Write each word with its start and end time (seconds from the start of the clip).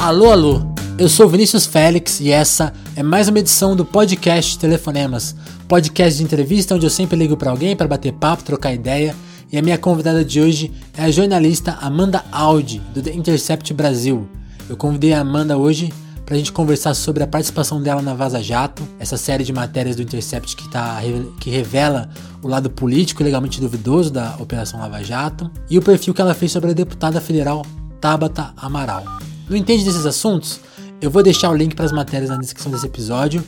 Alô, 0.00 0.30
alô! 0.30 0.62
Eu 0.96 1.10
sou 1.10 1.28
Vinícius 1.28 1.66
Félix 1.66 2.20
e 2.20 2.30
essa 2.30 2.72
é 2.96 3.02
mais 3.02 3.28
uma 3.28 3.38
edição 3.38 3.76
do 3.76 3.84
podcast 3.84 4.58
Telefonemas, 4.58 5.36
podcast 5.68 6.16
de 6.16 6.24
entrevista 6.24 6.74
onde 6.74 6.86
eu 6.86 6.90
sempre 6.90 7.18
ligo 7.18 7.36
para 7.36 7.50
alguém 7.50 7.76
para 7.76 7.86
bater 7.86 8.14
papo, 8.14 8.42
trocar 8.42 8.72
ideia. 8.72 9.14
E 9.52 9.58
a 9.58 9.62
minha 9.62 9.76
convidada 9.76 10.24
de 10.24 10.40
hoje 10.40 10.72
é 10.96 11.02
a 11.02 11.10
jornalista 11.10 11.72
Amanda 11.82 12.24
Audi, 12.32 12.80
do 12.94 13.02
The 13.02 13.12
Intercept 13.12 13.74
Brasil. 13.74 14.26
Eu 14.70 14.76
convidei 14.76 15.12
a 15.12 15.20
Amanda 15.20 15.58
hoje 15.58 15.92
para 16.24 16.34
a 16.34 16.38
gente 16.38 16.50
conversar 16.50 16.94
sobre 16.94 17.22
a 17.22 17.26
participação 17.26 17.82
dela 17.82 18.00
na 18.00 18.14
Vaza 18.14 18.42
Jato, 18.42 18.82
essa 18.98 19.18
série 19.18 19.44
de 19.44 19.52
matérias 19.52 19.96
do 19.96 20.02
Intercept 20.02 20.56
que, 20.56 20.66
tá, 20.70 20.98
que 21.38 21.50
revela 21.50 22.08
o 22.42 22.48
lado 22.48 22.70
político 22.70 23.22
legalmente 23.22 23.60
duvidoso 23.60 24.10
da 24.10 24.34
Operação 24.38 24.80
Lava 24.80 25.04
Jato, 25.04 25.50
e 25.68 25.76
o 25.76 25.82
perfil 25.82 26.14
que 26.14 26.22
ela 26.22 26.32
fez 26.32 26.52
sobre 26.52 26.70
a 26.70 26.74
deputada 26.74 27.20
federal 27.20 27.66
Tabata 28.00 28.54
Amaral. 28.56 29.04
Não 29.50 29.56
entende 29.56 29.84
desses 29.84 30.06
assuntos? 30.06 30.60
Eu 31.00 31.10
vou 31.10 31.24
deixar 31.24 31.50
o 31.50 31.56
link 31.56 31.74
para 31.74 31.84
as 31.84 31.90
matérias 31.90 32.30
na 32.30 32.36
descrição 32.36 32.70
desse 32.70 32.86
episódio 32.86 33.42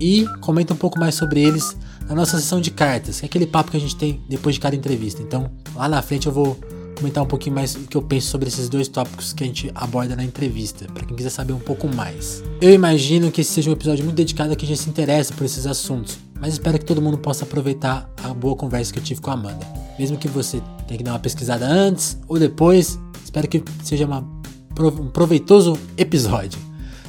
e 0.00 0.26
comenta 0.40 0.72
um 0.72 0.76
pouco 0.78 0.98
mais 0.98 1.14
sobre 1.14 1.42
eles 1.42 1.76
na 2.08 2.14
nossa 2.14 2.38
sessão 2.38 2.58
de 2.58 2.70
cartas, 2.70 3.20
que 3.20 3.26
é 3.26 3.28
aquele 3.28 3.46
papo 3.46 3.70
que 3.70 3.76
a 3.76 3.80
gente 3.80 3.94
tem 3.94 4.18
depois 4.26 4.54
de 4.54 4.62
cada 4.62 4.74
entrevista. 4.74 5.20
Então, 5.20 5.50
lá 5.74 5.90
na 5.90 6.00
frente 6.00 6.26
eu 6.26 6.32
vou 6.32 6.58
comentar 6.96 7.22
um 7.22 7.26
pouquinho 7.26 7.54
mais 7.54 7.74
o 7.74 7.80
que 7.80 7.94
eu 7.94 8.00
penso 8.00 8.28
sobre 8.28 8.48
esses 8.48 8.70
dois 8.70 8.88
tópicos 8.88 9.34
que 9.34 9.44
a 9.44 9.46
gente 9.46 9.70
aborda 9.74 10.16
na 10.16 10.24
entrevista, 10.24 10.86
para 10.86 11.04
quem 11.04 11.14
quiser 11.14 11.28
saber 11.28 11.52
um 11.52 11.60
pouco 11.60 11.86
mais. 11.86 12.42
Eu 12.58 12.72
imagino 12.72 13.30
que 13.30 13.42
esse 13.42 13.52
seja 13.52 13.68
um 13.68 13.74
episódio 13.74 14.06
muito 14.06 14.16
dedicado 14.16 14.54
a 14.54 14.56
quem 14.56 14.66
já 14.66 14.76
se 14.76 14.88
interessa 14.88 15.34
por 15.34 15.44
esses 15.44 15.66
assuntos, 15.66 16.18
mas 16.40 16.54
espero 16.54 16.78
que 16.78 16.86
todo 16.86 17.02
mundo 17.02 17.18
possa 17.18 17.44
aproveitar 17.44 18.10
a 18.24 18.32
boa 18.32 18.56
conversa 18.56 18.90
que 18.90 18.98
eu 18.98 19.02
tive 19.02 19.20
com 19.20 19.30
a 19.30 19.34
Amanda. 19.34 19.66
Mesmo 19.98 20.16
que 20.16 20.28
você 20.28 20.62
tenha 20.88 20.96
que 20.96 21.04
dar 21.04 21.12
uma 21.12 21.18
pesquisada 21.18 21.66
antes 21.66 22.16
ou 22.26 22.38
depois, 22.38 22.98
espero 23.22 23.46
que 23.46 23.62
seja 23.84 24.06
uma, 24.06 24.26
um 24.80 25.08
proveitoso 25.08 25.78
episódio. 25.96 26.58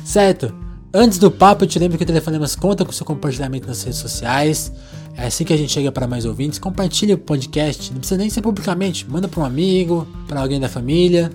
Certo? 0.04 0.54
Antes 0.94 1.18
do 1.18 1.32
papo, 1.32 1.64
eu 1.64 1.68
te 1.68 1.80
lembro 1.80 1.98
que 1.98 2.04
o 2.04 2.08
Telefonemas 2.08 2.56
conta 2.56 2.86
com 2.86 2.92
seu 2.92 3.06
compartilhamento 3.06 3.68
nas 3.68 3.84
redes 3.84 4.00
sociais. 4.00 4.72
É 5.16 5.28
assim 5.28 5.44
que 5.44 5.54
a 5.54 5.58
gente 5.58 5.72
chega 5.72 5.92
para 5.92 6.08
mais 6.08 6.26
ouvintes. 6.26 6.58
Compartilhe 6.60 7.14
o 7.14 7.18
podcast, 7.18 7.92
não 7.92 8.00
precisa 8.00 8.20
nem 8.20 8.30
ser 8.30 8.42
publicamente, 8.42 9.10
manda 9.10 9.28
para 9.28 9.42
um 9.42 9.46
amigo, 9.46 10.08
para 10.28 10.40
alguém 10.40 10.60
da 10.60 10.70
família. 10.70 11.32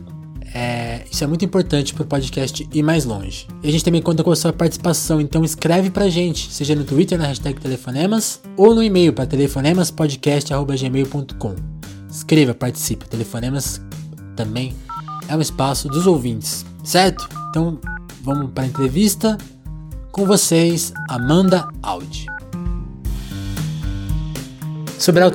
É, 0.55 1.03
isso 1.11 1.25
é 1.25 1.27
muito 1.27 1.45
importante 1.45 1.93
para 1.93 2.05
o 2.05 2.07
podcast 2.07 2.67
ir 2.73 2.83
mais 2.83 3.05
longe. 3.05 3.47
E 3.63 3.69
a 3.69 3.73
gente 3.73 3.85
também 3.85 4.01
conta 4.01 4.25
com 4.25 4.31
a 4.31 4.37
sua 4.37 4.51
participação, 4.53 5.21
então 5.21 5.45
escreve 5.45 5.91
para 5.91 6.05
a 6.05 6.09
gente, 6.09 6.51
seja 6.53 6.75
no 6.75 6.85
Twitter 6.85 7.19
na 7.19 7.27
hashtag 7.27 7.61
Telefonemas 7.61 8.41
ou 8.57 8.75
no 8.75 8.83
e-mail 8.83 9.13
para 9.13 9.27
telefonemaspodcast.gmail.com. 9.27 11.55
Escreva, 12.11 12.55
participe. 12.55 13.07
Telefonemas 13.09 13.83
também 14.35 14.75
é 15.29 15.37
um 15.37 15.41
espaço 15.41 15.89
dos 15.89 16.07
ouvintes, 16.07 16.65
certo? 16.83 17.29
Então 17.51 17.79
vamos 18.23 18.51
para 18.53 18.65
a 18.65 18.67
entrevista 18.67 19.39
com 20.11 20.27
vocês, 20.27 20.93
Amanda 21.09 21.69
Audi 21.83 22.27
sobre 24.99 25.23
a 25.23 25.31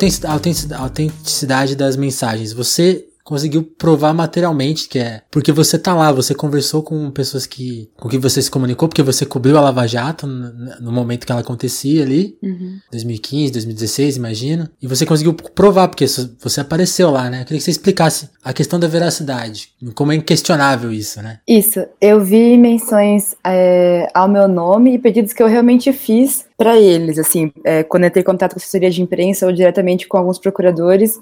autenticidade 0.81 1.75
das 1.75 1.95
mensagens. 1.95 2.52
Você 2.53 3.08
conseguiu 3.23 3.63
provar 3.63 4.13
materialmente 4.13 4.88
que 4.88 4.99
é 4.99 5.21
porque 5.31 5.52
você 5.52 5.79
tá 5.79 5.93
lá, 5.93 6.11
você 6.11 6.35
conversou 6.35 6.83
com 6.83 7.09
pessoas 7.11 7.45
que 7.45 7.89
com 7.97 8.09
que 8.09 8.17
você 8.17 8.41
se 8.41 8.52
comunicou, 8.52 8.88
porque 8.89 9.02
você 9.02 9.25
cobriu 9.25 9.57
a 9.57 9.61
Lava 9.61 9.88
Jato 9.88 10.27
no, 10.27 10.81
no 10.81 10.91
momento 10.91 11.25
que 11.25 11.31
ela 11.31 11.41
acontecia 11.41 12.03
ali, 12.03 12.38
uhum. 12.43 12.77
2015, 12.91 13.53
2016, 13.53 14.17
imagino, 14.17 14.69
e 14.81 14.88
você 14.88 15.05
conseguiu 15.05 15.33
provar 15.33 15.88
porque 15.88 16.05
você 16.39 16.59
apareceu 16.59 17.09
lá, 17.09 17.30
né? 17.30 17.41
Eu 17.41 17.45
queria 17.45 17.59
que 17.59 17.63
você 17.63 17.71
explicasse 17.71 18.30
a 18.43 18.52
questão 18.52 18.80
da 18.80 18.88
veracidade, 18.88 19.69
como 19.95 20.11
é 20.11 20.15
inquestionável 20.15 20.91
isso, 20.91 21.21
né? 21.21 21.39
Isso, 21.47 21.85
eu 22.02 22.23
vi 22.23 22.58
menções 22.58 23.35
é, 23.45 24.09
ao 24.13 24.27
meu 24.27 24.47
nome 24.47 24.95
e 24.95 24.99
pedidos 24.99 25.33
que 25.33 25.41
eu 25.41 25.48
realmente 25.48 25.92
fiz 25.93 26.45
para 26.58 26.77
eles, 26.80 27.17
assim, 27.17 27.52
é, 27.64 27.83
quando 27.83 28.03
eu 28.03 28.08
entrei 28.08 28.21
em 28.21 28.25
contato 28.25 28.53
com 28.53 28.59
a 28.59 28.61
assessoria 28.61 28.89
de 28.89 29.02
imprensa 29.02 29.45
ou 29.45 29.53
diretamente 29.53 30.08
com 30.08 30.17
alguns 30.17 30.39
procuradores 30.39 31.19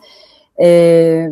é, 0.59 1.29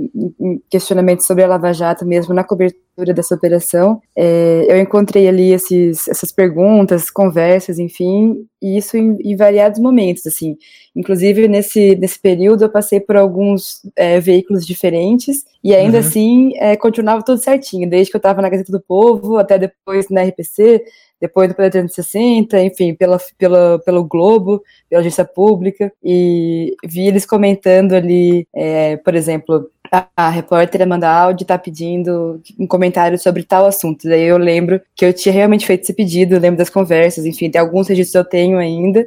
questionamentos 0.70 1.26
sobre 1.26 1.44
a 1.44 1.48
Lava 1.48 1.74
Jato 1.74 2.06
mesmo 2.06 2.34
na 2.34 2.44
cobertura 2.44 3.14
dessa 3.14 3.36
operação. 3.36 4.02
É, 4.16 4.66
eu 4.68 4.78
encontrei 4.78 5.28
ali 5.28 5.52
esses, 5.52 6.08
essas 6.08 6.32
perguntas, 6.32 7.10
conversas, 7.10 7.80
enfim, 7.80 8.46
e 8.62 8.78
isso 8.78 8.98
em, 8.98 9.18
em, 9.24 9.36
variados 9.36 9.80
momentos, 9.80 10.26
assim. 10.26 10.58
Inclusive, 10.96 11.48
nesse, 11.48 11.96
nesse 11.96 12.20
período, 12.20 12.64
eu 12.64 12.70
passei 12.70 13.00
por 13.00 13.16
alguns 13.16 13.82
é, 13.96 14.20
veículos 14.20 14.66
diferentes, 14.66 15.46
e 15.64 15.74
ainda 15.74 16.00
uhum. 16.00 16.04
assim, 16.06 16.52
é, 16.58 16.76
continuava 16.76 17.24
tudo 17.24 17.42
certinho, 17.42 17.90
desde 17.90 18.12
que 18.12 18.18
eu 18.18 18.20
estava 18.20 18.42
na 18.42 18.50
Gazeta 18.50 18.72
do 18.72 18.82
Povo, 18.82 19.38
até 19.38 19.58
depois 19.58 20.10
na 20.10 20.24
RPC, 20.24 20.84
depois 21.20 21.50
do 21.50 21.56
Poder 21.56 21.72
360, 21.72 22.62
enfim, 22.64 22.94
pela, 22.94 23.18
pela, 23.38 23.80
pelo 23.80 24.04
Globo, 24.04 24.64
pela 24.90 25.02
agência 25.02 25.26
pública, 25.26 25.92
e 26.04 26.76
vi 26.86 27.08
eles 27.08 27.26
comentando 27.26 27.94
ali, 27.94 28.48
é, 28.54 28.98
por 28.98 29.16
exemplo, 29.16 29.70
a, 29.92 30.08
a 30.16 30.30
repórter 30.30 30.82
Amanda 30.82 31.10
Aldi 31.10 31.44
está 31.44 31.58
pedindo 31.58 32.42
um 32.58 32.68
comentário 32.68 33.18
sobre 33.18 33.44
tal 33.44 33.66
assunto. 33.66 34.08
Daí 34.08 34.24
eu 34.24 34.38
lembro 34.38 34.80
que 34.96 35.06
eu 35.06 35.14
tinha 35.14 35.34
realmente 35.34 35.66
feito 35.66 35.84
esse 35.84 35.94
pedido, 35.94 36.40
lembro 36.40 36.58
das 36.58 36.70
conversas, 36.70 37.26
enfim, 37.26 37.50
tem 37.50 37.60
alguns 37.60 37.88
registros 37.88 38.16
eu 38.16 38.26
tenho 38.26 38.58
ainda. 38.58 39.06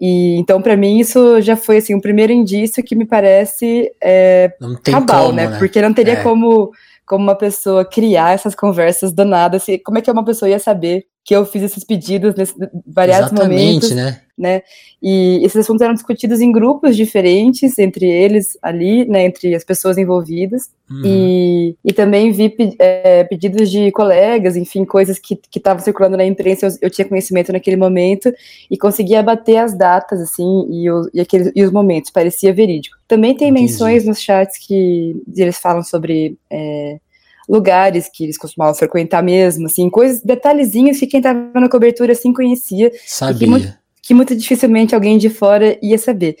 E 0.00 0.36
então, 0.36 0.60
para 0.60 0.76
mim, 0.76 0.98
isso 0.98 1.40
já 1.40 1.54
foi 1.54 1.76
assim 1.76 1.94
um 1.94 2.00
primeiro 2.00 2.32
indício 2.32 2.82
que 2.82 2.96
me 2.96 3.04
parece 3.04 3.92
é, 4.02 4.52
cabal, 4.84 5.26
como, 5.26 5.36
né? 5.36 5.48
né? 5.48 5.58
Porque 5.58 5.80
não 5.80 5.92
teria 5.92 6.14
é. 6.14 6.22
como 6.22 6.72
como 7.04 7.24
uma 7.24 7.34
pessoa 7.34 7.84
criar 7.84 8.32
essas 8.32 8.54
conversas 8.54 9.12
do 9.12 9.24
nada, 9.24 9.58
assim, 9.58 9.76
como 9.78 9.98
é 9.98 10.00
que 10.00 10.10
uma 10.10 10.24
pessoa 10.24 10.48
ia 10.48 10.58
saber 10.58 11.04
que 11.24 11.34
eu 11.34 11.46
fiz 11.46 11.62
esses 11.62 11.84
pedidos 11.84 12.34
nesses 12.34 12.54
variados 12.84 13.30
Exatamente, 13.30 13.62
momentos, 13.62 13.90
né? 13.92 14.20
né? 14.36 14.62
E 15.00 15.38
esses 15.44 15.56
assuntos 15.56 15.80
eram 15.80 15.94
discutidos 15.94 16.40
em 16.40 16.50
grupos 16.50 16.96
diferentes 16.96 17.78
entre 17.78 18.06
eles 18.10 18.58
ali, 18.60 19.04
né? 19.04 19.26
Entre 19.26 19.54
as 19.54 19.62
pessoas 19.62 19.96
envolvidas 19.98 20.70
uhum. 20.90 21.02
e, 21.04 21.76
e 21.84 21.92
também 21.92 22.32
vi 22.32 22.52
é, 22.80 23.22
pedidos 23.22 23.70
de 23.70 23.92
colegas, 23.92 24.56
enfim, 24.56 24.84
coisas 24.84 25.16
que 25.16 25.38
estavam 25.54 25.82
circulando 25.82 26.16
na 26.16 26.24
imprensa. 26.24 26.66
Eu, 26.66 26.72
eu, 26.82 26.90
tinha 26.90 27.06
conhecimento 27.06 27.52
naquele 27.52 27.76
momento 27.76 28.32
e 28.68 28.76
conseguia 28.76 29.20
abater 29.20 29.58
as 29.58 29.78
datas, 29.78 30.20
assim, 30.20 30.66
e, 30.70 30.90
o, 30.90 31.08
e, 31.14 31.20
aqueles, 31.20 31.52
e 31.54 31.62
os 31.62 31.70
momentos. 31.70 32.10
Parecia 32.10 32.52
verídico. 32.52 32.96
Também 33.06 33.36
tem 33.36 33.48
Entendi. 33.48 33.70
menções 33.70 34.04
nos 34.04 34.20
chats 34.20 34.58
que 34.58 35.14
eles 35.36 35.58
falam 35.58 35.84
sobre 35.84 36.36
é, 36.50 36.98
lugares 37.48 38.08
que 38.12 38.24
eles 38.24 38.38
costumavam 38.38 38.74
frequentar 38.74 39.22
mesmo, 39.22 39.66
assim, 39.66 39.88
coisas, 39.90 40.22
detalhezinhos 40.22 40.98
que 40.98 41.06
quem 41.06 41.18
estava 41.18 41.50
na 41.54 41.68
cobertura 41.68 42.12
assim 42.12 42.32
conhecia. 42.32 42.90
Sabia. 43.06 43.48
Que, 43.58 43.74
que, 44.02 44.14
muito 44.14 44.34
dificilmente 44.36 44.94
alguém 44.94 45.18
de 45.18 45.28
fora 45.28 45.78
ia 45.82 45.98
saber. 45.98 46.36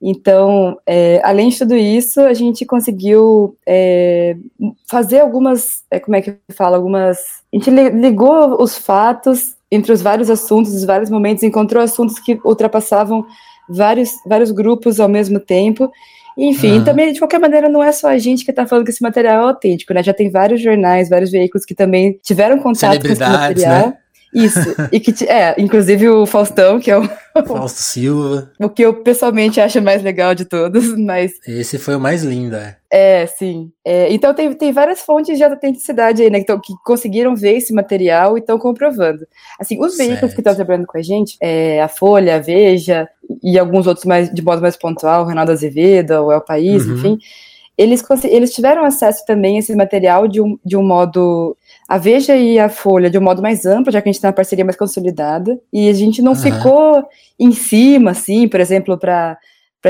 Então, 0.00 0.78
é, 0.86 1.20
além 1.24 1.48
de 1.48 1.58
tudo 1.58 1.74
isso, 1.74 2.20
a 2.20 2.34
gente 2.34 2.66
conseguiu 2.66 3.56
é, 3.66 4.36
fazer 4.86 5.20
algumas, 5.20 5.82
é, 5.90 5.98
como 5.98 6.16
é 6.16 6.20
que 6.20 6.36
fala, 6.52 6.76
algumas. 6.76 7.18
A 7.52 7.56
gente 7.56 7.70
ligou 7.70 8.62
os 8.62 8.76
fatos 8.76 9.54
entre 9.70 9.92
os 9.92 10.02
vários 10.02 10.28
assuntos, 10.28 10.74
os 10.74 10.84
vários 10.84 11.10
momentos, 11.10 11.42
encontrou 11.42 11.82
assuntos 11.82 12.18
que 12.18 12.38
ultrapassavam 12.44 13.24
vários, 13.68 14.10
vários 14.26 14.50
grupos 14.50 15.00
ao 15.00 15.08
mesmo 15.08 15.40
tempo 15.40 15.90
enfim, 16.36 16.78
ah. 16.80 16.84
também, 16.84 17.12
de 17.12 17.18
qualquer 17.18 17.38
maneira, 17.38 17.68
não 17.68 17.82
é 17.82 17.92
só 17.92 18.08
a 18.08 18.18
gente 18.18 18.44
que 18.44 18.50
está 18.50 18.66
falando 18.66 18.84
que 18.84 18.90
esse 18.90 19.02
material 19.02 19.46
é 19.46 19.48
autêntico, 19.50 19.94
né? 19.94 20.02
Já 20.02 20.12
tem 20.12 20.30
vários 20.30 20.60
jornais, 20.60 21.08
vários 21.08 21.30
veículos 21.30 21.64
que 21.64 21.74
também 21.74 22.18
tiveram 22.22 22.58
contato 22.58 23.00
com 23.00 23.12
esse 23.12 23.20
material. 23.20 23.88
Né? 23.88 23.96
Isso, 24.34 24.58
e 24.90 24.98
que, 24.98 25.24
é, 25.24 25.54
inclusive 25.58 26.08
o 26.08 26.26
Faustão, 26.26 26.80
que 26.80 26.90
é 26.90 26.98
o. 26.98 27.08
Fausto 27.46 27.80
Silva. 27.80 28.50
O 28.60 28.68
que 28.68 28.82
eu 28.82 28.94
pessoalmente 29.02 29.60
acho 29.60 29.80
mais 29.80 30.02
legal 30.02 30.34
de 30.34 30.44
todos, 30.44 30.94
mas. 30.98 31.32
Esse 31.46 31.78
foi 31.78 31.94
o 31.94 32.00
mais 32.00 32.22
lindo, 32.22 32.56
é. 32.56 32.76
É, 32.90 33.26
sim. 33.26 33.70
É, 33.84 34.12
então 34.12 34.34
tem, 34.34 34.52
tem 34.54 34.72
várias 34.72 35.00
fontes 35.00 35.36
de 35.36 35.44
autenticidade 35.44 36.22
aí, 36.22 36.30
né, 36.30 36.40
que, 36.40 36.46
tão, 36.46 36.60
que 36.60 36.72
conseguiram 36.84 37.34
ver 37.34 37.56
esse 37.56 37.72
material 37.72 38.36
e 38.36 38.40
estão 38.40 38.58
comprovando. 38.58 39.26
Assim, 39.58 39.80
os 39.80 39.96
veículos 39.96 40.20
certo. 40.20 40.34
que 40.34 40.40
estão 40.40 40.54
trabalhando 40.54 40.86
com 40.86 40.98
a 40.98 41.02
gente, 41.02 41.36
é, 41.40 41.80
a 41.82 41.88
Folha, 41.88 42.36
a 42.36 42.38
Veja 42.38 43.08
e 43.42 43.58
alguns 43.58 43.86
outros 43.86 44.04
mais 44.04 44.32
de 44.32 44.42
modo 44.42 44.62
mais 44.62 44.76
pontual, 44.76 45.24
o 45.24 45.26
Renato 45.26 45.50
Azevedo, 45.50 46.24
o 46.24 46.32
El 46.32 46.40
País, 46.40 46.86
uhum. 46.86 46.94
enfim 46.94 47.18
eles, 47.76 48.02
eles 48.24 48.54
tiveram 48.54 48.84
acesso 48.84 49.24
também 49.26 49.56
a 49.56 49.58
esse 49.58 49.74
material 49.74 50.28
de 50.28 50.40
um, 50.40 50.58
de 50.64 50.76
um 50.76 50.82
modo. 50.82 51.56
A 51.88 51.98
Veja 51.98 52.34
e 52.36 52.58
a 52.58 52.68
Folha 52.68 53.10
de 53.10 53.18
um 53.18 53.22
modo 53.22 53.42
mais 53.42 53.66
amplo, 53.66 53.92
já 53.92 54.00
que 54.00 54.08
a 54.08 54.12
gente 54.12 54.20
tem 54.20 54.28
uma 54.28 54.34
parceria 54.34 54.64
mais 54.64 54.76
consolidada, 54.76 55.60
e 55.72 55.88
a 55.88 55.92
gente 55.92 56.22
não 56.22 56.32
uhum. 56.32 56.38
ficou 56.38 57.04
em 57.38 57.52
cima, 57.52 58.12
assim, 58.12 58.48
por 58.48 58.60
exemplo, 58.60 58.96
para 58.96 59.38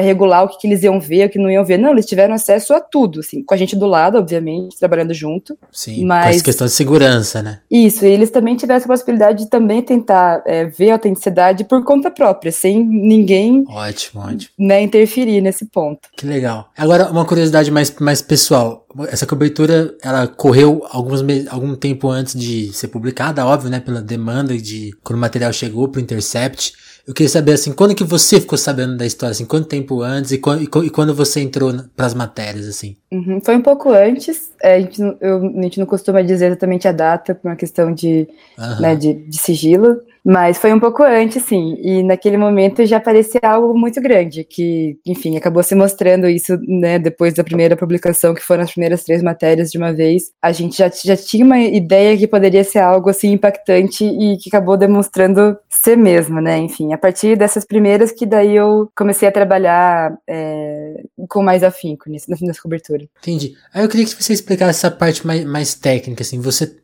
regular 0.00 0.44
o 0.44 0.48
que, 0.48 0.58
que, 0.58 0.66
eles 0.66 0.82
iam 0.82 1.00
ver, 1.00 1.26
o 1.26 1.30
que 1.30 1.38
não 1.38 1.50
iam 1.50 1.64
ver. 1.64 1.78
Não, 1.78 1.90
eles 1.90 2.06
tiveram 2.06 2.34
acesso 2.34 2.72
a 2.74 2.80
tudo, 2.80 3.20
assim, 3.20 3.42
com 3.42 3.54
a 3.54 3.56
gente 3.56 3.76
do 3.76 3.86
lado, 3.86 4.18
obviamente, 4.18 4.78
trabalhando 4.78 5.14
junto. 5.14 5.56
Sim, 5.70 6.04
mas 6.04 6.42
questão 6.42 6.66
de 6.66 6.72
segurança, 6.72 7.42
né? 7.42 7.60
Isso, 7.70 8.04
e 8.04 8.08
eles 8.08 8.30
também 8.30 8.56
tiveram 8.56 8.78
essa 8.78 8.86
possibilidade 8.86 9.44
de 9.44 9.50
também 9.50 9.82
tentar 9.82 10.42
é, 10.46 10.64
ver 10.64 10.90
a 10.90 10.94
autenticidade 10.94 11.64
por 11.64 11.84
conta 11.84 12.10
própria, 12.10 12.50
sem 12.50 12.84
ninguém 12.84 13.64
ótimo, 13.68 14.22
ótimo. 14.22 14.50
Né, 14.58 14.82
interferir 14.82 15.40
nesse 15.40 15.66
ponto. 15.66 16.08
Que 16.16 16.26
legal. 16.26 16.70
Agora, 16.76 17.10
uma 17.10 17.24
curiosidade 17.24 17.70
mais, 17.70 17.94
mais 18.00 18.22
pessoal. 18.22 18.86
Essa 19.08 19.26
cobertura, 19.26 19.94
ela 20.02 20.26
correu 20.26 20.84
alguns 20.90 21.20
algum 21.48 21.74
tempo 21.74 22.08
antes 22.08 22.38
de 22.38 22.72
ser 22.72 22.88
publicada, 22.88 23.44
óbvio, 23.44 23.70
né, 23.70 23.80
pela 23.80 24.00
demanda 24.00 24.56
de 24.56 24.92
quando 25.02 25.18
o 25.18 25.20
material 25.20 25.52
chegou 25.52 25.88
pro 25.88 26.00
Intercept. 26.00 26.72
Eu 27.06 27.12
queria 27.12 27.28
saber, 27.28 27.52
assim, 27.52 27.72
quando 27.72 27.94
que 27.94 28.02
você 28.02 28.40
ficou 28.40 28.56
sabendo 28.56 28.96
da 28.96 29.04
história, 29.04 29.32
assim, 29.32 29.44
quanto 29.44 29.68
tempo 29.68 30.00
antes 30.00 30.32
e, 30.32 30.38
quando, 30.38 30.62
e 30.62 30.90
quando 30.90 31.14
você 31.14 31.40
entrou 31.40 31.70
para 31.94 32.06
as 32.06 32.14
matérias, 32.14 32.66
assim? 32.66 32.96
Uhum, 33.12 33.40
foi 33.44 33.56
um 33.56 33.62
pouco 33.62 33.90
antes, 33.90 34.50
a, 34.64 34.80
gente, 34.80 35.00
eu, 35.20 35.36
a 35.58 35.62
gente 35.62 35.78
não 35.78 35.86
costuma 35.86 36.22
dizer 36.22 36.46
exatamente 36.46 36.88
a 36.88 36.92
data, 36.92 37.34
por 37.34 37.48
uma 37.48 37.56
questão 37.56 37.92
de, 37.92 38.28
uhum. 38.58 38.80
né, 38.80 38.96
de, 38.96 39.14
de 39.14 39.38
sigilo, 39.38 40.00
mas 40.24 40.56
foi 40.56 40.72
um 40.72 40.80
pouco 40.80 41.02
antes, 41.02 41.42
sim, 41.42 41.76
e 41.82 42.02
naquele 42.02 42.38
momento 42.38 42.86
já 42.86 42.98
parecia 42.98 43.40
algo 43.42 43.78
muito 43.78 44.00
grande, 44.00 44.42
que, 44.42 44.96
enfim, 45.04 45.36
acabou 45.36 45.62
se 45.62 45.74
mostrando 45.74 46.26
isso, 46.26 46.58
né, 46.66 46.98
depois 46.98 47.34
da 47.34 47.44
primeira 47.44 47.76
publicação, 47.76 48.34
que 48.34 48.40
foram 48.40 48.62
as 48.62 48.72
primeiras 48.72 49.04
três 49.04 49.22
matérias 49.22 49.70
de 49.70 49.76
uma 49.76 49.92
vez. 49.92 50.32
A 50.40 50.50
gente 50.50 50.78
já, 50.78 50.88
já 50.88 51.14
tinha 51.14 51.44
uma 51.44 51.58
ideia 51.58 52.16
que 52.16 52.26
poderia 52.26 52.64
ser 52.64 52.78
algo, 52.78 53.10
assim, 53.10 53.32
impactante 53.32 54.02
e 54.02 54.38
que 54.38 54.48
acabou 54.48 54.78
demonstrando 54.78 55.58
ser 55.68 55.96
mesmo, 55.96 56.40
né, 56.40 56.56
enfim. 56.56 56.94
A 56.94 56.98
partir 56.98 57.36
dessas 57.36 57.66
primeiras 57.66 58.10
que 58.10 58.24
daí 58.24 58.56
eu 58.56 58.90
comecei 58.96 59.28
a 59.28 59.32
trabalhar 59.32 60.16
é, 60.26 61.02
com 61.28 61.42
mais 61.42 61.62
afinco 61.62 62.08
nisso, 62.08 62.30
nessa 62.30 62.62
cobertura. 62.62 63.04
Entendi. 63.20 63.54
Aí 63.74 63.84
eu 63.84 63.88
queria 63.90 64.06
que 64.06 64.22
você 64.22 64.32
explicasse 64.32 64.53
essa 64.62 64.90
parte 64.90 65.26
mais, 65.26 65.44
mais 65.44 65.74
técnica, 65.74 66.22
assim, 66.22 66.40
você, 66.40 66.74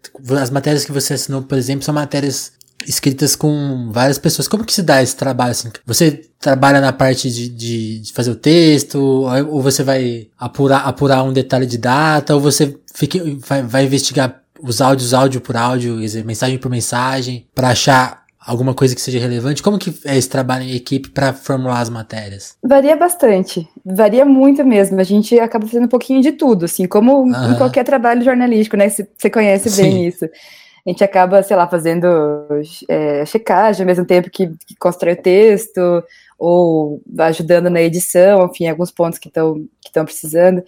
as 0.41 0.51
matérias 0.51 0.85
que 0.85 0.93
você 0.93 1.15
assinou, 1.15 1.43
por 1.43 1.57
exemplo, 1.57 1.85
são 1.85 1.95
matérias 1.95 2.53
escritas 2.87 3.37
com 3.37 3.91
várias 3.93 4.19
pessoas. 4.19 4.49
Como 4.49 4.65
que 4.65 4.73
se 4.73 4.83
dá 4.83 5.03
esse 5.03 5.15
trabalho 5.17 5.53
assim? 5.53 5.71
Você 5.87 6.23
trabalha 6.39 6.81
na 6.81 6.93
parte 6.93 7.31
de, 7.31 7.49
de, 7.49 8.01
de, 8.01 8.13
fazer 8.13 8.31
o 8.31 8.37
texto, 8.37 8.99
ou 9.49 9.63
você 9.63 9.83
vai 9.83 10.29
apurar, 10.39 10.81
apurar 10.87 11.23
um 11.23 11.33
detalhe 11.33 11.67
de 11.67 11.79
data, 11.79 12.35
ou 12.35 12.41
você 12.41 12.77
fica, 12.95 13.19
vai, 13.47 13.63
vai 13.63 13.85
investigar 13.85 14.41
os 14.63 14.81
áudios 14.81 15.15
áudio 15.15 15.41
por 15.41 15.57
áudio, 15.57 15.97
mensagem 16.25 16.59
por 16.59 16.71
mensagem, 16.71 17.47
para 17.55 17.69
achar 17.69 18.25
alguma 18.51 18.75
coisa 18.75 18.95
que 18.95 19.01
seja 19.01 19.19
relevante? 19.19 19.63
Como 19.63 19.79
que 19.79 19.95
é 20.05 20.17
esse 20.17 20.29
trabalho 20.29 20.65
em 20.65 20.75
equipe 20.75 21.11
para 21.11 21.33
formular 21.33 21.81
as 21.81 21.89
matérias? 21.89 22.57
Varia 22.63 22.97
bastante, 22.97 23.69
varia 23.85 24.25
muito 24.25 24.65
mesmo. 24.65 25.01
A 25.01 25.05
gente 25.05 25.39
acaba 25.39 25.67
fazendo 25.67 25.85
um 25.85 25.89
pouquinho 25.89 26.21
de 26.21 26.33
tudo, 26.33 26.65
assim, 26.65 26.87
como 26.87 27.23
uhum. 27.23 27.53
em 27.53 27.57
qualquer 27.57 27.85
trabalho 27.85 28.23
jornalístico, 28.23 28.77
né? 28.77 28.89
Você 28.89 29.31
conhece 29.31 29.71
bem 29.81 29.93
Sim. 29.93 30.07
isso 30.07 30.27
a 30.87 30.91
gente 30.91 31.05
acaba, 31.05 31.43
sei 31.43 31.57
lá, 31.57 31.69
fazendo 31.69 32.07
é, 32.89 33.25
checagem 33.27 33.83
ao 33.83 33.87
mesmo 33.87 34.05
tempo 34.05 34.31
que, 34.31 34.49
que 34.67 34.75
constrói 34.77 35.13
o 35.13 35.23
texto, 35.23 36.03
ou 36.39 37.03
ajudando 37.19 37.69
na 37.69 37.83
edição, 37.83 38.47
enfim, 38.47 38.67
alguns 38.67 38.91
pontos 38.91 39.19
que 39.19 39.29
estão 39.29 39.63
que 39.81 40.05
precisando. 40.05 40.63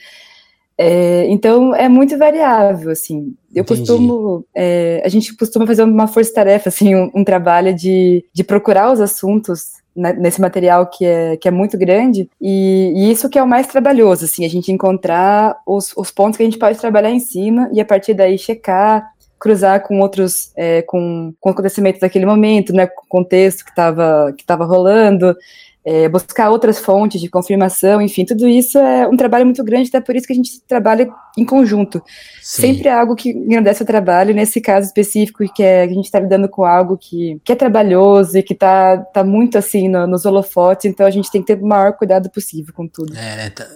É, 0.82 1.26
então 1.28 1.74
é 1.74 1.88
muito 1.88 2.18
variável, 2.18 2.90
assim. 2.90 3.34
Eu 3.54 3.62
Entendi. 3.62 3.80
costumo, 3.80 4.44
é, 4.54 5.02
a 5.04 5.08
gente 5.08 5.36
costuma 5.36 5.66
fazer 5.66 5.82
uma 5.82 6.08
força-tarefa, 6.08 6.68
assim, 6.68 6.94
um, 6.94 7.10
um, 7.14 7.24
trabalho 7.24 7.74
de, 7.74 8.24
de 8.32 8.42
procurar 8.42 8.92
os 8.92 9.00
assuntos 9.00 9.82
né, 9.94 10.12
nesse 10.14 10.40
material 10.40 10.86
que 10.86 11.04
é, 11.04 11.36
que 11.36 11.46
é 11.46 11.50
muito 11.50 11.76
grande, 11.76 12.28
e, 12.40 12.92
e, 12.96 13.10
isso 13.12 13.28
que 13.28 13.38
é 13.38 13.42
o 13.42 13.46
mais 13.46 13.66
trabalhoso, 13.66 14.24
assim, 14.24 14.44
a 14.44 14.48
gente 14.48 14.72
encontrar 14.72 15.58
os, 15.66 15.92
os 15.96 16.10
pontos 16.10 16.36
que 16.36 16.42
a 16.42 16.46
gente 16.46 16.58
pode 16.58 16.78
trabalhar 16.78 17.10
em 17.10 17.20
cima 17.20 17.68
e 17.72 17.80
a 17.80 17.84
partir 17.84 18.14
daí 18.14 18.38
checar 18.38 19.12
cruzar 19.42 19.82
com 19.82 19.98
outros, 19.98 20.52
é, 20.56 20.82
com, 20.82 21.34
com 21.40 21.50
acontecimentos 21.50 22.00
daquele 22.00 22.24
momento, 22.24 22.72
né, 22.72 22.86
com 22.86 23.02
o 23.04 23.08
contexto 23.08 23.64
que 23.64 23.70
estava 23.70 24.32
que 24.38 24.44
tava 24.44 24.64
rolando, 24.64 25.36
é, 25.84 26.08
buscar 26.08 26.50
outras 26.50 26.78
fontes 26.78 27.20
de 27.20 27.28
confirmação, 27.28 28.00
enfim, 28.00 28.24
tudo 28.24 28.46
isso 28.48 28.78
é 28.78 29.06
um 29.08 29.16
trabalho 29.16 29.44
muito 29.44 29.62
grande, 29.64 29.88
até 29.88 30.00
por 30.00 30.14
isso 30.14 30.26
que 30.26 30.32
a 30.32 30.36
gente 30.36 30.60
trabalha 30.66 31.08
em 31.36 31.44
conjunto. 31.44 32.00
Sim. 32.40 32.62
Sempre 32.62 32.88
é 32.88 32.92
algo 32.92 33.16
que 33.16 33.30
engrandece 33.30 33.82
o 33.82 33.86
trabalho, 33.86 34.34
nesse 34.34 34.60
caso 34.60 34.86
específico, 34.86 35.44
que, 35.52 35.62
é, 35.62 35.86
que 35.86 35.92
a 35.92 35.96
gente 35.96 36.04
está 36.04 36.20
lidando 36.20 36.48
com 36.48 36.64
algo 36.64 36.96
que, 36.96 37.40
que 37.44 37.52
é 37.52 37.56
trabalhoso 37.56 38.38
e 38.38 38.42
que 38.42 38.52
está 38.52 38.98
tá 38.98 39.24
muito 39.24 39.58
assim 39.58 39.88
no, 39.88 40.06
nos 40.06 40.24
holofotes, 40.24 40.86
então 40.86 41.04
a 41.04 41.10
gente 41.10 41.30
tem 41.30 41.42
que 41.42 41.48
ter 41.48 41.60
o 41.60 41.66
maior 41.66 41.92
cuidado 41.94 42.30
possível 42.30 42.72
com 42.72 42.86
tudo. 42.86 43.16
É, 43.16 43.36
né, 43.36 43.50
tá, 43.50 43.66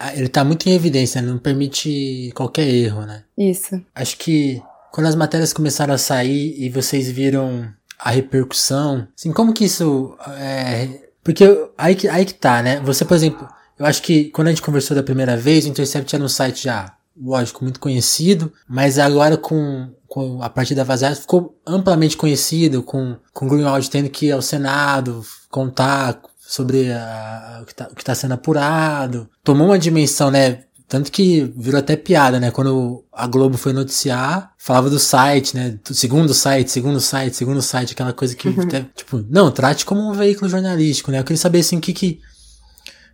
é, 0.00 0.16
ele 0.16 0.26
está 0.26 0.44
muito 0.44 0.68
em 0.68 0.72
evidência, 0.72 1.22
não 1.22 1.38
permite 1.38 2.32
qualquer 2.34 2.66
erro, 2.66 3.02
né? 3.02 3.22
Isso. 3.38 3.80
Acho 3.94 4.16
que 4.18 4.60
quando 4.90 5.06
as 5.06 5.14
matérias 5.14 5.52
começaram 5.52 5.94
a 5.94 5.98
sair 5.98 6.54
e 6.58 6.68
vocês 6.68 7.10
viram 7.10 7.66
a 7.98 8.10
repercussão, 8.10 9.06
assim, 9.16 9.32
como 9.32 9.54
que 9.54 9.64
isso 9.64 10.16
é, 10.36 11.11
porque 11.22 11.44
aí 11.76 11.94
que, 11.94 12.08
aí 12.08 12.24
que 12.24 12.34
tá, 12.34 12.62
né? 12.62 12.80
Você, 12.80 13.04
por 13.04 13.14
exemplo, 13.14 13.48
eu 13.78 13.86
acho 13.86 14.02
que 14.02 14.24
quando 14.30 14.48
a 14.48 14.50
gente 14.50 14.62
conversou 14.62 14.96
da 14.96 15.02
primeira 15.02 15.36
vez, 15.36 15.64
o 15.64 15.68
Intercept 15.68 16.14
era 16.14 16.24
um 16.24 16.28
site 16.28 16.64
já, 16.64 16.94
lógico, 17.20 17.64
muito 17.64 17.80
conhecido, 17.80 18.52
mas 18.68 18.98
agora 18.98 19.36
com, 19.36 19.90
com 20.06 20.42
a 20.42 20.50
partir 20.50 20.74
da 20.74 20.84
vazada 20.84 21.16
ficou 21.16 21.58
amplamente 21.66 22.16
conhecido, 22.16 22.82
com, 22.82 23.16
com 23.32 23.48
Greenwald 23.48 23.88
tendo 23.90 24.10
que 24.10 24.26
ir 24.26 24.32
ao 24.32 24.42
Senado 24.42 25.24
contar 25.50 26.20
sobre 26.38 26.92
a, 26.92 27.60
o, 27.62 27.66
que 27.66 27.74
tá, 27.74 27.86
que 27.86 28.04
tá 28.04 28.14
sendo 28.14 28.34
apurado. 28.34 29.28
Tomou 29.42 29.68
uma 29.68 29.78
dimensão, 29.78 30.30
né? 30.30 30.64
Tanto 30.92 31.10
que 31.10 31.50
virou 31.56 31.78
até 31.78 31.96
piada, 31.96 32.38
né? 32.38 32.50
Quando 32.50 33.02
a 33.10 33.26
Globo 33.26 33.56
foi 33.56 33.72
noticiar, 33.72 34.52
falava 34.58 34.90
do 34.90 34.98
site, 34.98 35.56
né? 35.56 35.78
Segundo 35.84 36.34
site, 36.34 36.70
segundo 36.70 37.00
site, 37.00 37.34
segundo 37.34 37.62
site, 37.62 37.94
aquela 37.94 38.12
coisa 38.12 38.36
que, 38.36 38.46
uhum. 38.46 38.60
até, 38.60 38.84
tipo, 38.94 39.24
não, 39.30 39.50
trate 39.50 39.86
como 39.86 40.06
um 40.06 40.12
veículo 40.12 40.50
jornalístico, 40.50 41.10
né? 41.10 41.18
Eu 41.18 41.24
queria 41.24 41.38
saber, 41.38 41.60
assim, 41.60 41.78
o 41.78 41.80
que 41.80 41.94
que. 41.94 42.20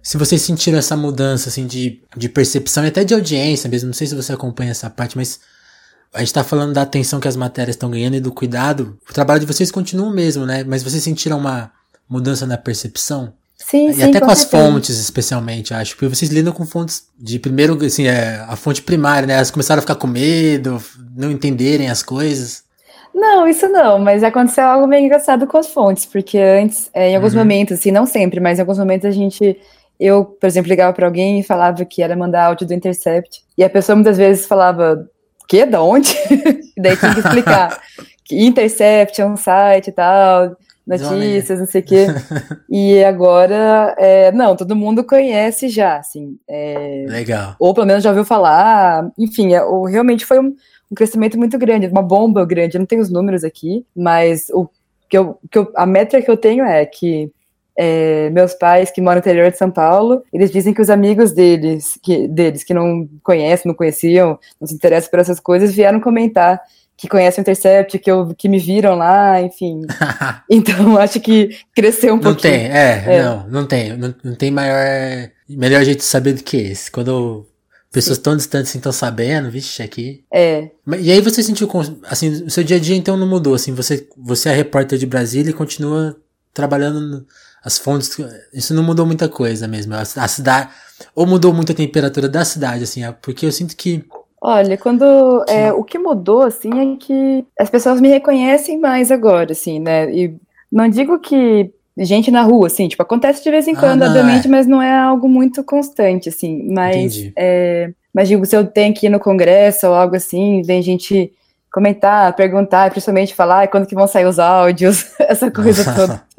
Se 0.02 0.16
vocês 0.16 0.42
sentiram 0.42 0.76
essa 0.76 0.96
mudança, 0.96 1.50
assim, 1.50 1.68
de, 1.68 2.02
de 2.16 2.28
percepção 2.28 2.84
e 2.84 2.88
até 2.88 3.04
de 3.04 3.14
audiência 3.14 3.70
mesmo, 3.70 3.86
não 3.86 3.94
sei 3.94 4.08
se 4.08 4.14
você 4.16 4.32
acompanha 4.32 4.72
essa 4.72 4.90
parte, 4.90 5.16
mas 5.16 5.38
a 6.12 6.18
gente 6.18 6.34
tá 6.34 6.42
falando 6.42 6.72
da 6.72 6.82
atenção 6.82 7.20
que 7.20 7.28
as 7.28 7.36
matérias 7.36 7.76
estão 7.76 7.92
ganhando 7.92 8.16
e 8.16 8.20
do 8.20 8.32
cuidado. 8.32 8.98
O 9.08 9.12
trabalho 9.12 9.38
de 9.38 9.46
vocês 9.46 9.70
continua 9.70 10.08
o 10.08 10.12
mesmo, 10.12 10.44
né? 10.44 10.64
Mas 10.64 10.82
vocês 10.82 11.04
sentiram 11.04 11.38
uma 11.38 11.70
mudança 12.08 12.44
na 12.44 12.58
percepção? 12.58 13.32
Sim, 13.58 13.88
e 13.88 13.94
sim, 13.94 14.02
até 14.04 14.20
com, 14.20 14.26
com 14.26 14.32
as 14.32 14.44
fontes, 14.44 14.98
especialmente, 14.98 15.74
acho. 15.74 15.94
Porque 15.96 16.14
vocês 16.14 16.30
lidam 16.30 16.52
com 16.52 16.64
fontes 16.64 17.06
de 17.18 17.38
primeiro, 17.38 17.76
assim, 17.84 18.06
é, 18.06 18.44
a 18.48 18.56
fonte 18.56 18.80
primária, 18.80 19.26
né? 19.26 19.34
Elas 19.34 19.50
começaram 19.50 19.80
a 19.80 19.82
ficar 19.82 19.96
com 19.96 20.06
medo, 20.06 20.80
não 21.16 21.30
entenderem 21.30 21.90
as 21.90 22.02
coisas. 22.02 22.62
Não, 23.12 23.48
isso 23.48 23.68
não, 23.68 23.98
mas 23.98 24.22
aconteceu 24.22 24.64
algo 24.64 24.86
meio 24.86 25.04
engraçado 25.04 25.46
com 25.46 25.58
as 25.58 25.66
fontes, 25.66 26.06
porque 26.06 26.38
antes, 26.38 26.88
é, 26.94 27.10
em 27.10 27.16
alguns 27.16 27.32
uhum. 27.32 27.40
momentos, 27.40 27.78
assim, 27.78 27.90
não 27.90 28.06
sempre, 28.06 28.38
mas 28.38 28.58
em 28.58 28.62
alguns 28.62 28.78
momentos 28.78 29.06
a 29.06 29.10
gente. 29.10 29.58
Eu, 29.98 30.24
por 30.24 30.46
exemplo, 30.46 30.68
ligava 30.68 30.92
para 30.92 31.06
alguém 31.06 31.40
e 31.40 31.42
falava 31.42 31.84
que 31.84 32.00
era 32.00 32.14
mandar 32.14 32.46
áudio 32.46 32.64
do 32.64 32.72
Intercept, 32.72 33.42
e 33.56 33.64
a 33.64 33.68
pessoa 33.68 33.96
muitas 33.96 34.16
vezes 34.16 34.46
falava, 34.46 35.10
que? 35.48 35.66
Da 35.66 35.82
onde? 35.82 36.16
e 36.76 36.80
daí 36.80 36.96
tinha 36.96 37.12
que 37.12 37.20
explicar. 37.20 37.80
que 38.24 38.46
Intercept 38.46 39.20
é 39.20 39.26
um 39.26 39.36
site 39.36 39.88
e 39.88 39.92
tal 39.92 40.56
notícias, 40.88 41.58
não 41.58 41.66
sei 41.66 41.80
o 41.80 41.84
quê. 41.84 42.06
e 42.68 43.04
agora, 43.04 43.94
é, 43.98 44.32
não, 44.32 44.56
todo 44.56 44.74
mundo 44.74 45.04
conhece 45.04 45.68
já, 45.68 45.98
assim. 45.98 46.38
É, 46.48 47.04
Legal. 47.08 47.54
Ou 47.58 47.74
pelo 47.74 47.86
menos 47.86 48.02
já 48.02 48.10
ouviu 48.10 48.24
falar. 48.24 49.10
Enfim, 49.18 49.52
é, 49.52 49.62
ou, 49.62 49.84
realmente 49.84 50.24
foi 50.24 50.38
um, 50.38 50.56
um, 50.90 50.94
crescimento 50.94 51.36
muito 51.36 51.58
grande, 51.58 51.86
uma 51.86 52.02
bomba 52.02 52.44
grande. 52.44 52.76
Eu 52.76 52.80
não 52.80 52.86
tenho 52.86 53.02
os 53.02 53.10
números 53.10 53.44
aqui, 53.44 53.84
mas 53.94 54.48
o 54.50 54.68
que 55.08 55.18
eu, 55.18 55.38
que 55.50 55.58
eu, 55.58 55.70
a 55.74 55.84
métrica 55.84 56.24
que 56.24 56.30
eu 56.30 56.36
tenho 56.36 56.64
é 56.64 56.84
que 56.86 57.30
é, 57.76 58.28
meus 58.30 58.54
pais 58.54 58.90
que 58.90 59.00
moram 59.00 59.16
no 59.16 59.20
interior 59.20 59.52
de 59.52 59.56
São 59.56 59.70
Paulo, 59.70 60.24
eles 60.32 60.50
dizem 60.50 60.74
que 60.74 60.82
os 60.82 60.90
amigos 60.90 61.32
deles, 61.32 61.98
que, 62.02 62.26
deles 62.26 62.64
que 62.64 62.74
não 62.74 63.08
conhecem, 63.22 63.68
não 63.68 63.76
conheciam, 63.76 64.36
não 64.60 64.66
se 64.66 64.74
interessam 64.74 65.08
por 65.10 65.20
essas 65.20 65.38
coisas, 65.38 65.72
vieram 65.72 66.00
comentar 66.00 66.60
que 66.98 67.06
conhecem 67.06 67.40
o 67.40 67.42
Intercept, 67.42 67.96
que, 68.00 68.10
eu, 68.10 68.34
que 68.36 68.48
me 68.48 68.58
viram 68.58 68.96
lá, 68.96 69.40
enfim. 69.40 69.82
então, 70.50 70.98
acho 70.98 71.20
que 71.20 71.56
cresceu 71.72 72.14
um 72.14 72.16
não 72.16 72.24
pouquinho. 72.24 72.54
Não 72.54 72.60
tem, 72.60 72.70
é, 72.70 73.04
é, 73.06 73.22
não, 73.22 73.48
não 73.48 73.66
tem. 73.66 73.96
Não, 73.96 74.14
não 74.24 74.34
tem 74.34 74.50
maior, 74.50 75.30
melhor 75.48 75.84
jeito 75.84 75.98
de 75.98 76.04
saber 76.04 76.32
do 76.32 76.42
que 76.42 76.56
esse. 76.56 76.90
Quando 76.90 77.46
pessoas 77.92 78.16
Sim. 78.16 78.24
tão 78.24 78.36
distantes 78.36 78.74
estão 78.74 78.90
assim, 78.90 78.98
sabendo, 78.98 79.48
vixe, 79.48 79.80
aqui. 79.80 80.24
É. 80.32 80.70
E 81.00 81.12
aí 81.12 81.20
você 81.20 81.40
sentiu, 81.40 81.70
assim, 82.02 82.30
o 82.42 82.50
seu 82.50 82.64
dia 82.64 82.78
a 82.78 82.80
dia 82.80 82.96
então 82.96 83.16
não 83.16 83.28
mudou, 83.28 83.54
assim, 83.54 83.72
você, 83.72 84.08
você 84.16 84.48
é 84.48 84.52
repórter 84.52 84.98
de 84.98 85.06
Brasília 85.06 85.50
e 85.50 85.54
continua 85.54 86.16
trabalhando 86.52 87.24
as 87.62 87.78
fontes, 87.78 88.16
isso 88.52 88.74
não 88.74 88.82
mudou 88.82 89.06
muita 89.06 89.28
coisa 89.28 89.68
mesmo. 89.68 89.94
A, 89.94 90.00
a 90.00 90.28
cidade, 90.28 90.68
ou 91.14 91.24
mudou 91.24 91.54
muito 91.54 91.70
a 91.70 91.76
temperatura 91.76 92.28
da 92.28 92.44
cidade, 92.44 92.82
assim, 92.82 93.02
porque 93.22 93.46
eu 93.46 93.52
sinto 93.52 93.76
que 93.76 94.04
Olha, 94.40 94.78
quando 94.78 95.44
é, 95.48 95.72
o 95.72 95.82
que 95.82 95.98
mudou 95.98 96.42
assim 96.42 96.94
é 96.94 96.96
que 96.96 97.44
as 97.58 97.68
pessoas 97.68 98.00
me 98.00 98.08
reconhecem 98.08 98.78
mais 98.78 99.10
agora, 99.10 99.52
assim, 99.52 99.80
né? 99.80 100.10
E 100.12 100.34
não 100.70 100.88
digo 100.88 101.18
que 101.18 101.72
gente 101.98 102.30
na 102.30 102.42
rua, 102.42 102.68
assim, 102.68 102.86
tipo, 102.86 103.02
acontece 103.02 103.42
de 103.42 103.50
vez 103.50 103.66
em 103.66 103.74
ah, 103.74 103.80
quando, 103.80 104.02
ah, 104.02 104.06
obviamente, 104.06 104.46
é. 104.46 104.50
mas 104.50 104.66
não 104.66 104.80
é 104.80 104.96
algo 104.96 105.28
muito 105.28 105.64
constante, 105.64 106.28
assim. 106.28 106.70
Mas, 106.72 107.30
é, 107.36 107.90
mas 108.14 108.28
digo, 108.28 108.46
se 108.46 108.56
eu 108.56 108.66
tenho 108.66 108.94
que 108.94 109.06
ir 109.06 109.10
no 109.10 109.18
congresso 109.18 109.88
ou 109.88 109.94
algo 109.94 110.14
assim, 110.14 110.62
vem 110.62 110.80
gente 110.82 111.32
comentar, 111.72 112.34
perguntar, 112.34 112.90
principalmente 112.90 113.34
falar 113.34 113.68
quando 113.68 113.86
que 113.86 113.94
vão 113.94 114.06
sair 114.06 114.26
os 114.26 114.38
áudios, 114.38 115.12
essa 115.20 115.50
coisa 115.50 115.92
toda. 115.94 116.22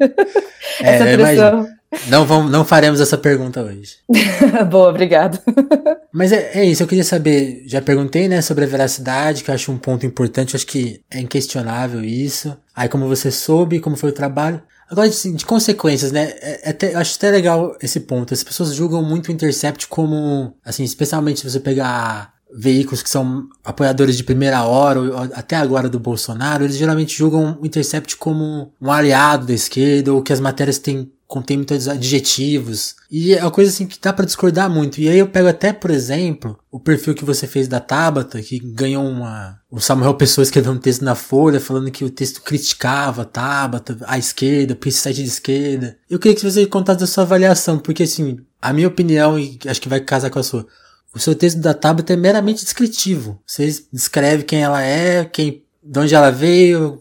é, 0.82 0.94
essa 0.94 1.04
pressão. 1.04 1.79
Não, 2.06 2.24
vamos, 2.24 2.50
não 2.50 2.64
faremos 2.64 3.00
essa 3.00 3.18
pergunta 3.18 3.62
hoje. 3.62 3.96
Boa, 4.70 4.90
obrigado. 4.90 5.40
Mas 6.12 6.32
é, 6.32 6.58
é, 6.58 6.64
isso, 6.64 6.82
eu 6.82 6.86
queria 6.86 7.04
saber, 7.04 7.64
já 7.66 7.82
perguntei, 7.82 8.28
né, 8.28 8.40
sobre 8.40 8.64
a 8.64 8.68
veracidade, 8.68 9.42
que 9.42 9.50
eu 9.50 9.54
acho 9.54 9.72
um 9.72 9.78
ponto 9.78 10.06
importante, 10.06 10.54
acho 10.54 10.66
que 10.66 11.02
é 11.10 11.20
inquestionável 11.20 12.04
isso. 12.04 12.56
Aí 12.74 12.88
como 12.88 13.08
você 13.08 13.30
soube, 13.30 13.80
como 13.80 13.96
foi 13.96 14.10
o 14.10 14.14
trabalho. 14.14 14.62
Agora, 14.88 15.08
de, 15.08 15.32
de 15.32 15.44
consequências, 15.44 16.10
né, 16.10 16.32
é, 16.40 16.68
é 16.68 16.70
até, 16.70 16.94
eu 16.94 16.98
acho 16.98 17.16
até 17.16 17.30
legal 17.30 17.76
esse 17.82 18.00
ponto. 18.00 18.34
As 18.34 18.42
pessoas 18.42 18.74
julgam 18.74 19.02
muito 19.02 19.28
o 19.28 19.32
Intercept 19.32 19.86
como, 19.88 20.54
assim, 20.64 20.84
especialmente 20.84 21.40
se 21.40 21.50
você 21.50 21.60
pegar 21.60 22.32
veículos 22.54 23.02
que 23.02 23.10
são 23.10 23.48
apoiadores 23.64 24.16
de 24.16 24.24
primeira 24.24 24.64
hora, 24.64 25.00
ou 25.00 25.18
até 25.34 25.56
agora 25.56 25.88
do 25.88 26.00
Bolsonaro, 26.00 26.64
eles 26.64 26.76
geralmente 26.76 27.16
julgam 27.16 27.58
o 27.60 27.66
Intercept 27.66 28.16
como 28.16 28.72
um 28.80 28.90
aliado 28.90 29.46
da 29.46 29.52
esquerda, 29.52 30.12
ou 30.12 30.22
que 30.22 30.32
as 30.32 30.40
matérias 30.40 30.78
têm 30.78 31.10
contém 31.30 31.58
muitos 31.58 31.86
adjetivos. 31.86 32.96
E 33.08 33.34
é 33.34 33.40
uma 33.40 33.52
coisa 33.52 33.70
assim 33.70 33.86
que 33.86 34.00
dá 34.02 34.12
para 34.12 34.24
discordar 34.24 34.68
muito. 34.68 35.00
E 35.00 35.08
aí 35.08 35.16
eu 35.16 35.28
pego 35.28 35.46
até, 35.46 35.72
por 35.72 35.88
exemplo, 35.88 36.58
o 36.72 36.80
perfil 36.80 37.14
que 37.14 37.24
você 37.24 37.46
fez 37.46 37.68
da 37.68 37.78
Tabata, 37.78 38.42
que 38.42 38.58
ganhou 38.58 39.04
uma. 39.04 39.60
O 39.70 39.78
Samuel 39.78 40.14
Pessoa 40.14 40.42
escreveu 40.42 40.72
um 40.72 40.78
texto 40.78 41.04
na 41.04 41.14
Folha 41.14 41.60
falando 41.60 41.90
que 41.92 42.04
o 42.04 42.10
texto 42.10 42.42
criticava 42.42 43.22
a 43.22 43.24
Tabata, 43.24 43.96
a 44.08 44.18
esquerda, 44.18 44.76
o 44.76 44.90
site 44.90 45.22
de 45.22 45.28
esquerda. 45.28 45.96
Eu 46.10 46.18
queria 46.18 46.36
que 46.36 46.42
você 46.42 46.66
contasse 46.66 47.04
a 47.04 47.06
sua 47.06 47.22
avaliação, 47.22 47.78
porque 47.78 48.02
assim, 48.02 48.40
a 48.60 48.72
minha 48.72 48.88
opinião, 48.88 49.38
e 49.38 49.56
acho 49.68 49.80
que 49.80 49.88
vai 49.88 50.00
casar 50.00 50.30
com 50.30 50.40
a 50.40 50.42
sua, 50.42 50.66
o 51.14 51.18
seu 51.18 51.34
texto 51.34 51.58
da 51.58 51.74
Tabata 51.74 52.12
é 52.12 52.16
meramente 52.16 52.64
descritivo. 52.64 53.40
Você 53.46 53.74
descreve 53.92 54.44
quem 54.44 54.62
ela 54.62 54.82
é, 54.82 55.24
quem, 55.24 55.64
de 55.82 55.98
onde 55.98 56.14
ela 56.14 56.30
veio, 56.30 57.00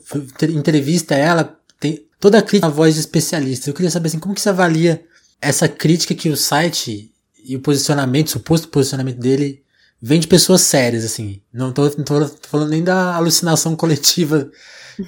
entrevista 0.49 1.15
ela, 1.15 1.57
tem 1.79 2.05
toda 2.19 2.39
a 2.39 2.41
crítica 2.41 2.67
na 2.67 2.73
voz 2.73 2.95
de 2.95 3.01
especialista. 3.01 3.69
Eu 3.69 3.73
queria 3.73 3.91
saber 3.91 4.07
assim, 4.07 4.19
como 4.19 4.33
que 4.33 4.41
você 4.41 4.49
avalia 4.49 5.03
essa 5.41 5.67
crítica 5.67 6.15
que 6.15 6.29
o 6.29 6.35
site 6.35 7.11
e 7.45 7.55
o 7.55 7.61
posicionamento, 7.61 8.27
o 8.27 8.31
suposto 8.31 8.67
posicionamento 8.67 9.19
dele 9.19 9.63
vem 10.01 10.19
de 10.19 10.27
pessoas 10.27 10.61
sérias, 10.61 11.05
assim. 11.05 11.41
Não 11.53 11.71
tô, 11.71 11.83
não 11.83 12.03
tô 12.03 12.27
falando 12.43 12.69
nem 12.69 12.83
da 12.83 13.15
alucinação 13.15 13.75
coletiva 13.75 14.49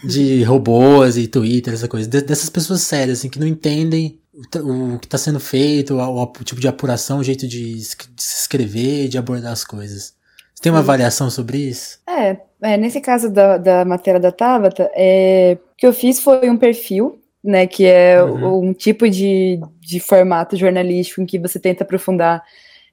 de 0.04 0.44
robôs 0.44 1.18
e 1.18 1.28
Twitter, 1.28 1.74
essa 1.74 1.88
coisa. 1.88 2.08
Dessas 2.08 2.50
pessoas 2.50 2.82
sérias, 2.82 3.20
assim, 3.20 3.30
que 3.30 3.40
não 3.40 3.48
entendem 3.48 4.21
o, 4.34 4.98
que 5.00 5.08
está 5.08 5.18
sendo 5.18 5.40
feito, 5.40 5.96
o, 5.96 6.24
o, 6.24 6.44
tipo 6.44 6.62
de 6.62 6.68
apuração, 6.68 7.20
o 7.20 7.24
jeito 7.24 7.48
de, 7.48 7.74
de, 7.76 7.84
se 7.84 8.42
escrever, 8.42 9.08
de 9.08 9.18
abordar 9.18 9.52
as 9.52 9.64
coisas. 9.64 10.16
Você 10.54 10.64
tem 10.64 10.72
uma 10.72 10.80
avaliação 10.80 11.30
sobre 11.30 11.58
isso? 11.58 12.00
É, 12.08 12.38
é 12.62 12.78
nesse 12.78 13.02
caso 13.02 13.30
da, 13.30 13.58
da 13.58 13.86
matéria 13.86 14.20
da 14.20 14.32
Tabata, 14.32 14.90
é, 14.96 15.58
o 15.74 15.76
que 15.76 15.88
eu 15.88 15.94
fiz 15.94 16.20
foi 16.20 16.50
um 16.50 16.58
perfil, 16.58 17.20
né, 17.44 17.66
que 17.66 17.86
é 17.86 18.24
uhum. 18.24 18.70
um 18.70 18.74
tipo 18.74 19.10
de, 19.10 19.60
de 19.80 20.00
formato 20.00 20.56
jornalístico 20.56 21.22
em 21.22 21.26
que 21.26 21.40
você 21.40 21.60
tenta 21.60 21.84
aprofundar 21.84 22.44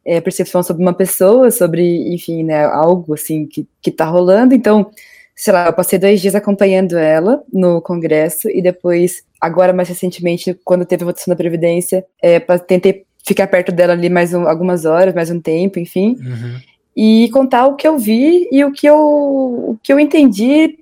é, 0.05 0.21
percepção 0.21 0.63
sobre 0.63 0.83
uma 0.83 0.95
pessoa, 0.95 1.51
sobre, 1.51 2.15
enfim, 2.15 2.43
né, 2.43 2.65
algo 2.65 3.13
assim 3.13 3.47
que, 3.47 3.69
que 3.83 3.91
tá 3.91 4.07
rolando. 4.07 4.55
Então, 4.55 4.91
sei 5.37 5.53
lá, 5.53 5.67
eu 5.67 5.73
passei 5.73 5.99
dois 5.99 6.21
dias 6.21 6.35
acompanhando 6.35 6.97
ela 6.97 7.45
no 7.53 7.83
congresso 7.83 8.49
e 8.49 8.63
depois, 8.63 9.23
agora 9.41 9.73
mais 9.73 9.89
recentemente, 9.89 10.59
quando 10.65 10.85
teve 10.85 11.03
a 11.03 11.07
votação 11.07 11.31
da 11.33 11.37
Previdência, 11.37 12.05
é, 12.23 12.41
tentei 12.41 13.05
ficar 13.25 13.47
perto 13.47 13.71
dela 13.73 13.93
ali 13.93 14.09
mais 14.09 14.33
um, 14.33 14.49
algumas 14.49 14.85
horas, 14.85 15.15
mais 15.15 15.31
um 15.31 15.41
tempo, 15.41 15.79
enfim, 15.79 16.17
uhum. 16.21 16.61
e 16.97 17.29
contar 17.33 17.67
o 17.67 17.77
que 17.77 17.87
eu 17.87 17.99
vi 17.99 18.49
e 18.51 18.65
o 18.65 18.73
que 18.73 18.87
eu, 18.87 18.99
o 18.99 19.79
que 19.83 19.93
eu 19.93 20.01
entendi 20.01 20.79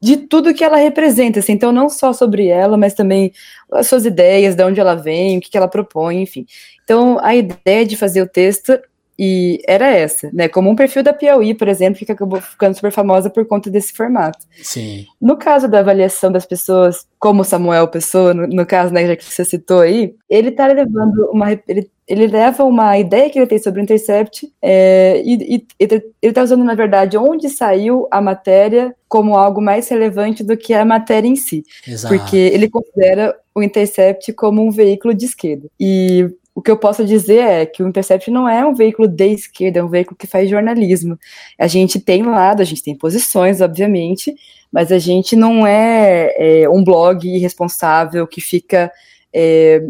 de 0.00 0.16
tudo 0.16 0.54
que 0.54 0.64
ela 0.64 0.76
representa, 0.76 1.40
assim, 1.40 1.52
então 1.52 1.72
não 1.72 1.88
só 1.88 2.12
sobre 2.12 2.46
ela, 2.46 2.76
mas 2.76 2.94
também 2.94 3.32
as 3.72 3.86
suas 3.86 4.06
ideias, 4.06 4.54
de 4.54 4.64
onde 4.64 4.80
ela 4.80 4.94
vem, 4.94 5.38
o 5.38 5.40
que, 5.40 5.50
que 5.50 5.58
ela 5.58 5.68
propõe, 5.68 6.22
enfim. 6.22 6.46
Então, 6.84 7.18
a 7.20 7.34
ideia 7.34 7.84
de 7.84 7.96
fazer 7.96 8.22
o 8.22 8.28
texto 8.28 8.78
e 9.18 9.60
era 9.66 9.88
essa, 9.88 10.30
né? 10.32 10.48
Como 10.48 10.70
um 10.70 10.76
perfil 10.76 11.02
da 11.02 11.12
Piauí, 11.12 11.52
por 11.52 11.66
exemplo, 11.66 11.98
que 11.98 12.12
acabou 12.12 12.40
ficando 12.40 12.74
super 12.74 12.92
famosa 12.92 13.28
por 13.28 13.44
conta 13.46 13.68
desse 13.68 13.92
formato. 13.92 14.38
Sim. 14.62 15.06
No 15.20 15.36
caso 15.36 15.66
da 15.66 15.80
avaliação 15.80 16.30
das 16.30 16.46
pessoas, 16.46 17.04
como 17.18 17.42
Samuel 17.42 17.88
Pessoa, 17.88 18.32
no, 18.32 18.46
no 18.46 18.64
caso, 18.64 18.94
né, 18.94 19.06
já 19.08 19.16
que 19.16 19.24
você 19.24 19.44
citou 19.44 19.80
aí, 19.80 20.14
ele 20.30 20.52
tá 20.52 20.68
levando 20.68 21.30
uma. 21.32 21.50
Ele, 21.66 21.90
ele 22.06 22.26
leva 22.26 22.64
uma 22.64 22.96
ideia 22.96 23.28
que 23.28 23.38
ele 23.38 23.46
tem 23.46 23.58
sobre 23.58 23.80
o 23.80 23.82
Intercept 23.82 24.50
é, 24.62 25.20
e, 25.22 25.56
e 25.56 25.66
ele 25.78 26.02
está 26.22 26.42
usando, 26.42 26.64
na 26.64 26.74
verdade, 26.74 27.18
onde 27.18 27.50
saiu 27.50 28.06
a 28.10 28.20
matéria 28.20 28.94
como 29.08 29.36
algo 29.36 29.60
mais 29.60 29.88
relevante 29.88 30.42
do 30.42 30.56
que 30.56 30.72
a 30.72 30.84
matéria 30.84 31.28
em 31.28 31.36
si. 31.36 31.64
Exato. 31.86 32.14
Porque 32.14 32.36
ele 32.36 32.70
considera 32.70 33.36
o 33.54 33.62
Intercept 33.62 34.32
como 34.32 34.62
um 34.62 34.70
veículo 34.70 35.12
de 35.12 35.26
esquerda. 35.26 35.68
E 35.78 36.30
o 36.58 36.60
que 36.60 36.72
eu 36.72 36.76
posso 36.76 37.04
dizer 37.04 37.38
é 37.38 37.64
que 37.64 37.84
o 37.84 37.86
Intercept 37.86 38.32
não 38.32 38.48
é 38.48 38.66
um 38.66 38.74
veículo 38.74 39.06
de 39.06 39.28
esquerda, 39.28 39.78
é 39.78 39.82
um 39.84 39.88
veículo 39.88 40.16
que 40.16 40.26
faz 40.26 40.50
jornalismo. 40.50 41.16
A 41.56 41.68
gente 41.68 42.00
tem 42.00 42.24
lado, 42.24 42.60
a 42.60 42.64
gente 42.64 42.82
tem 42.82 42.96
posições, 42.96 43.60
obviamente, 43.60 44.34
mas 44.72 44.90
a 44.90 44.98
gente 44.98 45.36
não 45.36 45.64
é, 45.64 46.62
é 46.64 46.68
um 46.68 46.82
blog 46.82 47.28
irresponsável 47.28 48.26
que 48.26 48.40
fica, 48.40 48.90
é, 49.32 49.80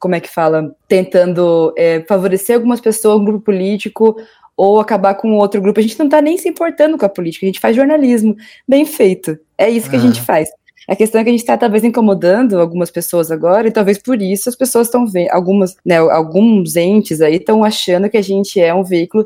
como 0.00 0.16
é 0.16 0.20
que 0.20 0.28
fala, 0.28 0.74
tentando 0.88 1.72
é, 1.78 2.00
favorecer 2.08 2.56
algumas 2.56 2.80
pessoas, 2.80 3.20
um 3.20 3.24
grupo 3.24 3.44
político, 3.44 4.16
ou 4.56 4.80
acabar 4.80 5.14
com 5.14 5.36
outro 5.36 5.62
grupo. 5.62 5.78
A 5.78 5.82
gente 5.84 5.96
não 5.96 6.06
está 6.06 6.20
nem 6.20 6.36
se 6.36 6.48
importando 6.48 6.98
com 6.98 7.06
a 7.06 7.08
política, 7.08 7.46
a 7.46 7.50
gente 7.50 7.60
faz 7.60 7.76
jornalismo 7.76 8.36
bem 8.66 8.84
feito. 8.84 9.38
É 9.56 9.70
isso 9.70 9.88
que 9.88 9.94
a 9.94 10.00
gente 10.00 10.20
faz. 10.20 10.50
A 10.90 10.96
questão 10.96 11.20
é 11.20 11.24
que 11.24 11.30
a 11.30 11.32
gente 11.32 11.42
está 11.42 11.56
talvez 11.56 11.84
incomodando 11.84 12.58
algumas 12.58 12.90
pessoas 12.90 13.30
agora, 13.30 13.68
e 13.68 13.70
talvez 13.70 13.96
por 13.96 14.20
isso 14.20 14.48
as 14.48 14.56
pessoas 14.56 14.88
estão 14.88 15.06
vendo, 15.06 15.30
algumas, 15.30 15.76
né, 15.86 15.98
alguns 15.98 16.74
entes 16.74 17.20
aí 17.20 17.36
estão 17.36 17.62
achando 17.62 18.10
que 18.10 18.16
a 18.16 18.22
gente 18.22 18.60
é 18.60 18.74
um 18.74 18.82
veículo 18.82 19.24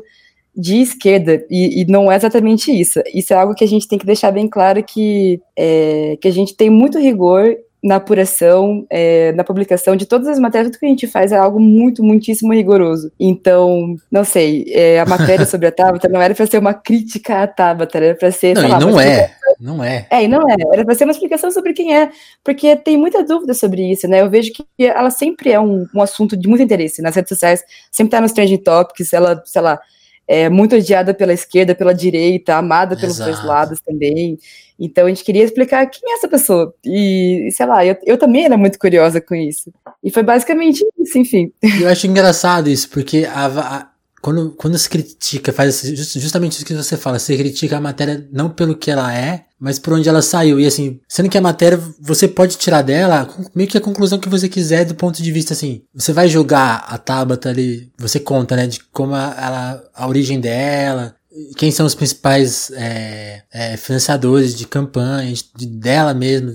de 0.55 0.75
esquerda, 0.75 1.43
e, 1.49 1.81
e, 1.81 1.85
não 1.85 2.11
é 2.11 2.17
exatamente 2.17 2.71
isso. 2.71 3.01
Isso 3.11 3.33
é 3.33 3.35
algo 3.35 3.55
que 3.55 3.63
a 3.63 3.67
gente 3.67 3.87
tem 3.87 3.97
que 3.97 4.05
deixar 4.05 4.29
bem 4.29 4.47
claro 4.47 4.83
que, 4.83 5.41
é, 5.57 6.15
que 6.21 6.27
a 6.27 6.31
gente 6.31 6.55
tem 6.55 6.69
muito 6.69 6.99
rigor 6.99 7.57
na 7.85 7.97
apuração, 7.97 8.83
é, 8.89 9.31
na 9.33 9.43
publicação 9.43 9.95
de 9.95 10.07
todas 10.07 10.27
as 10.27 10.39
matérias, 10.39 10.71
tudo 10.71 10.79
que 10.79 10.87
a 10.87 10.89
gente 10.89 11.05
faz 11.05 11.31
é 11.31 11.37
algo 11.37 11.59
muito, 11.59 12.03
muitíssimo 12.03 12.51
rigoroso. 12.51 13.11
Então, 13.19 13.95
não 14.11 14.23
sei, 14.23 14.65
é, 14.69 14.99
a 14.99 15.05
matéria 15.05 15.45
sobre 15.45 15.67
a 15.67 15.71
Tabata 15.71 16.09
não 16.09 16.19
era 16.19 16.33
para 16.33 16.47
ser 16.47 16.57
uma 16.57 16.73
crítica 16.73 17.43
à 17.43 17.47
Tabata, 17.47 17.95
era 17.99 18.15
para 18.15 18.31
ser. 18.31 18.55
Não, 18.55 18.67
lá, 18.67 18.79
não 18.79 18.99
é. 18.99 19.31
Não 19.59 19.83
é. 19.83 20.07
É, 20.09 20.23
e 20.23 20.27
não 20.27 20.49
é. 20.49 20.55
Era 20.73 20.83
para 20.83 20.95
ser 20.95 21.03
uma 21.03 21.11
explicação 21.11 21.51
sobre 21.51 21.73
quem 21.73 21.95
é, 21.95 22.09
porque 22.43 22.75
tem 22.75 22.97
muita 22.97 23.23
dúvida 23.23 23.53
sobre 23.53 23.83
isso, 23.91 24.07
né? 24.07 24.21
Eu 24.21 24.31
vejo 24.31 24.51
que 24.51 24.65
ela 24.83 25.11
sempre 25.11 25.51
é 25.51 25.59
um, 25.59 25.85
um 25.93 26.01
assunto 26.01 26.35
de 26.35 26.47
muito 26.47 26.63
interesse 26.63 27.03
nas 27.03 27.15
redes 27.15 27.29
sociais, 27.29 27.63
sempre 27.91 28.09
tá 28.09 28.19
nos 28.19 28.31
trending 28.31 28.57
topics, 28.57 29.13
ela, 29.13 29.39
sei 29.45 29.61
lá, 29.61 29.79
é 30.27 30.49
muito 30.49 30.75
odiada 30.75 31.13
pela 31.13 31.33
esquerda, 31.33 31.75
pela 31.75 31.93
direita, 31.93 32.55
amada 32.55 32.95
pelos 32.95 33.15
Exato. 33.15 33.31
dois 33.31 33.45
lados 33.45 33.79
também. 33.81 34.37
Então 34.79 35.05
a 35.05 35.09
gente 35.09 35.23
queria 35.23 35.43
explicar 35.43 35.85
quem 35.85 36.11
é 36.11 36.15
essa 36.15 36.27
pessoa. 36.27 36.73
E, 36.83 37.49
sei 37.51 37.65
lá, 37.65 37.85
eu, 37.85 37.95
eu 38.05 38.17
também 38.17 38.45
era 38.45 38.57
muito 38.57 38.77
curiosa 38.77 39.21
com 39.21 39.35
isso. 39.35 39.71
E 40.03 40.11
foi 40.11 40.23
basicamente 40.23 40.83
isso, 40.99 41.17
enfim. 41.17 41.51
Eu 41.81 41.87
acho 41.87 42.07
engraçado 42.07 42.69
isso, 42.69 42.89
porque 42.89 43.25
a, 43.31 43.45
a, 43.45 43.89
quando, 44.21 44.51
quando 44.51 44.77
se 44.77 44.89
critica, 44.89 45.53
faz 45.53 45.81
justamente 45.83 46.53
isso 46.53 46.65
que 46.65 46.73
você 46.73 46.97
fala, 46.97 47.19
você 47.19 47.37
critica 47.37 47.77
a 47.77 47.81
matéria 47.81 48.27
não 48.31 48.49
pelo 48.49 48.75
que 48.75 48.89
ela 48.91 49.15
é, 49.15 49.44
mas 49.59 49.79
por 49.79 49.93
onde 49.93 50.09
ela 50.09 50.21
saiu. 50.21 50.59
E 50.59 50.65
assim, 50.65 50.99
sendo 51.07 51.29
que 51.29 51.37
a 51.37 51.41
matéria 51.41 51.79
você 51.99 52.27
pode 52.27 52.57
tirar 52.57 52.81
dela 52.81 53.27
meio 53.53 53.69
que 53.69 53.77
a 53.77 53.81
conclusão 53.81 54.19
que 54.19 54.29
você 54.29 54.49
quiser 54.49 54.85
do 54.85 54.95
ponto 54.95 55.21
de 55.21 55.31
vista 55.31 55.53
assim. 55.53 55.83
Você 55.93 56.11
vai 56.11 56.27
jogar 56.27 56.85
a 56.87 56.97
Tabata 56.97 57.49
ali, 57.49 57.91
você 57.97 58.19
conta, 58.19 58.55
né, 58.55 58.67
de 58.67 58.79
como 58.91 59.15
ela, 59.15 59.83
a 59.93 60.07
origem 60.07 60.39
dela, 60.39 61.15
quem 61.57 61.71
são 61.71 61.85
os 61.85 61.95
principais 61.95 62.71
é, 62.71 63.43
é, 63.51 63.77
financiadores 63.77 64.55
de 64.55 64.65
campanha, 64.65 65.33
de, 65.55 65.65
dela 65.65 66.13
mesmo, 66.13 66.53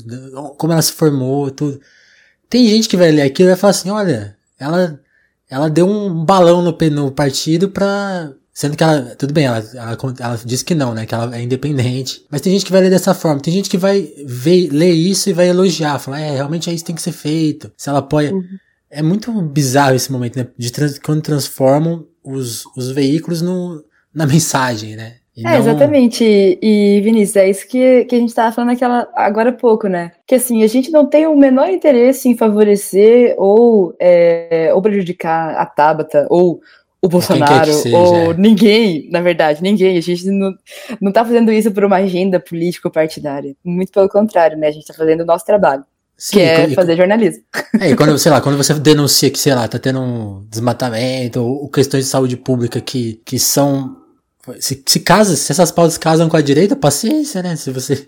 como 0.57 0.73
ela 0.73 0.83
se 0.83 0.93
formou, 0.93 1.51
tudo. 1.51 1.81
Tem 2.49 2.67
gente 2.67 2.89
que 2.89 2.97
vai 2.97 3.11
ler 3.11 3.23
aquilo 3.23 3.49
e 3.49 3.53
vai 3.53 3.61
falar 3.61 3.71
assim, 3.73 3.91
olha, 3.91 4.37
ela, 4.59 4.99
ela 5.49 5.69
deu 5.71 5.87
um 5.87 6.25
balão 6.25 6.63
no, 6.63 6.77
no 6.91 7.13
partido 7.13 7.69
pra... 7.69 8.33
Sendo 8.53 8.77
que 8.77 8.83
ela, 8.83 9.15
tudo 9.17 9.33
bem, 9.33 9.45
ela, 9.45 9.65
ela, 9.75 9.97
ela 10.19 10.41
disse 10.45 10.65
que 10.65 10.75
não, 10.75 10.93
né, 10.93 11.07
que 11.07 11.15
ela 11.15 11.35
é 11.37 11.43
independente. 11.43 12.25
Mas 12.31 12.41
tem 12.41 12.53
gente 12.53 12.65
que 12.65 12.73
vai 12.73 12.81
ler 12.81 12.91
dessa 12.91 13.15
forma, 13.15 13.41
tem 13.41 13.55
gente 13.55 13.71
que 13.71 13.79
vai 13.79 14.09
ver, 14.25 14.69
ler 14.71 14.93
isso 14.93 15.31
e 15.31 15.33
vai 15.33 15.49
elogiar, 15.49 15.99
falar, 15.99 16.21
é, 16.21 16.33
realmente 16.33 16.69
é 16.69 16.73
isso 16.73 16.85
que 16.85 16.89
tem 16.89 16.97
que 16.97 17.03
ser 17.03 17.13
feito. 17.13 17.73
Se 17.77 17.89
ela 17.89 18.01
apoia... 18.01 18.35
Uhum. 18.35 18.45
É 18.93 19.03
muito 19.03 19.31
bizarro 19.43 19.95
esse 19.95 20.11
momento, 20.11 20.37
né, 20.37 20.49
de 20.59 20.73
trans, 20.73 20.99
quando 20.99 21.23
transformam 21.23 22.09
os, 22.25 22.65
os 22.77 22.91
veículos 22.91 23.41
no, 23.41 23.85
na 24.13 24.27
mensagem, 24.27 24.97
né? 24.97 25.15
E 25.37 25.47
é, 25.47 25.53
não... 25.53 25.59
exatamente. 25.59 26.25
E, 26.61 27.01
Vinícius, 27.03 27.37
é 27.37 27.49
isso 27.49 27.69
que, 27.69 28.05
que 28.05 28.15
a 28.15 28.19
gente 28.19 28.29
estava 28.29 28.53
falando 28.53 28.73
aquela, 28.73 29.09
agora 29.15 29.51
há 29.51 29.53
pouco, 29.53 29.89
né? 29.89 30.13
Que 30.27 30.35
assim, 30.35 30.63
a 30.63 30.67
gente 30.67 30.91
não 30.91 31.07
tem 31.07 31.27
o 31.27 31.37
menor 31.37 31.69
interesse 31.71 32.29
em 32.29 32.37
favorecer 32.37 33.35
ou, 33.39 33.95
é, 33.99 34.71
ou 34.75 34.83
prejudicar 34.83 35.55
a 35.57 35.65
Tabata 35.65 36.27
ou 36.29 36.61
o 37.03 37.09
Bolsonaro, 37.09 37.73
seja, 37.73 37.97
ou 37.97 38.35
ninguém, 38.35 39.09
na 39.11 39.23
verdade, 39.23 39.63
ninguém. 39.63 39.97
A 39.97 40.03
gente 40.03 40.27
não, 40.31 40.55
não 41.01 41.11
tá 41.11 41.25
fazendo 41.25 41.51
isso 41.51 41.71
por 41.71 41.85
uma 41.85 41.97
agenda 41.97 42.39
político-partidária. 42.39 43.57
Muito 43.65 43.91
pelo 43.91 44.09
contrário, 44.09 44.59
né? 44.59 44.69
A 44.69 44.71
gente 44.71 44.87
tá 44.87 44.93
fazendo 44.93 45.23
o 45.23 45.27
nosso 45.27 45.45
trabalho. 45.47 45.83
Sim, 46.19 46.37
que 46.37 46.41
é 46.43 46.69
e, 46.69 46.75
fazer 46.75 46.99
jornalismo. 46.99 47.43
É, 47.81 47.91
e 47.91 47.97
quando, 47.97 48.17
sei 48.21 48.31
lá, 48.31 48.43
quando 48.43 48.59
você 48.59 48.75
denuncia 48.75 49.31
que, 49.31 49.39
sei 49.39 49.55
lá, 49.55 49.67
tá 49.67 49.79
tendo 49.79 50.01
um 50.01 50.47
desmatamento 50.51 51.41
ou, 51.41 51.63
ou 51.63 51.69
questões 51.71 52.05
de 52.05 52.11
saúde 52.11 52.37
pública 52.37 52.79
que, 52.81 53.23
que 53.25 53.39
são. 53.39 53.97
Se, 54.59 54.83
se 54.87 55.01
casa, 55.01 55.37
se 55.37 55.51
essas 55.51 55.71
pautas 55.71 55.97
casam 55.97 56.29
com 56.29 56.37
a 56.37 56.43
direita, 56.43 56.77
paciência, 56.77 57.43
né? 57.43 57.57
Se 57.57 57.71
você. 57.71 58.07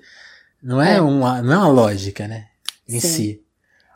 Não 0.63 0.83
é, 0.83 0.97
é. 0.97 1.01
Uma, 1.01 1.41
não 1.41 1.53
é 1.55 1.57
uma 1.57 1.69
lógica, 1.69 2.29
né? 2.29 2.45
Em 2.87 3.01
Sim. 3.01 3.09
si. 3.09 3.42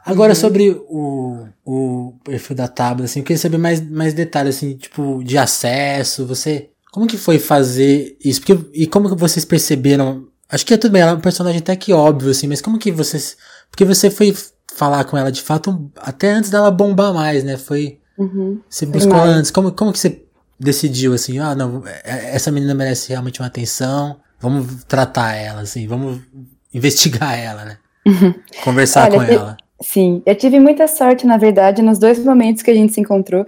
Agora, 0.06 0.32
uhum. 0.32 0.36
sobre 0.36 0.70
o, 0.88 1.48
o 1.64 2.14
perfil 2.22 2.54
da 2.54 2.68
Tabla, 2.68 3.06
assim, 3.06 3.18
eu 3.18 3.24
queria 3.24 3.40
saber 3.40 3.58
mais, 3.58 3.80
mais 3.80 4.14
detalhes, 4.14 4.56
assim, 4.56 4.76
tipo, 4.76 5.22
de 5.24 5.36
acesso, 5.36 6.24
você... 6.24 6.70
Como 6.92 7.08
que 7.08 7.18
foi 7.18 7.40
fazer 7.40 8.16
isso? 8.24 8.40
Porque, 8.40 8.70
e 8.72 8.86
como 8.86 9.08
que 9.08 9.20
vocês 9.20 9.44
perceberam... 9.44 10.28
Acho 10.48 10.64
que 10.64 10.72
é 10.72 10.76
tudo 10.76 10.92
bem, 10.92 11.02
ela 11.02 11.10
é 11.10 11.14
um 11.14 11.20
personagem 11.20 11.58
até 11.58 11.74
que 11.74 11.92
óbvio, 11.92 12.30
assim, 12.30 12.46
mas 12.46 12.62
como 12.62 12.78
que 12.78 12.92
vocês... 12.92 13.36
Porque 13.68 13.84
você 13.84 14.08
foi 14.08 14.34
falar 14.76 15.02
com 15.04 15.18
ela, 15.18 15.32
de 15.32 15.42
fato, 15.42 15.90
até 15.96 16.30
antes 16.30 16.50
dela 16.50 16.70
bombar 16.70 17.12
mais, 17.12 17.42
né? 17.42 17.56
Foi... 17.56 17.98
Uhum. 18.16 18.60
Você 18.70 18.86
buscou 18.86 19.20
antes. 19.20 19.50
Como, 19.50 19.72
como 19.72 19.92
que 19.92 19.98
você 19.98 20.22
decidiu, 20.58 21.14
assim, 21.14 21.40
ah, 21.40 21.54
não, 21.54 21.82
é, 21.84 22.34
essa 22.34 22.52
menina 22.52 22.74
merece 22.74 23.08
realmente 23.08 23.40
uma 23.40 23.46
atenção, 23.46 24.16
vamos 24.40 24.84
tratar 24.84 25.34
ela, 25.34 25.62
assim, 25.62 25.86
vamos 25.86 26.20
investigar 26.72 27.36
ela, 27.36 27.64
né? 27.64 27.78
Uhum. 28.06 28.34
Conversar 28.62 29.10
Olha, 29.10 29.16
com 29.16 29.22
ela. 29.22 29.56
Sim, 29.80 30.22
eu 30.24 30.34
tive 30.34 30.58
muita 30.58 30.86
sorte, 30.86 31.26
na 31.26 31.36
verdade, 31.36 31.82
nos 31.82 31.98
dois 31.98 32.18
momentos 32.24 32.62
que 32.62 32.70
a 32.70 32.74
gente 32.74 32.92
se 32.92 33.00
encontrou, 33.00 33.44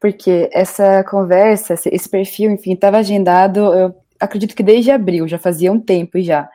porque 0.00 0.48
essa 0.52 1.04
conversa, 1.04 1.74
esse 1.74 2.08
perfil, 2.08 2.50
enfim, 2.50 2.72
estava 2.72 2.98
agendado, 2.98 3.60
eu 3.72 3.94
acredito 4.18 4.54
que 4.54 4.62
desde 4.62 4.90
abril, 4.90 5.28
já 5.28 5.38
fazia 5.38 5.70
um 5.72 5.78
tempo 5.78 6.20
já. 6.20 6.48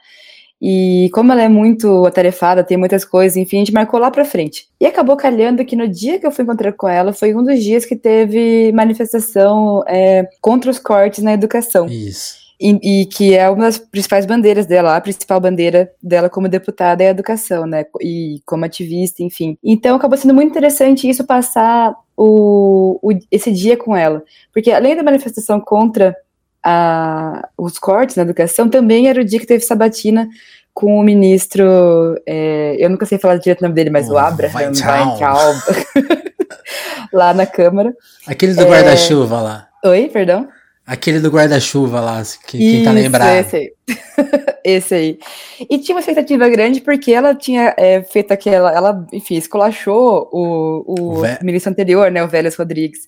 E 0.62 1.10
como 1.14 1.32
ela 1.32 1.44
é 1.44 1.50
muito 1.50 2.06
atarefada, 2.06 2.64
tem 2.64 2.78
muitas 2.78 3.06
coisas, 3.06 3.38
enfim, 3.38 3.58
a 3.58 3.60
gente 3.60 3.74
marcou 3.74 4.00
lá 4.00 4.10
pra 4.10 4.26
frente. 4.26 4.68
E 4.80 4.86
acabou 4.86 5.16
calhando 5.16 5.66
que 5.66 5.76
no 5.76 5.88
dia 5.88 6.20
que 6.20 6.26
eu 6.26 6.32
fui 6.32 6.44
encontrar 6.44 6.74
com 6.74 6.88
ela, 6.88 7.14
foi 7.14 7.36
um 7.36 7.44
dos 7.44 7.62
dias 7.62 7.86
que 7.86 7.96
teve 7.96 8.72
manifestação 8.72 9.84
é, 9.88 10.28
contra 10.42 10.72
os 10.72 10.80
cortes 10.80 11.24
na 11.24 11.34
educação. 11.34 11.88
Isso. 11.88 12.45
E, 12.60 13.02
e, 13.02 13.06
que 13.06 13.36
é 13.36 13.50
uma 13.50 13.66
das 13.66 13.78
principais 13.78 14.26
bandeiras 14.26 14.66
dela, 14.66 14.96
a 14.96 15.02
principal 15.02 15.42
bandeira 15.42 15.92
dela 16.02 16.30
como 16.30 16.48
deputada 16.48 17.04
é 17.04 17.08
a 17.08 17.12
educação, 17.12 17.66
né? 17.66 17.86
E 18.02 18.42
como 18.46 18.64
ativista, 18.64 19.22
enfim. 19.22 19.58
Então 19.62 19.98
acabou 19.98 20.18
sendo 20.18 20.34
muito 20.34 20.52
interessante 20.52 21.10
isso 21.10 21.26
passar 21.26 21.94
o, 22.16 22.98
o 23.02 23.12
esse 23.30 23.52
dia 23.52 23.76
com 23.76 23.96
ela, 23.96 24.24
porque 24.54 24.72
além 24.72 24.96
da 24.96 25.04
manifestação 25.04 25.60
contra 25.60 26.16
a, 26.64 27.48
os 27.58 27.78
cortes 27.78 28.16
na 28.16 28.24
educação, 28.24 28.70
também 28.70 29.10
era 29.10 29.22
o 29.22 29.26
dia 29.26 29.40
que 29.40 29.46
teve 29.46 29.64
sabatina 29.64 30.28
com 30.74 30.98
o 31.00 31.04
ministro, 31.04 31.64
é, 32.26 32.76
eu 32.80 32.90
nunca 32.90 33.06
sei 33.06 33.18
falar 33.18 33.38
direito 33.38 33.62
o 33.62 33.64
nome 33.64 33.76
dele, 33.76 33.90
mas 33.90 34.10
oh, 34.10 34.14
o 34.14 34.18
Abraham 34.18 34.74
Weintraub, 34.74 35.58
lá 37.14 37.34
na 37.34 37.46
Câmara. 37.46 37.94
Aquele 38.28 38.54
do 38.54 38.66
guarda-chuva 38.66 39.42
lá. 39.42 39.68
Oi, 39.86 40.10
perdão? 40.12 40.50
Aquele 40.88 41.20
do 41.20 41.32
guarda-chuva 41.32 42.00
lá, 42.00 42.22
que, 42.46 42.58
Isso, 42.58 42.76
quem 42.76 42.84
tá 42.84 42.92
lembrado. 42.92 43.36
Esse 43.36 43.56
aí. 43.56 43.74
esse 44.64 44.94
aí. 44.94 45.20
E 45.68 45.80
tinha 45.80 45.96
uma 45.96 46.00
expectativa 46.00 46.48
grande 46.48 46.80
porque 46.80 47.12
ela 47.12 47.34
tinha 47.34 47.74
é, 47.76 48.04
feito 48.04 48.32
aquela. 48.32 48.72
Ela, 48.72 49.08
enfim, 49.12 49.36
esculachou 49.36 50.30
o, 50.32 50.84
o, 50.86 51.10
o 51.18 51.22
Vé... 51.22 51.40
ministro 51.42 51.72
anterior, 51.72 52.12
né? 52.12 52.24
O 52.24 52.28
Vélez 52.28 52.56
Rodrigues. 52.56 53.00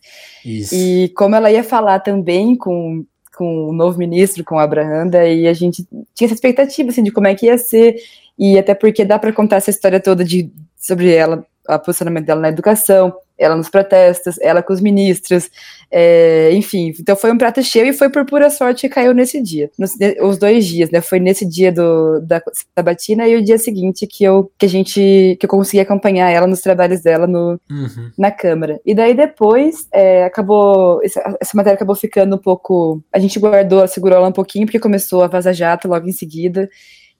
Isso. 0.44 0.74
E 0.74 1.10
como 1.10 1.36
ela 1.36 1.52
ia 1.52 1.64
falar 1.64 2.00
também 2.00 2.56
com, 2.56 3.06
com 3.38 3.70
o 3.70 3.74
novo 3.74 4.00
ministro, 4.00 4.44
com 4.44 4.58
a 4.58 4.64
Abraham, 4.64 5.12
e 5.28 5.48
a 5.48 5.54
gente 5.54 5.86
tinha 6.16 6.26
essa 6.26 6.34
expectativa 6.34 6.90
assim, 6.90 7.04
de 7.04 7.12
como 7.12 7.28
é 7.28 7.36
que 7.36 7.46
ia 7.46 7.60
ser. 7.60 7.96
E 8.40 8.58
até 8.58 8.74
porque 8.74 9.06
dá 9.06 9.20
para 9.20 9.32
contar 9.32 9.58
essa 9.58 9.70
história 9.70 10.00
toda 10.00 10.24
de, 10.24 10.52
sobre 10.76 11.14
ela, 11.14 11.46
o 11.70 11.80
posicionamento 11.80 12.26
dela 12.26 12.42
na 12.42 12.50
educação 12.50 13.14
ela 13.38 13.56
nos 13.56 13.70
protestos, 13.70 14.38
ela 14.40 14.64
com 14.64 14.74
os 14.74 14.82
ministros, 14.82 15.50
é, 15.92 16.52
enfim. 16.54 16.94
Então 17.00 17.16
foi 17.16 17.32
um 17.32 17.38
prato 17.38 17.62
cheio 17.62 17.88
e 17.88 17.94
foi 17.94 18.10
por 18.10 18.26
pura 18.26 18.50
sorte 18.50 18.88
que 18.88 18.94
caiu 18.94 19.14
nesse 19.14 19.42
dia. 19.42 19.70
Nos, 19.78 19.94
os 20.22 20.38
dois 20.38 20.66
dias, 20.66 20.90
né? 20.90 21.02
Foi 21.02 21.20
nesse 21.20 21.46
dia 21.46 21.72
do, 21.72 22.20
da 22.22 22.42
sabatina 22.76 23.28
e 23.28 23.36
o 23.36 23.44
dia 23.44 23.58
seguinte 23.58 24.08
que 24.08 24.24
eu, 24.24 24.52
que 24.58 24.66
a 24.66 24.70
gente, 24.70 25.38
que 25.40 25.46
eu 25.46 25.50
consegui 25.50 25.80
acompanhar 25.80 26.30
ela 26.30 26.48
nos 26.48 26.62
trabalhos 26.62 27.02
dela 27.02 27.28
no, 27.28 27.60
uhum. 27.70 28.12
na 28.18 28.32
Câmara. 28.32 28.80
E 28.86 28.94
daí 28.94 29.14
depois, 29.14 29.88
é, 29.92 30.24
acabou, 30.24 31.02
essa, 31.04 31.38
essa 31.40 31.56
matéria 31.56 31.76
acabou 31.76 31.96
ficando 31.96 32.36
um 32.36 32.40
pouco, 32.40 33.02
a 33.14 33.20
gente 33.20 33.40
guardou, 33.40 33.88
segurou 33.88 34.18
ela 34.18 34.28
um 34.28 34.34
pouquinho, 34.34 34.66
porque 34.66 34.80
começou 34.80 35.24
a 35.24 35.28
vazar 35.28 35.54
jato 35.54 35.88
logo 35.88 36.08
em 36.08 36.12
seguida, 36.12 36.70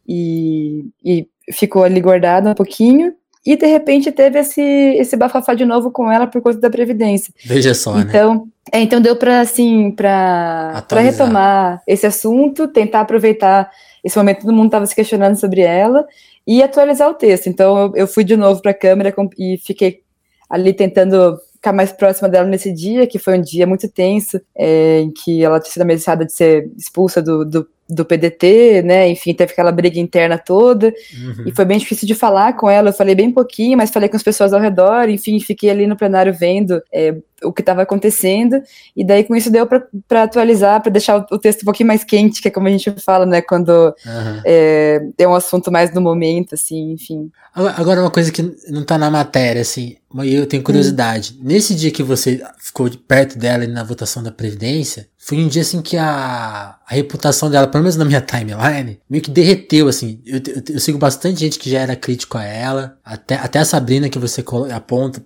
e, 0.08 0.86
e 1.04 1.28
ficou 1.52 1.84
ali 1.84 2.00
guardada 2.00 2.50
um 2.50 2.56
pouquinho, 2.56 3.14
e 3.48 3.56
de 3.56 3.66
repente 3.66 4.12
teve 4.12 4.40
esse, 4.40 4.62
esse 4.62 5.16
bafafá 5.16 5.54
de 5.54 5.64
novo 5.64 5.90
com 5.90 6.12
ela 6.12 6.28
por 6.28 6.42
conta 6.42 6.60
da 6.60 6.70
Previdência. 6.70 7.34
Veja 7.46 7.74
só, 7.74 7.96
né? 7.96 8.06
então, 8.06 8.34
né? 8.34 8.42
É, 8.74 8.82
então 8.82 9.00
deu 9.00 9.16
para 9.16 9.40
assim, 9.40 9.90
para 9.90 10.86
retomar 10.92 11.82
esse 11.88 12.06
assunto, 12.06 12.68
tentar 12.68 13.00
aproveitar 13.00 13.72
esse 14.04 14.18
momento 14.18 14.42
todo 14.42 14.52
mundo 14.52 14.66
estava 14.66 14.86
se 14.86 14.94
questionando 14.94 15.38
sobre 15.38 15.62
ela 15.62 16.06
e 16.46 16.62
atualizar 16.62 17.10
o 17.10 17.14
texto. 17.14 17.48
Então 17.48 17.78
eu, 17.78 17.92
eu 17.96 18.08
fui 18.08 18.26
de 18.26 18.36
novo 18.36 18.62
para 18.62 18.72
a 18.72 18.78
câmera 18.78 19.16
e 19.40 19.58
fiquei 19.58 20.02
ali 20.50 20.74
tentando 20.74 21.38
ficar 21.54 21.72
mais 21.72 21.94
próxima 21.94 22.28
dela 22.28 22.50
nesse 22.50 22.74
dia, 22.74 23.08
que 23.08 23.18
foi 23.18 23.38
um 23.38 23.42
dia 23.42 23.66
muito 23.66 23.88
tenso, 23.88 24.42
é, 24.58 25.00
em 25.00 25.12
que 25.12 25.42
ela 25.42 25.62
tinha 25.62 25.72
sido 25.72 25.84
ameaçada 25.84 26.26
de 26.26 26.34
ser 26.34 26.70
expulsa 26.78 27.22
do, 27.22 27.46
do 27.46 27.66
do 27.90 28.06
PDT, 28.06 28.82
né? 28.84 29.08
Enfim, 29.10 29.34
teve 29.34 29.54
aquela 29.54 29.72
briga 29.72 30.00
interna 30.00 30.38
toda. 30.38 30.88
Uhum. 30.88 31.44
E 31.46 31.52
foi 31.56 31.66
bem 31.66 31.78
difícil 31.78 32.08
de 32.08 32.16
falar 32.16 32.54
com 32.58 32.70
ela. 32.70 32.90
Eu 32.90 32.94
falei 32.94 33.16
bem 33.16 33.32
pouquinho, 33.32 33.78
mas 33.78 33.92
falei 33.92 34.10
com 34.10 34.18
as 34.18 34.24
pessoas 34.24 34.54
ao 34.54 34.60
redor. 34.60 35.10
Enfim, 35.10 35.40
fiquei 35.40 35.70
ali 35.70 35.88
no 35.88 35.96
plenário 35.96 36.34
vendo 36.34 36.82
é, 36.92 37.16
o 37.44 37.54
que 37.54 37.62
estava 37.62 37.82
acontecendo. 37.82 38.62
E 38.96 39.06
daí, 39.06 39.24
com 39.24 39.36
isso, 39.36 39.52
deu 39.52 39.68
para 40.08 40.24
atualizar, 40.24 40.82
para 40.82 40.92
deixar 40.92 41.26
o, 41.32 41.38
texto 41.38 41.62
um 41.62 41.66
pouquinho 41.66 41.88
mais 41.88 42.04
quente, 42.04 42.42
que 42.42 42.48
é 42.48 42.52
como 42.52 42.68
a 42.68 42.72
gente 42.72 42.92
fala, 43.00 43.26
né? 43.26 43.42
Quando 43.42 43.70
uhum. 43.70 44.42
é, 44.46 45.02
é 45.18 45.28
um 45.28 45.36
assunto 45.36 45.72
mais 45.72 45.94
no 45.94 46.02
momento, 46.02 46.56
assim, 46.56 46.92
enfim. 46.92 47.32
Agora, 47.54 48.02
uma 48.02 48.12
coisa 48.12 48.32
que 48.32 48.44
não 48.70 48.82
está 48.82 48.98
na 48.98 49.10
matéria, 49.10 49.62
assim, 49.62 49.98
e 50.24 50.34
eu 50.34 50.46
tenho 50.46 50.64
curiosidade. 50.64 51.36
Hum. 51.38 51.44
Nesse 51.44 51.76
dia 51.76 51.92
que 51.92 52.04
você 52.04 52.42
ficou 52.60 52.90
perto 53.08 53.38
dela 53.38 53.66
na 53.68 53.84
votação 53.84 54.24
da 54.24 54.32
Previdência, 54.32 55.08
foi 55.18 55.40
um 55.40 55.48
dia 55.48 55.62
assim 55.62 55.82
que 55.82 55.98
a, 55.98 56.76
a 56.88 56.94
reputação 56.94 57.50
dela, 57.50 57.68
pelo 57.68 57.84
menos 57.84 57.98
na 57.98 58.06
minha 58.06 58.22
timeline, 58.22 59.00
meio 59.10 59.24
que 59.24 59.32
derreteu, 59.32 59.88
assim. 59.88 60.22
Eu, 60.26 60.38
eu, 60.38 60.76
eu 60.76 60.80
sigo 60.80 60.98
bastante 60.98 61.40
gente 61.40 61.60
que 61.60 61.70
já 61.70 61.80
era 61.80 61.96
crítico 61.96 62.38
a 62.38 62.44
ela, 62.44 62.98
até, 63.04 63.36
até 63.36 63.60
a 63.60 63.66
Sabrina 63.66 64.08
que 64.08 64.20
você 64.20 64.44
aponta, 64.74 65.22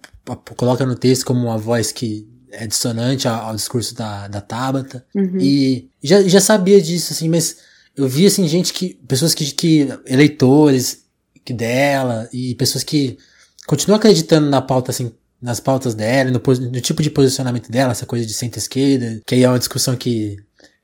coloca 0.56 0.86
no 0.86 0.96
texto 0.96 1.26
como 1.26 1.42
uma 1.42 1.58
voz 1.58 1.92
que 1.92 2.28
é 2.52 2.68
dissonante 2.68 3.28
ao, 3.28 3.48
ao 3.48 3.56
discurso 3.56 3.96
da, 3.96 4.28
da 4.28 4.42
Tabata. 4.42 5.06
Uhum. 5.16 5.38
E 5.40 5.90
já, 6.04 6.22
já 6.24 6.42
sabia 6.42 6.82
disso, 6.82 7.14
assim, 7.14 7.30
mas 7.30 7.58
eu 7.96 8.08
vi, 8.08 8.26
assim, 8.26 8.48
gente 8.48 8.74
que, 8.74 8.96
pessoas 9.08 9.34
que, 9.34 9.52
que 9.52 9.88
eleitores 10.06 11.02
que 11.44 11.54
dela 11.54 12.30
e 12.32 12.56
pessoas 12.56 12.84
que 12.84 13.18
continuam 13.66 13.98
acreditando 13.98 14.50
na 14.50 14.62
pauta, 14.62 14.92
assim, 14.92 15.12
nas 15.42 15.60
pautas 15.60 15.96
dela, 15.96 16.30
no, 16.30 16.40
no 16.40 16.82
tipo 16.82 17.02
de 17.02 17.10
posicionamento 17.10 17.72
dela, 17.72 17.92
essa 17.92 18.06
coisa 18.06 18.26
de 18.26 18.34
centro-esquerda, 18.34 19.22
que 19.26 19.36
aí 19.36 19.44
é 19.44 19.50
uma 19.50 19.60
discussão 19.60 19.96
que 19.96 20.38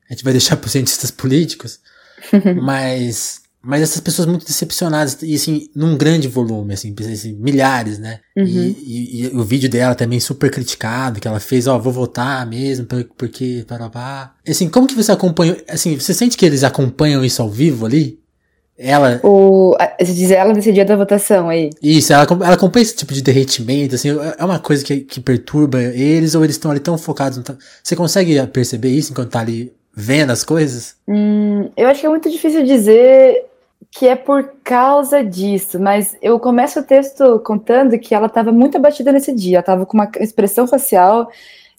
a 0.08 0.12
gente 0.12 0.24
vai 0.24 0.32
deixar 0.34 0.56
para 0.56 0.66
os 0.66 0.72
cientistas 0.72 1.10
políticos, 1.10 1.80
mas 2.60 3.42
mas 3.68 3.82
essas 3.82 4.00
pessoas 4.00 4.26
muito 4.26 4.46
decepcionadas 4.46 5.18
e 5.22 5.34
assim 5.34 5.68
num 5.76 5.94
grande 5.94 6.26
volume 6.26 6.72
assim, 6.72 6.94
assim 7.00 7.34
milhares 7.34 7.98
né 7.98 8.20
uhum. 8.34 8.46
e, 8.46 8.76
e, 8.82 9.24
e, 9.24 9.26
o 9.36 9.44
vídeo 9.44 9.68
dela 9.68 9.94
também 9.94 10.18
super 10.18 10.50
criticado 10.50 11.20
que 11.20 11.28
ela 11.28 11.38
fez 11.38 11.66
ó 11.66 11.78
vou 11.78 11.92
votar 11.92 12.46
mesmo 12.46 12.86
porque 13.14 13.66
para 13.68 14.32
assim 14.48 14.70
como 14.70 14.86
que 14.86 14.94
você 14.94 15.12
acompanha 15.12 15.54
assim 15.68 15.94
você 15.94 16.14
sente 16.14 16.34
que 16.38 16.46
eles 16.46 16.64
acompanham 16.64 17.22
isso 17.22 17.42
ao 17.42 17.50
vivo 17.50 17.84
ali 17.84 18.18
ela. 18.80 19.20
O, 19.24 19.76
você 19.98 20.12
diz 20.12 20.30
ela 20.30 20.54
nesse 20.54 20.72
dia 20.72 20.84
da 20.84 20.94
votação 20.94 21.48
aí. 21.48 21.70
Isso, 21.82 22.12
ela, 22.12 22.24
ela 22.30 22.54
acompanha 22.54 22.84
esse 22.84 22.94
tipo 22.94 23.12
de 23.12 23.20
derretimento, 23.20 23.96
assim, 23.96 24.10
é 24.38 24.44
uma 24.44 24.60
coisa 24.60 24.84
que, 24.84 25.00
que 25.00 25.20
perturba 25.20 25.82
eles, 25.82 26.36
ou 26.36 26.44
eles 26.44 26.54
estão 26.54 26.70
ali 26.70 26.78
tão 26.78 26.96
focados. 26.96 27.42
Você 27.82 27.96
consegue 27.96 28.40
perceber 28.46 28.90
isso 28.90 29.10
enquanto 29.10 29.30
tá 29.30 29.40
ali 29.40 29.72
vendo 29.92 30.30
as 30.30 30.44
coisas? 30.44 30.94
Hum, 31.08 31.70
eu 31.76 31.88
acho 31.88 32.00
que 32.00 32.06
é 32.06 32.08
muito 32.08 32.30
difícil 32.30 32.64
dizer 32.64 33.47
que 33.90 34.06
é 34.06 34.14
por 34.14 34.54
causa 34.62 35.24
disso, 35.24 35.80
mas 35.80 36.16
eu 36.20 36.38
começo 36.38 36.80
o 36.80 36.82
texto 36.82 37.40
contando 37.40 37.98
que 37.98 38.14
ela 38.14 38.26
estava 38.26 38.52
muito 38.52 38.76
abatida 38.76 39.10
nesse 39.10 39.34
dia, 39.34 39.56
ela 39.56 39.60
estava 39.60 39.86
com 39.86 39.96
uma 39.96 40.10
expressão 40.20 40.66
facial 40.66 41.28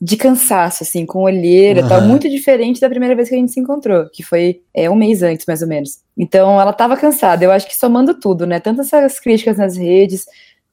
de 0.01 0.15
cansaço, 0.15 0.83
assim, 0.83 1.05
com 1.05 1.23
olheira, 1.23 1.81
uhum. 1.81 1.89
tal, 1.89 2.01
muito 2.01 2.29
diferente 2.29 2.79
da 2.79 2.89
primeira 2.89 3.15
vez 3.15 3.27
que 3.27 3.35
a 3.35 3.37
gente 3.37 3.51
se 3.51 3.59
encontrou, 3.59 4.09
que 4.09 4.23
foi 4.23 4.61
é, 4.73 4.89
um 4.89 4.95
mês 4.95 5.21
antes, 5.21 5.45
mais 5.45 5.61
ou 5.61 5.67
menos. 5.67 5.99
Então, 6.17 6.59
ela 6.59 6.71
estava 6.71 6.95
cansada. 6.95 7.43
Eu 7.43 7.51
acho 7.51 7.67
que 7.67 7.75
somando 7.75 8.13
tudo, 8.13 8.47
né? 8.47 8.61
Tanto 8.61 8.79
essas 8.79 9.19
críticas 9.19 9.57
nas 9.57 9.75
redes, 9.75 10.25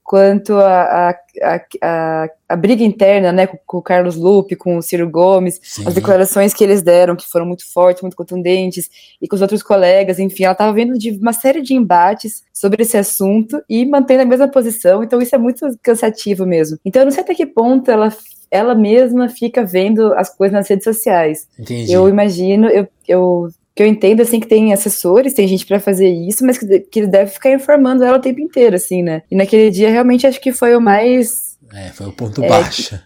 quanto 0.06 0.54
a, 0.54 1.10
a, 1.10 1.60
a, 1.82 2.28
a, 2.48 2.56
briga 2.56 2.84
interna, 2.84 3.32
né, 3.32 3.48
com, 3.48 3.58
com, 3.66 3.78
o 3.78 3.82
Carlos 3.82 4.14
Lupe, 4.14 4.54
com 4.54 4.76
o 4.76 4.82
Ciro 4.82 5.10
Gomes, 5.10 5.60
Sim. 5.60 5.82
as 5.84 5.94
declarações 5.94 6.54
que 6.54 6.62
eles 6.62 6.80
deram, 6.80 7.16
que 7.16 7.28
foram 7.28 7.44
muito 7.44 7.68
fortes, 7.70 8.02
muito 8.02 8.16
contundentes, 8.16 8.88
e 9.20 9.26
com 9.26 9.34
os 9.34 9.42
outros 9.42 9.64
colegas, 9.64 10.20
enfim, 10.20 10.44
ela 10.44 10.52
estava 10.52 10.72
vendo 10.72 10.96
de 10.96 11.10
uma 11.10 11.32
série 11.32 11.60
de 11.60 11.74
embates 11.74 12.44
sobre 12.52 12.84
esse 12.84 12.96
assunto 12.96 13.60
e 13.68 13.84
mantendo 13.84 14.22
a 14.22 14.26
mesma 14.26 14.46
posição, 14.46 15.02
então 15.02 15.20
isso 15.20 15.34
é 15.34 15.38
muito 15.38 15.66
cansativo 15.82 16.46
mesmo. 16.46 16.78
Então 16.84 17.02
eu 17.02 17.06
não 17.06 17.12
sei 17.12 17.24
até 17.24 17.34
que 17.34 17.44
ponto 17.44 17.90
ela 17.90 18.14
ela 18.48 18.76
mesma 18.76 19.28
fica 19.28 19.64
vendo 19.64 20.14
as 20.14 20.30
coisas 20.30 20.52
nas 20.52 20.68
redes 20.68 20.84
sociais. 20.84 21.48
Entendi. 21.58 21.92
Eu 21.92 22.08
imagino, 22.08 22.68
eu, 22.68 22.86
eu 23.08 23.48
que 23.76 23.82
eu 23.82 23.86
entendo, 23.86 24.22
assim, 24.22 24.40
que 24.40 24.46
tem 24.46 24.72
assessores, 24.72 25.34
tem 25.34 25.46
gente 25.46 25.66
para 25.66 25.78
fazer 25.78 26.08
isso, 26.08 26.46
mas 26.46 26.56
que, 26.56 26.80
que 26.80 27.06
deve 27.06 27.30
ficar 27.30 27.52
informando 27.52 28.02
ela 28.02 28.16
o 28.16 28.20
tempo 28.22 28.40
inteiro, 28.40 28.74
assim, 28.74 29.02
né? 29.02 29.22
E 29.30 29.36
naquele 29.36 29.70
dia, 29.70 29.90
realmente, 29.90 30.26
acho 30.26 30.40
que 30.40 30.50
foi 30.50 30.74
o 30.74 30.80
mais... 30.80 31.58
É, 31.74 31.90
foi 31.90 32.06
o 32.06 32.12
ponto 32.12 32.42
é, 32.42 32.48
baixo. 32.48 32.98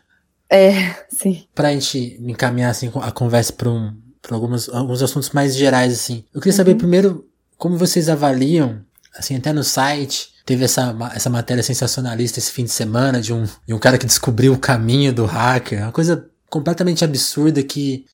É, 0.48 0.94
sim. 1.08 1.42
Pra 1.56 1.72
gente 1.72 2.16
encaminhar, 2.20 2.70
assim, 2.70 2.88
a 3.02 3.10
conversa 3.10 3.52
para 3.52 3.68
um, 3.68 3.92
pra 4.22 4.36
alguns, 4.36 4.68
alguns 4.68 5.02
assuntos 5.02 5.30
mais 5.30 5.56
gerais, 5.56 5.92
assim. 5.92 6.24
Eu 6.32 6.40
queria 6.40 6.56
saber, 6.56 6.72
uhum. 6.72 6.78
primeiro, 6.78 7.28
como 7.58 7.76
vocês 7.76 8.08
avaliam, 8.08 8.80
assim, 9.18 9.34
até 9.34 9.52
no 9.52 9.64
site, 9.64 10.28
teve 10.46 10.64
essa, 10.64 10.96
essa 11.12 11.28
matéria 11.28 11.64
sensacionalista 11.64 12.38
esse 12.38 12.52
fim 12.52 12.62
de 12.62 12.70
semana 12.70 13.20
de 13.20 13.32
um, 13.32 13.44
de 13.66 13.74
um 13.74 13.78
cara 13.78 13.98
que 13.98 14.06
descobriu 14.06 14.52
o 14.52 14.58
caminho 14.58 15.12
do 15.12 15.26
hacker, 15.26 15.82
uma 15.82 15.92
coisa 15.92 16.30
completamente 16.48 17.04
absurda 17.04 17.60
que 17.60 18.04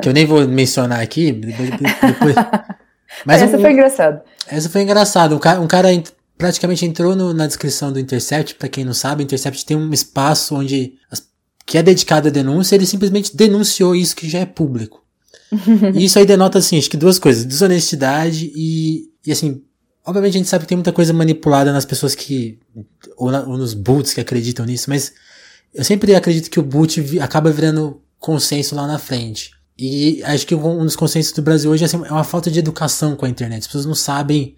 que 0.00 0.08
eu 0.08 0.12
nem 0.12 0.24
vou 0.24 0.46
mencionar 0.46 1.00
aqui. 1.00 1.32
Depois, 1.32 1.70
depois. 1.70 2.34
Mas 3.26 3.42
essa 3.42 3.56
um, 3.56 3.60
foi 3.60 3.72
engraçada. 3.72 4.24
Essa 4.46 4.68
foi 4.70 4.82
engraçada. 4.82 5.34
Um 5.34 5.38
cara, 5.38 5.60
um 5.60 5.66
cara 5.66 5.88
praticamente 6.38 6.86
entrou 6.86 7.14
no, 7.14 7.34
na 7.34 7.46
descrição 7.46 7.92
do 7.92 8.00
Intercept. 8.00 8.54
Para 8.54 8.68
quem 8.68 8.84
não 8.84 8.94
sabe, 8.94 9.22
o 9.22 9.24
Intercept 9.24 9.66
tem 9.66 9.76
um 9.76 9.92
espaço 9.92 10.54
onde 10.54 10.94
as, 11.10 11.26
que 11.66 11.76
é 11.76 11.82
dedicado 11.82 12.28
à 12.28 12.30
denúncia. 12.30 12.74
Ele 12.74 12.86
simplesmente 12.86 13.36
denunciou 13.36 13.94
isso 13.94 14.16
que 14.16 14.28
já 14.28 14.40
é 14.40 14.46
público. 14.46 15.02
e 15.94 16.04
isso 16.04 16.18
aí 16.18 16.24
denota 16.24 16.58
assim, 16.58 16.78
acho 16.78 16.88
que 16.88 16.96
duas 16.96 17.18
coisas: 17.18 17.44
desonestidade 17.44 18.50
e, 18.54 19.10
e 19.26 19.32
assim. 19.32 19.62
Obviamente 20.04 20.34
a 20.34 20.38
gente 20.38 20.48
sabe 20.48 20.64
que 20.64 20.68
tem 20.68 20.76
muita 20.76 20.90
coisa 20.90 21.12
manipulada 21.12 21.72
nas 21.72 21.84
pessoas 21.84 22.14
que. 22.14 22.58
Ou, 23.16 23.30
na, 23.30 23.42
ou 23.42 23.56
nos 23.56 23.74
boots 23.74 24.14
que 24.14 24.20
acreditam 24.20 24.66
nisso, 24.66 24.88
mas 24.88 25.12
eu 25.74 25.84
sempre 25.84 26.14
acredito 26.14 26.50
que 26.50 26.58
o 26.58 26.62
boot 26.62 27.00
vi, 27.00 27.20
acaba 27.20 27.50
virando 27.50 28.02
consenso 28.22 28.76
lá 28.76 28.86
na 28.86 28.98
frente. 28.98 29.50
E 29.76 30.22
acho 30.22 30.46
que 30.46 30.54
um 30.54 30.84
dos 30.84 30.94
consensos 30.94 31.32
do 31.32 31.42
Brasil 31.42 31.68
hoje 31.68 31.82
é, 31.82 31.86
assim, 31.86 31.96
é 31.96 32.12
uma 32.12 32.22
falta 32.22 32.48
de 32.48 32.60
educação 32.60 33.16
com 33.16 33.26
a 33.26 33.28
internet. 33.28 33.62
As 33.62 33.66
pessoas 33.66 33.84
não 33.84 33.96
sabem 33.96 34.56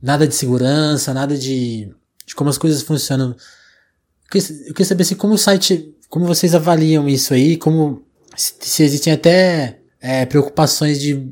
nada 0.00 0.26
de 0.26 0.34
segurança, 0.34 1.12
nada 1.12 1.36
de, 1.36 1.92
de 2.24 2.34
como 2.34 2.48
as 2.48 2.56
coisas 2.56 2.80
funcionam. 2.80 3.30
Eu 3.30 4.30
queria, 4.30 4.56
eu 4.60 4.72
queria 4.72 4.86
saber 4.86 5.02
assim, 5.02 5.16
como 5.16 5.34
o 5.34 5.38
site, 5.38 5.94
como 6.08 6.24
vocês 6.24 6.54
avaliam 6.54 7.06
isso 7.06 7.34
aí, 7.34 7.58
como 7.58 8.02
se, 8.34 8.54
se 8.58 8.82
existem 8.82 9.12
até 9.12 9.80
é, 10.00 10.24
preocupações 10.24 10.98
de 10.98 11.30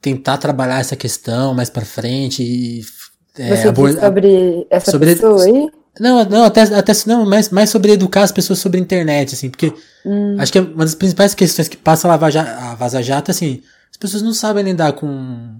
tentar 0.00 0.38
trabalhar 0.38 0.80
essa 0.80 0.96
questão 0.96 1.52
mais 1.52 1.68
para 1.68 1.84
frente 1.84 2.42
e 2.42 2.82
é, 3.36 3.56
sobre 4.00 4.66
essa 4.70 4.90
sobre, 4.90 5.14
pessoa 5.14 5.44
aí? 5.44 5.70
Não, 5.98 6.24
não, 6.24 6.44
até, 6.44 6.62
até 6.62 6.92
não, 7.06 7.24
mais, 7.24 7.50
mais 7.50 7.70
sobre 7.70 7.92
educar 7.92 8.22
as 8.22 8.32
pessoas 8.32 8.58
sobre 8.58 8.78
a 8.78 8.82
internet, 8.82 9.34
assim, 9.34 9.48
porque 9.48 9.72
hum. 10.04 10.36
acho 10.38 10.52
que 10.52 10.58
é 10.58 10.60
uma 10.60 10.84
das 10.84 10.94
principais 10.94 11.34
questões 11.34 11.68
que 11.68 11.76
passa 11.76 12.08
a, 12.08 12.14
a 12.14 12.74
Vaza 12.74 13.02
Jato, 13.02 13.30
assim, 13.30 13.62
as 13.90 13.96
pessoas 13.96 14.22
não 14.22 14.34
sabem 14.34 14.64
lidar 14.64 14.92
com 14.92 15.54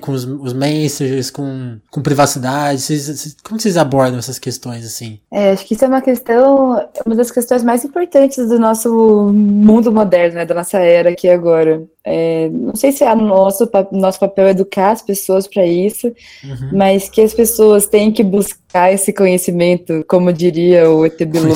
com 0.00 0.12
os, 0.12 0.24
os 0.24 0.52
messengers, 0.52 1.30
com, 1.30 1.78
com 1.90 2.02
privacidade? 2.02 2.80
Vocês, 2.82 3.36
como 3.42 3.58
vocês 3.58 3.76
abordam 3.76 4.18
essas 4.18 4.38
questões, 4.38 4.84
assim? 4.84 5.18
É, 5.30 5.52
acho 5.52 5.64
que 5.64 5.74
isso 5.74 5.84
é 5.84 5.88
uma 5.88 6.02
questão, 6.02 6.86
uma 7.06 7.14
das 7.16 7.30
questões 7.30 7.64
mais 7.64 7.84
importantes 7.84 8.36
do 8.48 8.58
nosso 8.58 9.32
mundo 9.32 9.90
moderno, 9.90 10.36
né, 10.36 10.44
da 10.44 10.54
nossa 10.54 10.78
era 10.78 11.10
aqui 11.10 11.28
agora. 11.28 11.82
É, 12.04 12.50
não 12.50 12.74
sei 12.74 12.92
se 12.92 13.04
é 13.04 13.14
nosso, 13.14 13.70
nosso 13.92 14.20
papel 14.20 14.48
educar 14.48 14.90
as 14.90 15.00
pessoas 15.00 15.46
para 15.46 15.64
isso, 15.64 16.08
uhum. 16.44 16.70
mas 16.72 17.08
que 17.08 17.20
as 17.20 17.32
pessoas 17.32 17.86
têm 17.86 18.12
que 18.12 18.22
buscar 18.22 18.92
esse 18.92 19.12
conhecimento, 19.12 20.04
como 20.06 20.32
diria 20.32 20.90
o 20.90 21.06
ET 21.06 21.16
Bilu. 21.24 21.54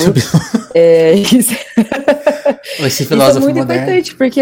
é, 0.73 1.13
isso, 1.13 1.53
esse 2.79 3.05
filósofo 3.05 3.39
isso 3.39 3.49
é 3.49 3.53
muito 3.53 3.57
moderno. 3.57 3.83
importante, 3.83 4.15
porque 4.15 4.41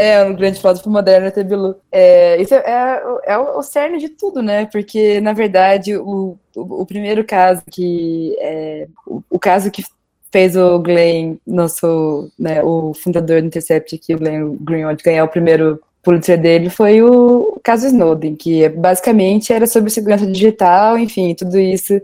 é, 0.00 0.24
um 0.24 0.34
grande 0.34 0.58
filósofo 0.58 0.88
moderno, 0.88 1.30
é 1.34 1.44
Bilu. 1.44 1.76
É, 1.92 2.40
isso 2.40 2.54
é, 2.54 2.58
é, 2.58 3.32
é, 3.32 3.38
o 3.38 3.62
cerne 3.62 3.98
de 3.98 4.08
tudo, 4.08 4.42
né? 4.42 4.66
Porque, 4.66 5.20
na 5.20 5.32
verdade, 5.34 5.96
o, 5.96 6.38
o, 6.56 6.82
o 6.82 6.86
primeiro 6.86 7.22
caso 7.24 7.62
que. 7.70 8.34
É, 8.40 8.88
o, 9.06 9.22
o, 9.28 9.38
caso 9.38 9.70
que 9.70 9.84
fez 10.32 10.56
o 10.56 10.78
Glenn, 10.78 11.36
nosso, 11.46 12.30
né, 12.38 12.62
o 12.62 12.94
fundador 12.94 13.42
do 13.42 13.48
Intercept 13.48 13.94
aqui, 13.94 14.14
o 14.14 14.18
Glenn 14.18 14.56
Greenwald, 14.60 15.02
ganhar 15.02 15.24
o 15.24 15.28
primeiro 15.28 15.80
Pulitzer 16.02 16.40
dele 16.40 16.70
foi 16.70 17.02
o 17.02 17.60
caso 17.62 17.86
Snowden, 17.86 18.34
que 18.36 18.68
basicamente 18.70 19.52
era 19.52 19.66
sobre 19.66 19.90
segurança 19.90 20.26
digital, 20.26 20.96
enfim, 20.98 21.34
tudo 21.34 21.58
isso 21.58 22.00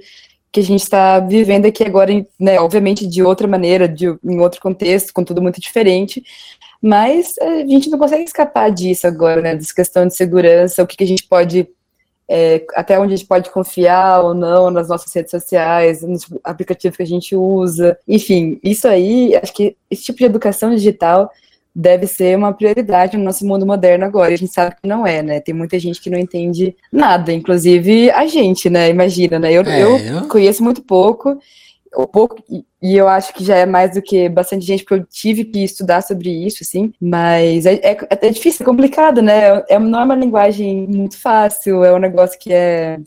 que 0.56 0.60
a 0.60 0.62
gente 0.62 0.82
está 0.82 1.20
vivendo 1.20 1.66
aqui 1.66 1.84
agora, 1.84 2.12
né, 2.40 2.58
obviamente 2.58 3.06
de 3.06 3.22
outra 3.22 3.46
maneira, 3.46 3.86
de, 3.86 4.06
em 4.24 4.40
outro 4.40 4.60
contexto, 4.60 5.12
com 5.12 5.22
tudo 5.22 5.42
muito 5.42 5.60
diferente, 5.60 6.24
mas 6.82 7.34
a 7.38 7.66
gente 7.66 7.90
não 7.90 7.98
consegue 7.98 8.24
escapar 8.24 8.70
disso 8.70 9.06
agora, 9.06 9.40
né? 9.40 9.54
Dessa 9.54 9.74
questão 9.74 10.06
de 10.06 10.16
segurança, 10.16 10.82
o 10.82 10.86
que, 10.86 10.96
que 10.96 11.04
a 11.04 11.08
gente 11.08 11.24
pode. 11.24 11.68
É, 12.28 12.66
até 12.74 12.98
onde 12.98 13.14
a 13.14 13.16
gente 13.16 13.28
pode 13.28 13.50
confiar 13.50 14.20
ou 14.20 14.34
não 14.34 14.68
nas 14.68 14.88
nossas 14.88 15.14
redes 15.14 15.30
sociais, 15.30 16.02
nos 16.02 16.26
aplicativos 16.42 16.96
que 16.96 17.02
a 17.02 17.06
gente 17.06 17.36
usa. 17.36 17.96
Enfim, 18.06 18.58
isso 18.64 18.88
aí, 18.88 19.36
acho 19.36 19.52
que 19.52 19.76
esse 19.88 20.02
tipo 20.02 20.18
de 20.18 20.24
educação 20.24 20.74
digital 20.74 21.30
deve 21.72 22.06
ser 22.06 22.36
uma 22.36 22.54
prioridade 22.54 23.18
no 23.18 23.22
nosso 23.22 23.46
mundo 23.46 23.66
moderno 23.66 24.06
agora. 24.06 24.32
A 24.32 24.36
gente 24.36 24.52
sabe 24.52 24.74
que 24.82 24.88
não 24.88 25.06
é, 25.06 25.22
né? 25.22 25.40
Tem 25.40 25.54
muita 25.54 25.78
gente 25.78 26.00
que 26.00 26.08
não 26.08 26.18
entende 26.18 26.74
nada, 26.90 27.32
inclusive 27.32 28.10
a 28.10 28.26
gente, 28.26 28.70
né? 28.70 28.88
Imagina, 28.88 29.38
né? 29.38 29.52
Eu, 29.52 29.62
é, 29.62 29.82
eu 29.82 30.26
conheço 30.26 30.64
muito 30.64 30.82
pouco 30.82 31.38
um 31.96 32.06
pouco, 32.06 32.42
e 32.82 32.96
eu 32.96 33.08
acho 33.08 33.32
que 33.32 33.44
já 33.44 33.56
é 33.56 33.66
mais 33.66 33.94
do 33.94 34.02
que 34.02 34.28
bastante 34.28 34.64
gente, 34.64 34.84
porque 34.84 35.02
eu 35.02 35.06
tive 35.06 35.44
que 35.44 35.64
estudar 35.64 36.02
sobre 36.02 36.30
isso, 36.30 36.58
assim, 36.62 36.92
mas 37.00 37.66
é, 37.66 37.74
é, 37.74 37.96
é 38.08 38.30
difícil, 38.30 38.62
é 38.62 38.66
complicado, 38.66 39.22
né? 39.22 39.64
É, 39.68 39.78
não 39.78 40.00
é 40.00 40.04
uma 40.04 40.14
linguagem 40.14 40.86
muito 40.86 41.18
fácil, 41.18 41.82
é 41.82 41.92
um 41.92 41.98
negócio 41.98 42.38
que 42.38 42.52
é. 42.52 42.98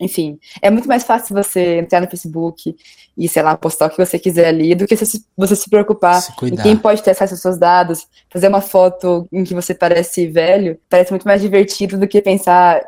Enfim, 0.00 0.38
é 0.60 0.70
muito 0.70 0.88
mais 0.88 1.04
fácil 1.04 1.34
você 1.34 1.78
entrar 1.78 2.00
no 2.00 2.08
Facebook 2.08 2.74
e, 3.16 3.28
sei 3.28 3.42
lá, 3.42 3.56
postar 3.56 3.86
o 3.86 3.90
que 3.90 4.04
você 4.04 4.18
quiser 4.18 4.46
ali, 4.48 4.74
do 4.74 4.86
que 4.86 4.96
você 4.96 5.06
se, 5.06 5.24
você 5.36 5.54
se 5.54 5.70
preocupar 5.70 6.20
se 6.20 6.32
em 6.42 6.56
quem 6.56 6.76
pode 6.76 7.02
ter 7.02 7.12
acesso 7.12 7.34
aos 7.34 7.40
seus 7.40 7.58
dados, 7.58 8.06
fazer 8.28 8.48
uma 8.48 8.60
foto 8.60 9.28
em 9.32 9.44
que 9.44 9.54
você 9.54 9.72
parece 9.72 10.26
velho, 10.26 10.78
parece 10.90 11.12
muito 11.12 11.24
mais 11.24 11.40
divertido 11.40 11.96
do 11.96 12.08
que 12.08 12.20
pensar, 12.20 12.82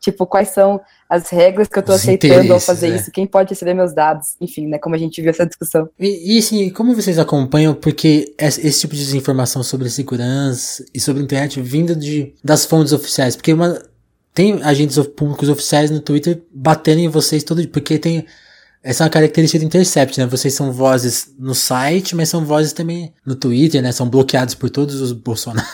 tipo, 0.00 0.26
quais 0.26 0.50
são 0.50 0.80
as 1.10 1.28
regras 1.28 1.66
que 1.66 1.76
eu 1.76 1.80
estou 1.80 1.96
aceitando 1.96 2.52
ao 2.52 2.60
fazer 2.60 2.92
é. 2.92 2.94
isso, 2.94 3.10
quem 3.10 3.26
pode 3.26 3.50
receber 3.50 3.74
meus 3.74 3.92
dados, 3.92 4.36
enfim, 4.40 4.68
né, 4.68 4.78
como 4.78 4.94
a 4.94 4.98
gente 4.98 5.20
viu 5.20 5.30
essa 5.30 5.44
discussão. 5.44 5.88
E, 5.98 6.36
e 6.36 6.38
assim, 6.38 6.70
como 6.70 6.94
vocês 6.94 7.18
acompanham, 7.18 7.74
porque 7.74 8.32
esse, 8.38 8.80
tipo 8.80 8.94
de 8.94 9.00
desinformação 9.00 9.64
sobre 9.64 9.90
segurança 9.90 10.84
e 10.94 11.00
sobre 11.00 11.20
internet 11.20 11.60
vindo 11.60 11.96
de, 11.96 12.32
das 12.44 12.64
fontes 12.64 12.92
oficiais, 12.92 13.34
porque 13.34 13.52
uma, 13.52 13.82
tem 14.32 14.62
agentes 14.62 14.96
públicos 15.08 15.48
oficiais 15.48 15.90
no 15.90 16.00
Twitter 16.00 16.42
batendo 16.54 17.00
em 17.00 17.08
vocês 17.08 17.42
todo 17.42 17.60
dia, 17.60 17.70
porque 17.70 17.98
tem 17.98 18.24
essa 18.82 19.02
é 19.02 19.04
uma 19.04 19.10
característica 19.10 19.58
do 19.58 19.66
Intercept, 19.66 20.18
né? 20.18 20.26
Vocês 20.26 20.54
são 20.54 20.72
vozes 20.72 21.34
no 21.38 21.54
site, 21.54 22.16
mas 22.16 22.30
são 22.30 22.46
vozes 22.46 22.72
também 22.72 23.12
no 23.26 23.34
Twitter, 23.34 23.82
né? 23.82 23.92
São 23.92 24.08
bloqueados 24.08 24.54
por 24.54 24.70
todos 24.70 25.02
os 25.02 25.12
Bolsonaros. 25.12 25.68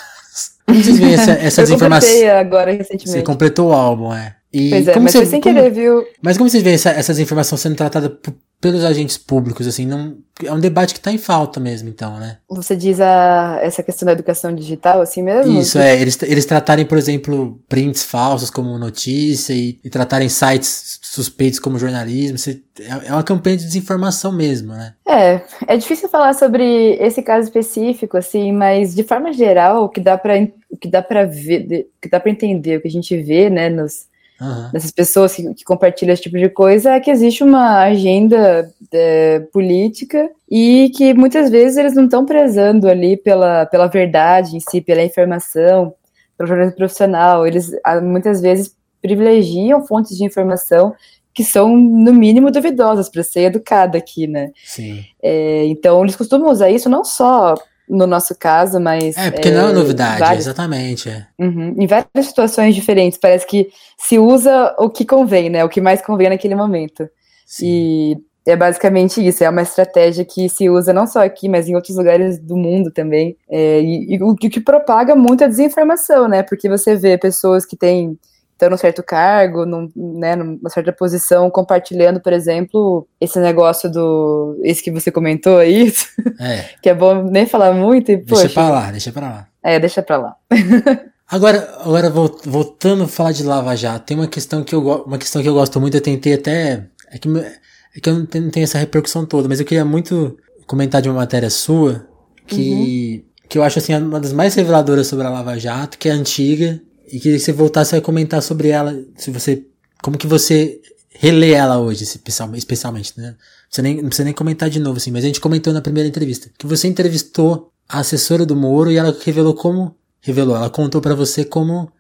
Como 0.67 0.83
vocês 0.83 0.99
veem 0.99 1.15
essa, 1.15 1.31
essa 1.33 1.63
desinformação? 1.63 2.11
agora 2.37 2.73
recentemente. 2.73 3.11
Você 3.11 3.23
completou 3.23 3.69
o 3.69 3.73
álbum, 3.73 4.13
é. 4.13 4.35
E 4.57 4.71
pois 4.71 4.89
é, 4.89 4.93
como 4.95 5.05
mas 5.05 5.13
você, 5.13 5.19
foi 5.19 5.27
sem 5.27 5.41
como, 5.43 5.55
querer, 5.55 5.71
viu? 5.71 6.07
Mas 6.23 6.39
como 6.39 6.49
vocês 6.49 6.63
veem 6.63 6.77
essa, 6.77 6.89
essas 6.89 7.19
informações 7.19 7.61
sendo 7.61 7.77
tratadas 7.77 8.11
pelos 8.59 8.83
agentes 8.85 9.19
públicos, 9.19 9.67
assim, 9.67 9.85
não, 9.85 10.17
é 10.43 10.51
um 10.51 10.59
debate 10.59 10.95
que 10.95 10.99
está 10.99 11.13
em 11.13 11.19
falta 11.19 11.61
mesmo, 11.61 11.91
então, 11.91 12.19
né? 12.19 12.39
Você 12.49 12.75
diz 12.75 12.99
a, 12.99 13.59
essa 13.61 13.83
questão 13.83 14.07
da 14.07 14.13
educação 14.13 14.55
digital, 14.55 15.03
assim 15.03 15.23
mesmo? 15.23 15.61
Isso, 15.61 15.79
é, 15.79 16.01
eles, 16.01 16.19
eles 16.23 16.47
tratarem, 16.47 16.87
por 16.87 16.97
exemplo, 16.97 17.61
prints 17.69 18.03
falsos 18.03 18.49
como 18.49 18.79
notícia 18.79 19.53
e, 19.53 19.79
e 19.85 19.91
tratarem 19.91 20.31
sites 20.31 21.01
suspeitos 21.03 21.61
como 21.61 21.79
jornalismo, 21.79 22.39
você, 22.39 22.63
é, 22.81 23.09
é 23.09 23.13
uma 23.13 23.23
campanha 23.23 23.59
de 23.59 23.65
desinformação 23.65 24.33
mesmo, 24.33 24.73
né? 24.73 24.95
É, 25.07 25.43
é 25.67 25.77
difícil 25.77 26.09
falar 26.09 26.33
sobre 26.33 26.95
esse 26.95 27.21
caso 27.21 27.45
específico, 27.45 28.17
assim, 28.17 28.53
mas 28.53 28.95
de 28.95 29.05
forma 29.05 29.35
geral, 29.35 29.85
o 29.85 29.89
que 29.91 30.01
dá 30.01 30.17
para 30.17 30.33
o 30.71 30.79
que 30.79 30.89
dá 30.89 31.03
para 31.03 31.27
ver, 31.27 31.89
o 31.99 32.01
que 32.01 32.09
dá 32.09 32.19
para 32.19 32.31
entender, 32.31 32.79
o 32.79 32.81
que 32.81 32.89
a 32.89 32.91
gente 32.91 33.15
vê, 33.23 33.51
né, 33.51 33.69
nos 33.69 34.07
uhum. 34.41 34.71
dessas 34.73 34.91
pessoas 34.91 35.35
que, 35.35 35.55
que, 35.55 35.65
compartilham 35.65 36.13
esse 36.13 36.23
tipo 36.23 36.39
de 36.39 36.49
coisa 36.49 36.93
é 36.93 37.01
que 37.01 37.11
existe 37.11 37.43
uma 37.43 37.83
agenda 37.83 38.71
é, 38.93 39.41
política 39.53 40.31
e 40.51 40.91
que 40.97 41.15
muitas 41.15 41.51
vezes 41.51 41.77
eles 41.77 41.95
não 41.95 42.05
estão 42.05 42.25
prezando 42.25 42.89
ali 42.89 43.17
pela, 43.17 43.67
pela 43.67 43.87
verdade 43.87 44.57
em 44.57 44.61
si, 44.61 44.81
pela 44.81 45.03
informação, 45.03 45.95
pelo 46.37 46.49
jornalismo 46.49 46.77
profissional. 46.77 47.47
Eles 47.47 47.71
muitas 48.03 48.41
vezes 48.41 48.75
privilegiam 49.01 49.87
fontes 49.87 50.17
de 50.17 50.25
informação 50.25 50.95
que 51.37 51.45
são, 51.45 51.77
no 51.77 52.15
mínimo, 52.15 52.51
duvidosas 52.51 53.11
para 53.11 53.23
ser 53.23 53.43
educada 53.43 53.99
aqui, 53.99 54.27
né? 54.27 54.53
Sim. 54.65 55.05
É, 55.23 55.67
então, 55.67 56.03
eles 56.03 56.17
costumam 56.17 56.51
usar 56.51 56.71
isso 56.71 56.89
não 56.89 57.05
só 57.05 57.55
no 57.89 58.07
nosso 58.07 58.35
caso, 58.35 58.81
mas. 58.81 59.17
É, 59.17 59.31
porque 59.31 59.49
é, 59.49 59.51
não 59.53 59.61
é 59.61 59.65
uma 59.65 59.73
novidade, 59.73 60.19
várias, 60.19 60.47
exatamente. 60.47 61.09
É. 61.09 61.27
Uhum, 61.39 61.75
em 61.79 61.87
várias 61.87 62.27
situações 62.27 62.75
diferentes, 62.75 63.19
parece 63.19 63.47
que 63.47 63.69
se 63.99 64.19
usa 64.19 64.75
o 64.79 64.91
que 64.91 65.05
convém, 65.05 65.51
né? 65.51 65.65
O 65.65 65.69
que 65.69 65.81
mais 65.81 66.03
convém 66.03 66.29
naquele 66.29 66.55
momento. 66.55 67.09
Sim. 67.47 67.67
E 67.67 68.17
é 68.47 68.57
basicamente 68.57 69.27
isso, 69.27 69.43
é 69.43 69.51
uma 69.51 69.63
estratégia 69.63 70.25
que 70.25 70.49
se 70.49 70.71
usa 70.71 70.93
não 70.93 71.07
só 71.07 71.25
aqui, 71.25 71.49
mas 71.49 71.69
em 71.69 71.75
outros 71.75 71.97
lugares 71.97 72.39
do 72.39 72.57
mundo 72.57 72.91
também. 72.91 73.37
É, 73.49 73.81
e, 73.81 74.15
e 74.15 74.23
o 74.23 74.35
que 74.37 74.61
propaga 74.61 75.17
muita 75.17 75.49
desinformação, 75.49 76.29
né? 76.29 76.43
Porque 76.43 76.69
você 76.69 76.95
vê 76.95 77.19
pessoas 77.19 77.65
que 77.65 77.77
têm 77.77 78.19
estão 78.57 78.71
num 78.71 78.77
certo 78.77 79.03
cargo, 79.03 79.67
num, 79.67 79.91
né, 79.95 80.35
numa 80.35 80.71
certa 80.71 80.91
posição, 80.91 81.51
compartilhando, 81.51 82.21
por 82.21 82.33
exemplo, 82.33 83.07
esse 83.21 83.39
negócio 83.39 83.91
do. 83.91 84.59
Esse 84.65 84.83
que 84.83 84.91
você 84.91 85.13
comentou 85.13 85.59
aí, 85.59 85.93
é. 86.41 86.65
que 86.83 86.89
é 86.89 86.95
bom 86.95 87.23
nem 87.23 87.47
falar 87.47 87.73
muito. 87.73 88.11
E, 88.11 88.17
deixa 88.17 88.43
poxa, 88.43 88.55
pra 88.55 88.69
lá, 88.69 88.91
deixa 88.91 89.13
pra 89.13 89.29
lá. 89.29 89.49
É, 89.63 89.79
deixa 89.79 90.03
pra 90.03 90.17
lá. 90.17 90.37
agora, 91.31 91.77
agora 91.81 92.11
voltando 92.11 93.05
a 93.05 93.09
falar 93.09 93.33
de 93.33 93.45
Lava 93.45 93.77
Jato, 93.77 94.07
tem 94.07 94.17
uma 94.17 94.27
questão 94.27 94.65
que 94.65 94.75
eu, 94.75 94.81
uma 94.81 95.19
questão 95.19 95.43
que 95.43 95.49
eu 95.49 95.55
gosto 95.55 95.81
muito, 95.81 95.97
eu 95.97 96.03
tentei 96.03 96.35
até. 96.35 96.87
É 97.11 97.19
que, 97.19 97.29
é 97.39 98.01
que 98.01 98.09
eu 98.09 98.15
não 98.15 98.27
tenho, 98.27 98.51
essa 98.65 98.79
repercussão 98.79 99.27
toda, 99.27 99.49
mas 99.49 99.61
eu 99.61 99.67
queria 99.67 99.85
muito 99.85 100.37
comentar 100.67 101.03
de 101.03 101.09
uma 101.09 101.17
matéria 101.17 101.51
sua 101.51 102.07
que. 102.47 103.23
Uhum. 103.23 103.37
Que 103.49 103.59
eu 103.59 103.63
acho 103.63 103.79
assim 103.79 103.95
uma 103.95 104.19
das 104.19 104.33
mais 104.33 104.57
reveladoras 104.57 105.07
sobre 105.07 105.25
a 105.25 105.31
Lava 105.31 105.57
Jato, 105.57 105.99
que 105.99 106.09
é 106.09 106.11
antiga, 106.11 106.83
e 107.09 107.21
queria 107.21 107.39
que 107.39 107.45
você 107.45 107.53
voltasse 107.53 107.95
a 107.97 108.01
comentar 108.01 108.43
sobre 108.43 108.69
ela, 108.69 108.97
se 109.17 109.31
você, 109.31 109.65
como 110.03 110.19
que 110.19 110.27
você 110.27 110.81
relê 111.11 111.53
ela 111.53 111.79
hoje, 111.79 112.05
especialmente, 112.05 113.13
né? 113.17 113.35
Você 113.71 113.83
nem, 113.83 113.97
não 113.97 114.09
precisa 114.09 114.25
nem 114.25 114.35
comentar 114.35 114.71
de 114.71 114.79
novo, 114.79 114.99
assim, 114.99 115.11
mas 115.11 115.25
a 115.25 115.27
gente 115.27 115.41
comentou 115.41 115.73
na 115.73 115.81
primeira 115.81 116.09
entrevista, 116.09 116.51
que 116.59 116.67
você 116.67 116.89
entrevistou 116.89 117.73
a 117.89 118.01
assessora 118.01 118.45
do 118.45 118.57
Moro 118.57 118.91
e 118.91 118.97
ela 118.97 119.17
revelou 119.25 119.55
como, 119.55 119.97
revelou, 120.21 120.57
ela 120.57 120.71
contou 120.71 121.01
para 121.01 121.15
você 121.15 121.45
como 121.45 121.91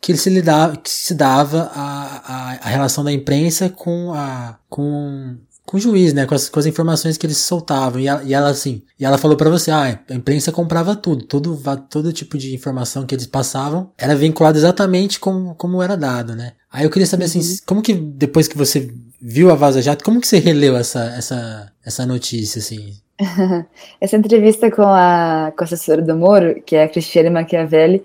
que 0.00 0.12
ele 0.12 0.18
se 0.18 0.30
lidava, 0.30 0.76
que 0.76 0.90
se 0.90 1.14
dava 1.14 1.70
a, 1.74 2.16
a, 2.18 2.52
a 2.62 2.68
relação 2.68 3.02
da 3.02 3.12
imprensa 3.12 3.68
com 3.68 4.12
a, 4.12 4.58
com 4.68 5.36
com 5.66 5.76
o 5.76 5.80
juiz, 5.80 6.14
né? 6.14 6.24
Com 6.24 6.34
as, 6.34 6.48
com 6.48 6.60
as 6.60 6.66
informações 6.66 7.18
que 7.18 7.26
eles 7.26 7.36
soltavam. 7.38 8.00
E 8.00 8.06
ela, 8.06 8.22
e 8.22 8.32
ela 8.32 8.48
assim, 8.48 8.82
e 8.98 9.04
ela 9.04 9.18
falou 9.18 9.36
para 9.36 9.50
você, 9.50 9.70
ah, 9.70 10.00
a 10.08 10.14
imprensa 10.14 10.52
comprava 10.52 10.94
tudo, 10.94 11.24
todo, 11.26 11.60
todo 11.90 12.12
tipo 12.12 12.38
de 12.38 12.54
informação 12.54 13.04
que 13.04 13.14
eles 13.14 13.26
passavam 13.26 13.90
era 13.98 14.14
vinculado 14.14 14.56
exatamente 14.56 15.18
como, 15.18 15.54
como 15.56 15.82
era 15.82 15.96
dado, 15.96 16.36
né? 16.36 16.52
Aí 16.72 16.84
eu 16.84 16.90
queria 16.90 17.06
saber 17.06 17.24
assim, 17.24 17.40
uhum. 17.40 17.56
como 17.66 17.82
que 17.82 17.92
depois 17.92 18.46
que 18.46 18.56
você 18.56 18.88
viu 19.20 19.50
a 19.50 19.54
Vaza 19.54 19.82
Jato, 19.82 20.04
como 20.04 20.20
que 20.20 20.28
você 20.28 20.38
releu 20.38 20.76
essa, 20.76 21.04
essa, 21.16 21.72
essa 21.84 22.06
notícia, 22.06 22.60
assim? 22.60 22.94
essa 24.00 24.16
entrevista 24.16 24.70
com 24.70 24.82
a, 24.82 25.52
com 25.56 25.64
a 25.64 25.66
assessora 25.66 26.00
do 26.00 26.16
Moro, 26.16 26.62
que 26.62 26.76
é 26.76 26.84
a 26.84 26.88
Cristiane 26.88 27.30
Machiavelli, 27.30 28.04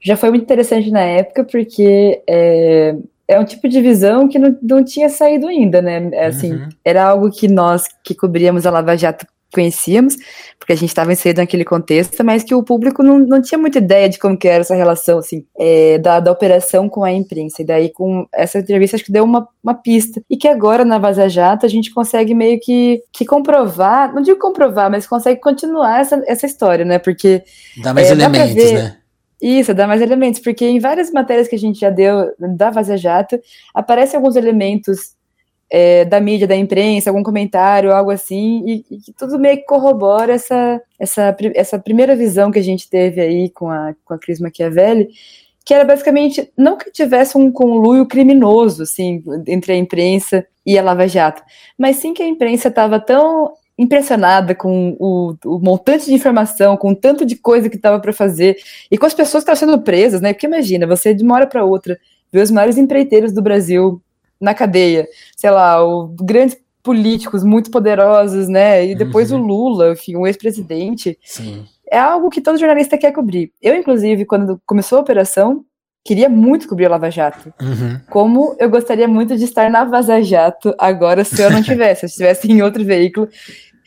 já 0.00 0.16
foi 0.16 0.30
muito 0.30 0.42
interessante 0.42 0.90
na 0.90 1.00
época, 1.00 1.44
porque 1.44 2.22
é, 2.28 2.96
é 3.28 3.38
um 3.38 3.44
tipo 3.44 3.68
de 3.68 3.80
visão 3.80 4.28
que 4.28 4.38
não, 4.38 4.56
não 4.62 4.84
tinha 4.84 5.08
saído 5.08 5.48
ainda, 5.48 5.82
né? 5.82 6.10
É, 6.12 6.26
assim, 6.26 6.52
uhum. 6.52 6.68
era 6.84 7.04
algo 7.04 7.30
que 7.30 7.48
nós 7.48 7.84
que 8.04 8.14
cobríamos 8.14 8.66
a 8.66 8.70
Lava 8.70 8.96
Jato 8.96 9.26
conhecíamos, 9.52 10.16
porque 10.58 10.72
a 10.72 10.76
gente 10.76 10.90
estava 10.90 11.12
inserido 11.12 11.38
naquele 11.38 11.64
contexto, 11.64 12.22
mas 12.22 12.42
que 12.42 12.54
o 12.54 12.62
público 12.62 13.02
não, 13.02 13.18
não 13.18 13.40
tinha 13.40 13.56
muita 13.56 13.78
ideia 13.78 14.08
de 14.08 14.18
como 14.18 14.36
que 14.36 14.46
era 14.46 14.60
essa 14.60 14.74
relação, 14.74 15.18
assim, 15.18 15.46
é, 15.58 15.98
da, 15.98 16.20
da 16.20 16.30
operação 16.30 16.88
com 16.88 17.04
a 17.04 17.12
imprensa. 17.12 17.62
E 17.62 17.64
daí, 17.64 17.90
com 17.90 18.26
essa 18.34 18.58
entrevista, 18.58 18.96
acho 18.96 19.04
que 19.04 19.12
deu 19.12 19.24
uma, 19.24 19.48
uma 19.62 19.74
pista. 19.74 20.20
E 20.28 20.36
que 20.36 20.48
agora, 20.48 20.84
na 20.84 20.98
Vaza 20.98 21.28
Jato, 21.28 21.64
a 21.64 21.68
gente 21.68 21.92
consegue 21.92 22.34
meio 22.34 22.60
que, 22.60 23.02
que 23.12 23.24
comprovar, 23.24 24.12
não 24.14 24.20
digo 24.20 24.38
comprovar, 24.38 24.90
mas 24.90 25.06
consegue 25.06 25.40
continuar 25.40 26.00
essa, 26.00 26.22
essa 26.26 26.46
história, 26.46 26.84
né? 26.84 26.98
Porque... 26.98 27.42
Dá 27.82 27.94
mais 27.94 28.08
é, 28.08 28.12
elementos, 28.12 28.54
dá 28.54 28.62
ver, 28.62 28.74
né? 28.74 28.96
Isso, 29.40 29.74
dá 29.74 29.86
mais 29.86 30.00
elementos, 30.00 30.40
porque 30.40 30.64
em 30.64 30.78
várias 30.78 31.10
matérias 31.10 31.46
que 31.46 31.54
a 31.54 31.58
gente 31.58 31.78
já 31.78 31.90
deu 31.90 32.34
da 32.38 32.70
Vaza 32.70 32.96
Jato, 32.96 33.38
aparecem 33.74 34.16
alguns 34.16 34.34
elementos 34.34 35.14
é, 35.70 36.04
da 36.04 36.20
mídia, 36.20 36.46
da 36.46 36.56
imprensa, 36.56 37.10
algum 37.10 37.22
comentário, 37.22 37.92
algo 37.92 38.10
assim, 38.10 38.62
e, 38.66 38.86
e 38.90 39.12
tudo 39.18 39.38
meio 39.38 39.58
que 39.58 39.64
corrobora 39.64 40.32
essa, 40.34 40.80
essa, 40.98 41.36
essa 41.54 41.78
primeira 41.78 42.16
visão 42.16 42.50
que 42.50 42.58
a 42.58 42.62
gente 42.62 42.88
teve 42.88 43.20
aí 43.20 43.50
com 43.50 43.68
a, 43.70 43.94
com 44.04 44.14
a 44.14 44.18
Cris 44.18 44.40
Machiavelli, 44.40 45.08
que 45.64 45.74
era 45.74 45.84
basicamente 45.84 46.50
não 46.56 46.78
que 46.78 46.90
tivesse 46.90 47.36
um 47.36 47.50
conluio 47.50 48.06
criminoso, 48.06 48.84
assim, 48.84 49.22
entre 49.48 49.72
a 49.72 49.76
imprensa 49.76 50.46
e 50.64 50.78
a 50.78 50.82
Lava 50.82 51.08
Jato, 51.08 51.42
mas 51.76 51.96
sim 51.96 52.14
que 52.14 52.22
a 52.22 52.28
imprensa 52.28 52.68
estava 52.68 53.00
tão 53.00 53.52
impressionada 53.78 54.54
com 54.54 54.96
o, 54.98 55.36
o, 55.44 55.58
montante 55.58 56.06
de 56.06 56.14
informação, 56.14 56.76
com 56.76 56.92
o 56.92 56.96
tanto 56.96 57.26
de 57.26 57.36
coisa 57.36 57.68
que 57.68 57.76
estava 57.76 58.00
para 58.00 58.12
fazer 58.12 58.56
e 58.90 58.96
com 58.96 59.04
as 59.04 59.14
pessoas 59.14 59.44
que 59.44 59.50
estavam 59.50 59.74
sendo 59.74 59.84
presas, 59.84 60.20
né? 60.20 60.32
Porque 60.32 60.46
imagina, 60.46 60.86
você 60.86 61.12
de 61.12 61.22
uma 61.22 61.34
hora 61.34 61.46
para 61.46 61.64
outra 61.64 61.98
vê 62.32 62.40
os 62.40 62.50
maiores 62.50 62.78
empreiteiros 62.78 63.32
do 63.32 63.42
Brasil 63.42 64.00
na 64.40 64.54
cadeia, 64.54 65.06
sei 65.36 65.50
lá, 65.50 65.84
o, 65.84 66.08
grandes 66.08 66.56
políticos 66.82 67.42
muito 67.42 67.70
poderosos, 67.70 68.48
né? 68.48 68.86
E 68.86 68.94
depois 68.94 69.30
uhum. 69.30 69.40
o 69.40 69.46
Lula, 69.46 69.92
enfim, 69.92 70.16
o 70.16 70.26
ex-presidente. 70.26 71.18
É 71.90 71.98
algo 71.98 72.30
que 72.30 72.40
todo 72.40 72.58
jornalista 72.58 72.96
quer 72.96 73.12
cobrir. 73.12 73.52
Eu, 73.60 73.74
inclusive, 73.74 74.24
quando 74.24 74.60
começou 74.64 74.98
a 74.98 75.00
operação, 75.00 75.64
queria 76.06 76.28
muito 76.28 76.68
cobrir 76.68 76.86
a 76.86 76.90
Lava 76.90 77.10
Jato. 77.10 77.52
Uhum. 77.60 78.00
Como 78.08 78.56
eu 78.60 78.70
gostaria 78.70 79.08
muito 79.08 79.36
de 79.36 79.44
estar 79.44 79.68
na 79.68 79.84
Vaza 79.84 80.22
Jato 80.22 80.72
agora, 80.78 81.24
se 81.24 81.42
eu 81.42 81.50
não 81.50 81.60
tivesse, 81.60 82.00
se 82.00 82.22
eu 82.22 82.30
estivesse 82.30 82.50
em 82.50 82.62
outro 82.62 82.84
veículo. 82.84 83.28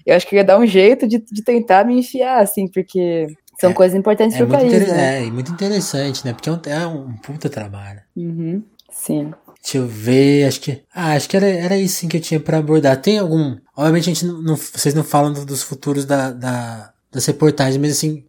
Eu 0.06 0.16
acho 0.16 0.28
que 0.28 0.36
ia 0.36 0.44
dar 0.44 0.60
um 0.60 0.66
jeito 0.66 1.08
de, 1.08 1.20
de 1.20 1.44
tentar 1.44 1.86
me 1.86 2.00
enfiar, 2.00 2.42
assim, 2.42 2.68
porque 2.68 3.28
são 3.60 3.72
é, 3.72 3.74
coisas 3.74 3.98
importantes 3.98 4.36
é 4.36 4.40
para 4.40 4.48
o 4.48 4.50
país. 4.50 4.72
Né? 4.72 5.18
É, 5.18 5.26
e 5.26 5.32
muito 5.32 5.52
interessante, 5.52 6.26
né? 6.26 6.34
Porque 6.34 6.50
é 6.50 6.54
um, 6.54 6.60
é 6.66 6.88
um 6.88 7.18
puta 7.18 7.50
trabalho. 7.50 8.02
Uhum, 8.16 8.64
sim. 8.92 9.32
Deixa 9.62 9.78
eu 9.78 9.88
ver, 9.88 10.48
acho 10.48 10.62
que. 10.62 10.82
Ah, 10.94 11.14
acho 11.14 11.28
que 11.28 11.36
era, 11.36 11.48
era 11.48 11.78
isso 11.78 12.00
sim 12.00 12.08
que 12.08 12.18
eu 12.18 12.22
tinha 12.22 12.40
para 12.40 12.58
abordar. 12.58 13.02
Tem 13.02 13.20
algum. 13.20 13.58
Obviamente 13.76 14.10
a 14.10 14.14
gente 14.14 14.26
não, 14.26 14.42
não, 14.42 14.56
vocês 14.56 14.94
não 14.94 15.04
falam 15.04 15.34
dos 15.34 15.62
futuros 15.62 16.06
da, 16.06 16.32
da, 16.32 16.94
das 17.12 17.26
reportagens, 17.26 17.78
mas 17.78 17.92
assim, 17.92 18.24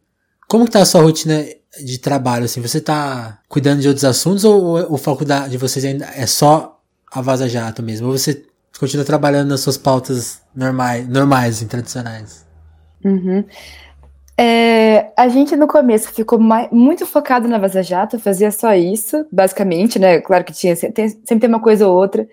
como 0.48 0.64
que 0.64 0.72
tá 0.72 0.82
a 0.82 0.84
sua 0.84 1.02
rotina 1.02 1.46
de 1.84 1.98
trabalho, 1.98 2.44
assim? 2.44 2.60
Você 2.60 2.80
tá 2.80 3.38
cuidando 3.48 3.80
de 3.80 3.86
outros 3.86 4.04
assuntos 4.04 4.44
ou, 4.44 4.60
ou 4.60 4.94
o 4.94 4.98
foco 4.98 5.24
da, 5.24 5.46
de 5.46 5.56
vocês 5.56 5.84
ainda 5.84 6.06
é 6.16 6.26
só 6.26 6.80
a 7.12 7.20
Vaza 7.20 7.48
Jato 7.48 7.82
mesmo? 7.82 8.08
Ou 8.08 8.18
você 8.18 8.44
continua 8.78 9.04
trabalhando 9.04 9.48
nas 9.48 9.60
suas 9.60 9.76
pautas 9.76 10.40
normais, 10.54 11.08
normais 11.08 11.56
assim, 11.56 11.66
tradicionais? 11.66 12.46
Uhum. 13.04 13.44
É, 14.38 15.12
a 15.16 15.28
gente 15.28 15.54
no 15.54 15.66
começo 15.66 16.12
ficou 16.12 16.38
mais, 16.38 16.70
muito 16.70 17.04
focado 17.04 17.46
na 17.46 17.58
Vaza 17.58 17.82
Jato, 17.82 18.18
fazia 18.18 18.50
só 18.50 18.74
isso, 18.74 19.26
basicamente, 19.30 19.98
né? 19.98 20.20
Claro 20.20 20.44
que 20.44 20.52
tinha 20.52 20.74
tem, 20.74 21.10
sempre 21.10 21.40
tem 21.40 21.48
uma 21.48 21.60
coisa 21.60 21.86
ou 21.86 21.94
outra, 21.94 22.26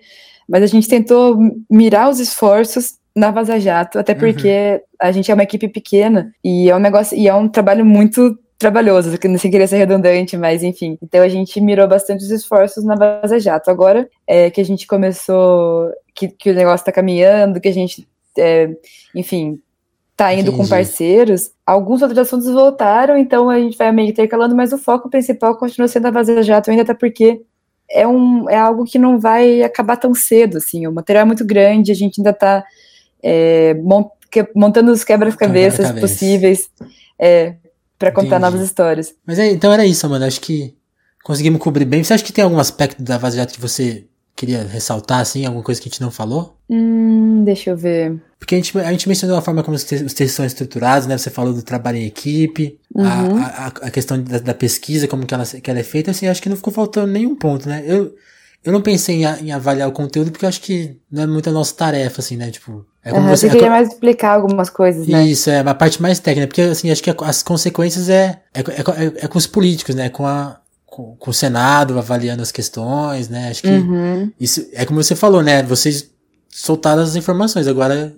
mas 0.48 0.62
a 0.62 0.66
gente 0.66 0.88
tentou 0.88 1.38
mirar 1.70 2.08
os 2.08 2.18
esforços 2.18 2.94
na 3.14 3.30
Vaza 3.30 3.60
Jato, 3.60 3.98
até 3.98 4.14
porque 4.14 4.48
uhum. 4.48 4.80
a 5.00 5.12
gente 5.12 5.30
é 5.30 5.34
uma 5.34 5.42
equipe 5.42 5.68
pequena 5.68 6.32
e 6.42 6.70
é 6.70 6.74
um 6.76 6.78
negócio 6.78 7.16
e 7.16 7.28
é 7.28 7.34
um 7.34 7.48
trabalho 7.48 7.84
muito 7.84 8.38
trabalhoso, 8.58 9.10
sem 9.38 9.50
querer 9.50 9.68
ser 9.68 9.76
redundante, 9.76 10.36
mas 10.36 10.62
enfim. 10.62 10.98
Então 11.00 11.22
a 11.22 11.28
gente 11.28 11.60
mirou 11.60 11.86
bastante 11.86 12.24
os 12.24 12.30
esforços 12.30 12.84
na 12.84 12.96
Vaza 12.96 13.38
Jato. 13.38 13.70
Agora 13.70 14.08
é, 14.26 14.50
que 14.50 14.60
a 14.60 14.64
gente 14.64 14.86
começou, 14.86 15.90
que, 16.18 16.28
que 16.28 16.50
o 16.50 16.54
negócio 16.54 16.82
está 16.82 16.90
caminhando, 16.90 17.60
que 17.60 17.68
a 17.68 17.72
gente, 17.72 18.08
é, 18.36 18.70
enfim, 19.14 19.60
tá 20.16 20.32
indo 20.34 20.48
Entendi. 20.48 20.56
com 20.56 20.66
parceiros, 20.68 21.52
alguns 21.64 22.02
outros 22.02 22.18
assuntos 22.18 22.50
voltaram, 22.52 23.16
então 23.16 23.48
a 23.48 23.58
gente 23.60 23.78
vai 23.78 23.92
meio 23.92 24.08
intercalando, 24.08 24.54
mas 24.54 24.72
o 24.72 24.78
foco 24.78 25.08
principal 25.08 25.56
continua 25.56 25.86
sendo 25.86 26.06
a 26.06 26.10
Vaza 26.10 26.42
Jato, 26.42 26.70
ainda 26.70 26.82
até 26.82 26.94
porque 26.94 27.40
é, 27.88 28.06
um, 28.06 28.50
é 28.50 28.56
algo 28.56 28.84
que 28.84 28.98
não 28.98 29.20
vai 29.20 29.62
acabar 29.62 29.96
tão 29.96 30.12
cedo, 30.12 30.58
assim, 30.58 30.86
o 30.86 30.92
material 30.92 31.22
é 31.22 31.26
muito 31.26 31.44
grande, 31.44 31.92
a 31.92 31.94
gente 31.94 32.20
ainda 32.20 32.30
está 32.30 32.64
é, 33.22 33.76
montando 34.54 34.90
os 34.90 35.04
quebra-cabeças 35.04 35.86
quebra 35.86 36.00
possíveis. 36.00 36.68
É, 37.18 37.54
para 37.98 38.12
contar 38.12 38.38
novas 38.38 38.60
histórias. 38.60 39.12
Mas 39.26 39.40
é, 39.40 39.50
então 39.50 39.72
era 39.72 39.84
isso, 39.84 40.08
mano. 40.08 40.24
Acho 40.24 40.40
que 40.40 40.76
conseguimos 41.24 41.60
cobrir 41.60 41.84
bem. 41.84 42.04
Você 42.04 42.14
acha 42.14 42.22
que 42.22 42.32
tem 42.32 42.44
algum 42.44 42.60
aspecto 42.60 43.02
da 43.02 43.18
Vaza 43.18 43.38
Jato 43.38 43.54
que 43.54 43.60
você 43.60 44.06
queria 44.38 44.62
ressaltar, 44.62 45.18
assim? 45.18 45.44
Alguma 45.44 45.64
coisa 45.64 45.80
que 45.80 45.88
a 45.88 45.90
gente 45.90 46.00
não 46.00 46.12
falou? 46.12 46.56
Hum, 46.70 47.42
deixa 47.44 47.70
eu 47.70 47.76
ver. 47.76 48.16
Porque 48.38 48.54
a 48.54 48.58
gente, 48.58 48.78
a 48.78 48.90
gente 48.92 49.08
mencionou 49.08 49.36
a 49.36 49.42
forma 49.42 49.64
como 49.64 49.74
os 49.74 49.82
textos 49.82 50.30
são 50.30 50.46
estruturados, 50.46 51.08
né? 51.08 51.18
Você 51.18 51.28
falou 51.28 51.52
do 51.52 51.62
trabalho 51.62 51.98
em 51.98 52.06
equipe, 52.06 52.78
uhum. 52.94 53.04
a, 53.04 53.46
a, 53.46 53.66
a, 53.66 53.90
questão 53.90 54.22
da, 54.22 54.38
da, 54.38 54.54
pesquisa, 54.54 55.08
como 55.08 55.26
que 55.26 55.34
ela, 55.34 55.44
que 55.44 55.68
ela 55.68 55.80
é 55.80 55.82
feita. 55.82 56.12
Assim, 56.12 56.28
acho 56.28 56.40
que 56.40 56.48
não 56.48 56.56
ficou 56.56 56.72
faltando 56.72 57.12
nenhum 57.12 57.34
ponto, 57.34 57.68
né? 57.68 57.82
Eu, 57.84 58.14
eu 58.64 58.72
não 58.72 58.80
pensei 58.80 59.24
em, 59.24 59.46
em, 59.46 59.50
avaliar 59.50 59.88
o 59.88 59.92
conteúdo 59.92 60.30
porque 60.30 60.44
eu 60.44 60.48
acho 60.48 60.60
que 60.60 60.96
não 61.10 61.24
é 61.24 61.26
muito 61.26 61.50
a 61.50 61.52
nossa 61.52 61.74
tarefa, 61.74 62.20
assim, 62.20 62.36
né? 62.36 62.52
Tipo, 62.52 62.86
é 63.02 63.10
como 63.10 63.24
uhum, 63.24 63.36
você, 63.36 63.48
você 63.48 63.54
queria 63.54 63.66
é, 63.66 63.70
mais 63.70 63.88
explicar 63.88 64.34
algumas 64.34 64.70
coisas, 64.70 65.08
né? 65.08 65.26
Isso, 65.26 65.50
é 65.50 65.58
a 65.58 65.74
parte 65.74 66.00
mais 66.00 66.20
técnica, 66.20 66.46
porque 66.46 66.62
assim, 66.62 66.92
acho 66.92 67.02
que 67.02 67.10
as 67.10 67.42
consequências 67.42 68.08
é, 68.08 68.40
é, 68.54 68.60
é, 68.60 69.24
é 69.24 69.26
com 69.26 69.36
os 69.36 69.48
políticos, 69.48 69.96
né? 69.96 70.08
Com 70.08 70.24
a, 70.24 70.60
com, 70.90 71.16
com, 71.16 71.30
o 71.30 71.34
Senado 71.34 71.98
avaliando 71.98 72.42
as 72.42 72.52
questões, 72.52 73.28
né? 73.28 73.48
Acho 73.50 73.62
que 73.62 73.68
uhum. 73.68 74.32
isso 74.38 74.66
é 74.72 74.84
como 74.84 75.02
você 75.02 75.14
falou, 75.14 75.42
né? 75.42 75.62
Vocês 75.62 76.10
soltaram 76.48 77.02
as 77.02 77.14
informações, 77.14 77.68
agora 77.68 78.12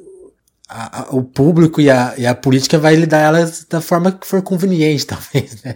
a, 0.68 1.00
a, 1.00 1.06
o 1.10 1.22
público 1.22 1.80
e 1.80 1.90
a, 1.90 2.14
e 2.16 2.26
a 2.26 2.34
política 2.34 2.78
vai 2.78 2.94
lidar 2.94 3.20
elas 3.20 3.64
da 3.64 3.80
forma 3.80 4.12
que 4.12 4.26
for 4.26 4.40
conveniente, 4.42 5.04
talvez, 5.06 5.62
né? 5.62 5.74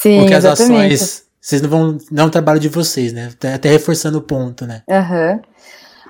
Sim, 0.00 0.20
Porque 0.20 0.34
as 0.34 0.44
exatamente. 0.44 0.94
ações, 0.94 1.22
vocês 1.40 1.62
não 1.62 1.70
vão, 1.70 1.98
não 2.10 2.24
é 2.24 2.26
um 2.26 2.30
trabalho 2.30 2.60
de 2.60 2.68
vocês, 2.68 3.12
né? 3.12 3.30
Até, 3.32 3.54
até 3.54 3.70
reforçando 3.70 4.18
o 4.18 4.22
ponto, 4.22 4.66
né? 4.66 4.82
Aham. 4.90 5.32
Uhum. 5.32 5.40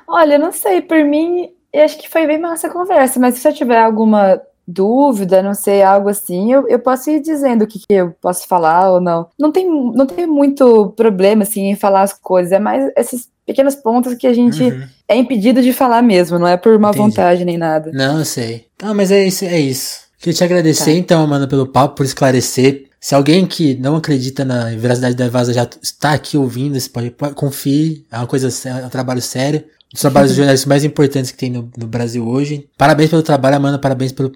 Olha, 0.09 0.39
não 0.39 0.53
sei, 0.53 0.83
por 0.83 1.03
mim, 1.05 1.51
eu 1.73 1.85
acho 1.85 1.99
que 1.99 2.09
foi 2.09 2.27
bem 2.27 2.39
massa 2.39 2.67
a 2.67 2.71
conversa, 2.71 3.19
mas 3.19 3.37
se 3.37 3.49
eu 3.49 3.55
tiver 3.55 3.81
alguma 3.81 4.41
dúvida, 4.73 5.43
não 5.43 5.55
sei, 5.55 5.83
algo 5.83 6.09
assim, 6.09 6.53
eu, 6.53 6.67
eu 6.69 6.79
posso 6.79 7.11
ir 7.11 7.21
dizendo 7.21 7.63
o 7.63 7.67
que, 7.67 7.79
que 7.79 7.93
eu 7.93 8.15
posso 8.21 8.47
falar 8.47 8.91
ou 8.93 9.01
não. 9.01 9.27
Não 9.39 9.53
tem, 9.53 9.69
não 9.69 10.07
tem 10.07 10.27
muito 10.27 10.93
problema, 10.97 11.43
assim, 11.43 11.71
em 11.71 11.77
falar 11.77 12.03
as 12.03 12.13
coisas, 12.13 12.53
é 12.53 12.59
mais 12.59 12.91
esses 12.97 13.29
pequenos 13.45 13.75
pontos 13.75 14.15
que 14.15 14.27
a 14.27 14.33
gente 14.33 14.63
uhum. 14.63 14.83
é 15.09 15.17
impedido 15.17 15.61
de 15.61 15.73
falar 15.73 16.03
mesmo, 16.03 16.39
não 16.39 16.47
é 16.47 16.57
por 16.57 16.79
má 16.79 16.91
Entendi. 16.91 17.05
vontade 17.05 17.45
nem 17.45 17.59
nada. 17.59 17.91
Não, 17.93 18.19
eu 18.19 18.25
sei. 18.25 18.67
Não, 18.83 18.95
mas 18.95 19.11
é 19.11 19.25
isso, 19.25 19.45
é 19.45 19.59
isso. 19.61 20.03
Queria 20.19 20.35
te 20.35 20.45
agradecer, 20.45 20.93
tá. 20.93 20.99
então, 20.99 21.23
Amanda, 21.23 21.49
pelo 21.49 21.67
papo, 21.67 21.97
por 21.97 22.07
esclarecer. 22.07 22.87
Se 23.01 23.17
alguém 23.17 23.45
que 23.45 23.75
não 23.75 23.97
acredita 23.97 24.45
na 24.45 24.67
veracidade 24.77 25.17
da 25.17 25.29
Vaza 25.29 25.53
já 25.53 25.69
está 25.83 26.13
aqui 26.13 26.39
ouvindo, 26.39 26.79
você 26.79 26.89
pode, 26.89 27.11
pode 27.11 27.35
confie, 27.35 28.07
é 28.11 28.17
uma 28.17 28.29
coisa, 28.29 28.49
é 28.69 28.87
um 28.87 28.89
trabalho 28.89 29.21
sério 29.21 29.65
dos 29.93 30.01
trabalhos 30.01 30.35
jornalistas 30.35 30.67
mais 30.67 30.85
importantes 30.85 31.31
que 31.31 31.37
tem 31.37 31.51
no, 31.51 31.71
no, 31.77 31.87
Brasil 31.87 32.27
hoje. 32.27 32.69
Parabéns 32.79 33.11
pelo 33.11 33.23
trabalho, 33.23 33.57
Amanda. 33.57 33.79
Parabéns 33.79 34.13
pelo. 34.13 34.33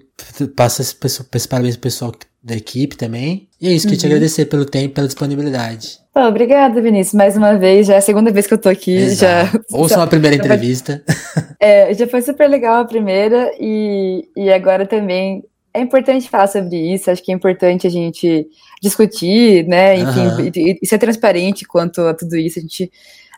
Passa 0.55 0.81
esse, 0.81 0.95
esse 1.33 1.47
parabéns 1.47 1.75
pro 1.75 1.81
pessoal 1.81 2.13
da 2.43 2.55
equipe 2.55 2.95
também. 2.95 3.49
E 3.59 3.67
é 3.67 3.71
isso, 3.71 3.87
queria 3.87 3.95
uhum. 3.95 4.01
te 4.01 4.05
agradecer 4.05 4.45
pelo 4.45 4.65
tempo 4.65 4.93
pela 4.93 5.07
disponibilidade. 5.07 5.97
Pô, 6.13 6.21
obrigada, 6.21 6.79
Vinícius. 6.79 7.15
Mais 7.15 7.35
uma 7.35 7.57
vez, 7.57 7.87
já 7.87 7.95
é 7.95 7.97
a 7.97 8.01
segunda 8.01 8.31
vez 8.31 8.45
que 8.45 8.53
eu 8.53 8.57
tô 8.57 8.69
aqui. 8.69 8.95
Exato. 8.95 9.57
Já, 9.69 9.77
Ouça 9.77 9.97
uma 9.97 10.07
primeira 10.07 10.35
entrevista. 10.35 11.03
É, 11.59 11.91
já 11.91 12.05
foi 12.05 12.21
super 12.21 12.47
legal 12.47 12.81
a 12.81 12.85
primeira 12.85 13.51
e, 13.59 14.29
e 14.37 14.51
agora 14.51 14.85
também 14.85 15.43
é 15.73 15.81
importante 15.81 16.29
falar 16.29 16.45
sobre 16.45 16.93
isso. 16.93 17.09
Acho 17.09 17.23
que 17.23 17.31
é 17.31 17.35
importante 17.35 17.87
a 17.87 17.89
gente 17.89 18.47
discutir, 18.79 19.67
né? 19.67 19.97
Enfim, 19.97 20.27
uhum. 20.27 20.51
e, 20.55 20.79
e 20.79 20.87
ser 20.87 20.99
transparente 20.99 21.65
quanto 21.65 22.01
a 22.01 22.13
tudo 22.13 22.37
isso. 22.37 22.59
A 22.59 22.61
gente 22.61 22.91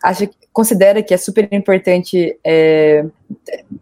acha, 0.04 0.30
considera 0.52 1.02
que 1.04 1.14
é 1.14 1.18
super 1.18 1.48
importante 1.52 2.38
é, 2.44 3.06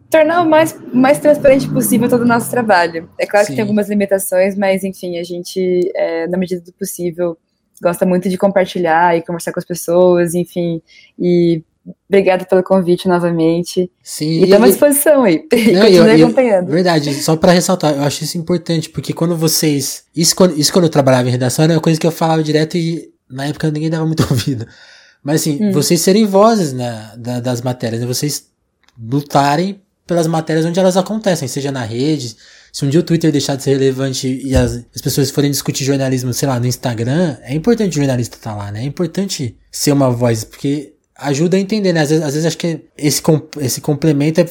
tornar 0.09 0.41
o 0.41 0.49
mais, 0.49 0.77
mais 0.93 1.19
transparente 1.19 1.69
possível 1.69 2.09
todo 2.09 2.21
o 2.21 2.27
nosso 2.27 2.49
trabalho. 2.49 3.09
É 3.19 3.25
claro 3.25 3.45
Sim. 3.45 3.51
que 3.51 3.55
tem 3.55 3.63
algumas 3.63 3.89
limitações, 3.89 4.55
mas 4.55 4.83
enfim, 4.83 5.17
a 5.17 5.23
gente, 5.23 5.91
é, 5.95 6.27
na 6.27 6.37
medida 6.37 6.61
do 6.61 6.73
possível, 6.73 7.37
gosta 7.81 8.05
muito 8.05 8.29
de 8.29 8.37
compartilhar 8.37 9.17
e 9.17 9.21
conversar 9.21 9.51
com 9.51 9.59
as 9.59 9.65
pessoas, 9.65 10.33
enfim, 10.33 10.81
e 11.17 11.63
Obrigada 12.09 12.45
pelo 12.45 12.63
convite 12.63 13.07
novamente. 13.07 13.89
Sim. 14.03 14.41
E 14.41 14.43
estamos 14.43 14.67
à 14.67 14.71
disposição 14.71 15.23
aí. 15.23 15.45
Não, 15.73 15.81
Continue 15.81 16.23
acompanhando. 16.23 16.67
Verdade, 16.67 17.13
só 17.13 17.35
para 17.35 17.51
ressaltar, 17.51 17.95
eu 17.95 18.03
acho 18.03 18.23
isso 18.23 18.37
importante, 18.37 18.89
porque 18.89 19.13
quando 19.13 19.35
vocês. 19.35 20.03
Isso 20.15 20.35
quando, 20.35 20.57
isso 20.57 20.71
quando 20.71 20.85
eu 20.85 20.89
trabalhava 20.89 21.27
em 21.27 21.31
redação 21.31 21.63
era 21.63 21.73
uma 21.73 21.81
coisa 21.81 21.99
que 21.99 22.07
eu 22.07 22.11
falava 22.11 22.43
direto 22.43 22.77
e 22.77 23.09
na 23.29 23.45
época 23.45 23.71
ninguém 23.71 23.89
dava 23.89 24.05
muito 24.05 24.23
ouvido. 24.29 24.65
Mas 25.27 25.41
assim, 25.41 25.59
hum. 25.61 25.71
vocês 25.73 25.99
serem 25.99 26.25
vozes 26.25 26.71
né, 26.71 27.11
da, 27.17 27.41
das 27.41 27.61
matérias, 27.61 27.99
né? 27.99 28.07
vocês 28.07 28.45
lutarem 28.97 29.81
pelas 30.07 30.25
matérias 30.25 30.65
onde 30.65 30.79
elas 30.79 30.95
acontecem, 30.95 31.49
seja 31.49 31.69
na 31.69 31.83
rede. 31.83 32.37
Se 32.71 32.85
um 32.85 32.89
dia 32.89 33.01
o 33.01 33.03
Twitter 33.03 33.29
deixar 33.29 33.57
de 33.57 33.63
ser 33.63 33.71
relevante 33.71 34.41
e 34.41 34.55
as, 34.55 34.85
as 34.95 35.01
pessoas 35.01 35.29
forem 35.29 35.51
discutir 35.51 35.83
jornalismo, 35.83 36.33
sei 36.33 36.47
lá, 36.47 36.57
no 36.57 36.65
Instagram, 36.65 37.35
é 37.41 37.53
importante 37.53 37.91
o 37.91 37.95
jornalista 37.97 38.37
estar 38.37 38.51
tá 38.51 38.55
lá, 38.55 38.71
né? 38.71 38.83
É 38.83 38.85
importante 38.85 39.57
ser 39.69 39.91
uma 39.91 40.09
voz, 40.09 40.45
porque 40.45 40.93
ajuda 41.17 41.57
a 41.57 41.59
entender, 41.59 41.91
né? 41.91 42.03
Às 42.03 42.09
vezes, 42.09 42.23
às 42.23 42.33
vezes 42.33 42.47
acho 42.47 42.57
que 42.57 42.85
esse, 42.97 43.21
esse 43.59 43.81
complemento 43.81 44.39
é, 44.39 44.45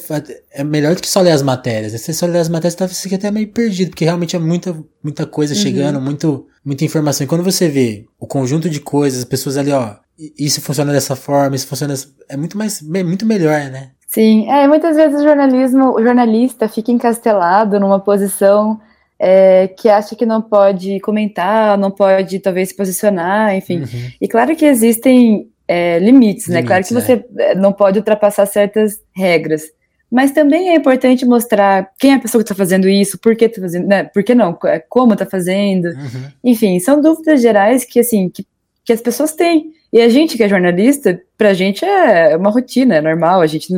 é 0.52 0.62
melhor 0.62 0.94
do 0.94 1.00
que 1.00 1.08
só 1.08 1.22
ler 1.22 1.30
as 1.30 1.40
matérias. 1.40 1.92
Se 1.92 1.98
você 2.00 2.12
só 2.12 2.26
ler 2.26 2.40
as 2.40 2.50
matérias, 2.50 2.74
tá, 2.74 2.86
você 2.86 3.04
fica 3.04 3.16
até 3.16 3.30
meio 3.30 3.48
perdido, 3.48 3.92
porque 3.92 4.04
realmente 4.04 4.36
é 4.36 4.38
muita, 4.38 4.76
muita 5.02 5.24
coisa 5.24 5.54
uhum. 5.54 5.60
chegando, 5.60 5.98
muito, 6.02 6.46
muita 6.62 6.84
informação. 6.84 7.24
E 7.24 7.28
quando 7.28 7.42
você 7.42 7.66
vê 7.66 8.04
o 8.20 8.26
conjunto 8.26 8.68
de 8.68 8.78
coisas, 8.78 9.20
as 9.20 9.24
pessoas 9.24 9.56
ali, 9.56 9.72
ó, 9.72 9.96
isso 10.18 10.60
funciona 10.60 10.92
dessa 10.92 11.14
forma, 11.14 11.56
isso 11.56 11.66
funciona. 11.66 11.94
É 12.28 12.36
muito 12.36 12.56
mais, 12.56 12.80
muito 12.82 13.26
melhor, 13.26 13.70
né? 13.70 13.90
Sim, 14.06 14.48
é, 14.48 14.66
muitas 14.66 14.96
vezes 14.96 15.20
o 15.20 15.24
jornalismo, 15.24 15.94
o 15.94 16.02
jornalista 16.02 16.68
fica 16.68 16.90
encastelado 16.90 17.78
numa 17.78 18.00
posição 18.00 18.80
é, 19.18 19.68
que 19.68 19.88
acha 19.88 20.14
que 20.14 20.24
não 20.24 20.40
pode 20.40 21.00
comentar, 21.00 21.76
não 21.76 21.90
pode 21.90 22.38
talvez 22.38 22.70
se 22.70 22.76
posicionar, 22.76 23.54
enfim. 23.54 23.80
Uhum. 23.80 24.10
E 24.20 24.28
claro 24.28 24.54
que 24.54 24.64
existem 24.64 25.50
é, 25.66 25.98
limites, 25.98 26.48
né? 26.48 26.62
Claro 26.62 26.84
que 26.84 26.94
você 26.94 27.24
é. 27.38 27.54
não 27.54 27.72
pode 27.72 27.98
ultrapassar 27.98 28.46
certas 28.46 29.00
regras. 29.14 29.64
Mas 30.10 30.30
também 30.30 30.68
é 30.68 30.76
importante 30.76 31.26
mostrar 31.26 31.90
quem 31.98 32.12
é 32.12 32.14
a 32.14 32.20
pessoa 32.20 32.42
que 32.42 32.44
está 32.44 32.54
fazendo 32.54 32.88
isso, 32.88 33.18
por 33.18 33.34
que 33.34 33.46
está 33.46 33.60
fazendo, 33.60 33.88
né? 33.88 34.04
Por 34.04 34.22
que 34.22 34.34
não? 34.34 34.56
Como 34.88 35.14
está 35.14 35.26
fazendo? 35.26 35.86
Uhum. 35.86 36.30
Enfim, 36.44 36.78
são 36.78 37.00
dúvidas 37.00 37.42
gerais 37.42 37.84
que 37.84 37.98
assim 37.98 38.28
que, 38.28 38.46
que 38.84 38.92
as 38.92 39.00
pessoas 39.00 39.32
têm. 39.32 39.72
E 39.96 40.00
a 40.02 40.10
gente 40.10 40.36
que 40.36 40.42
é 40.42 40.48
jornalista, 40.48 41.18
pra 41.38 41.54
gente 41.54 41.82
é 41.82 42.36
uma 42.36 42.50
rotina, 42.50 42.96
é 42.96 43.00
normal, 43.00 43.40
a 43.40 43.46
gente 43.46 43.72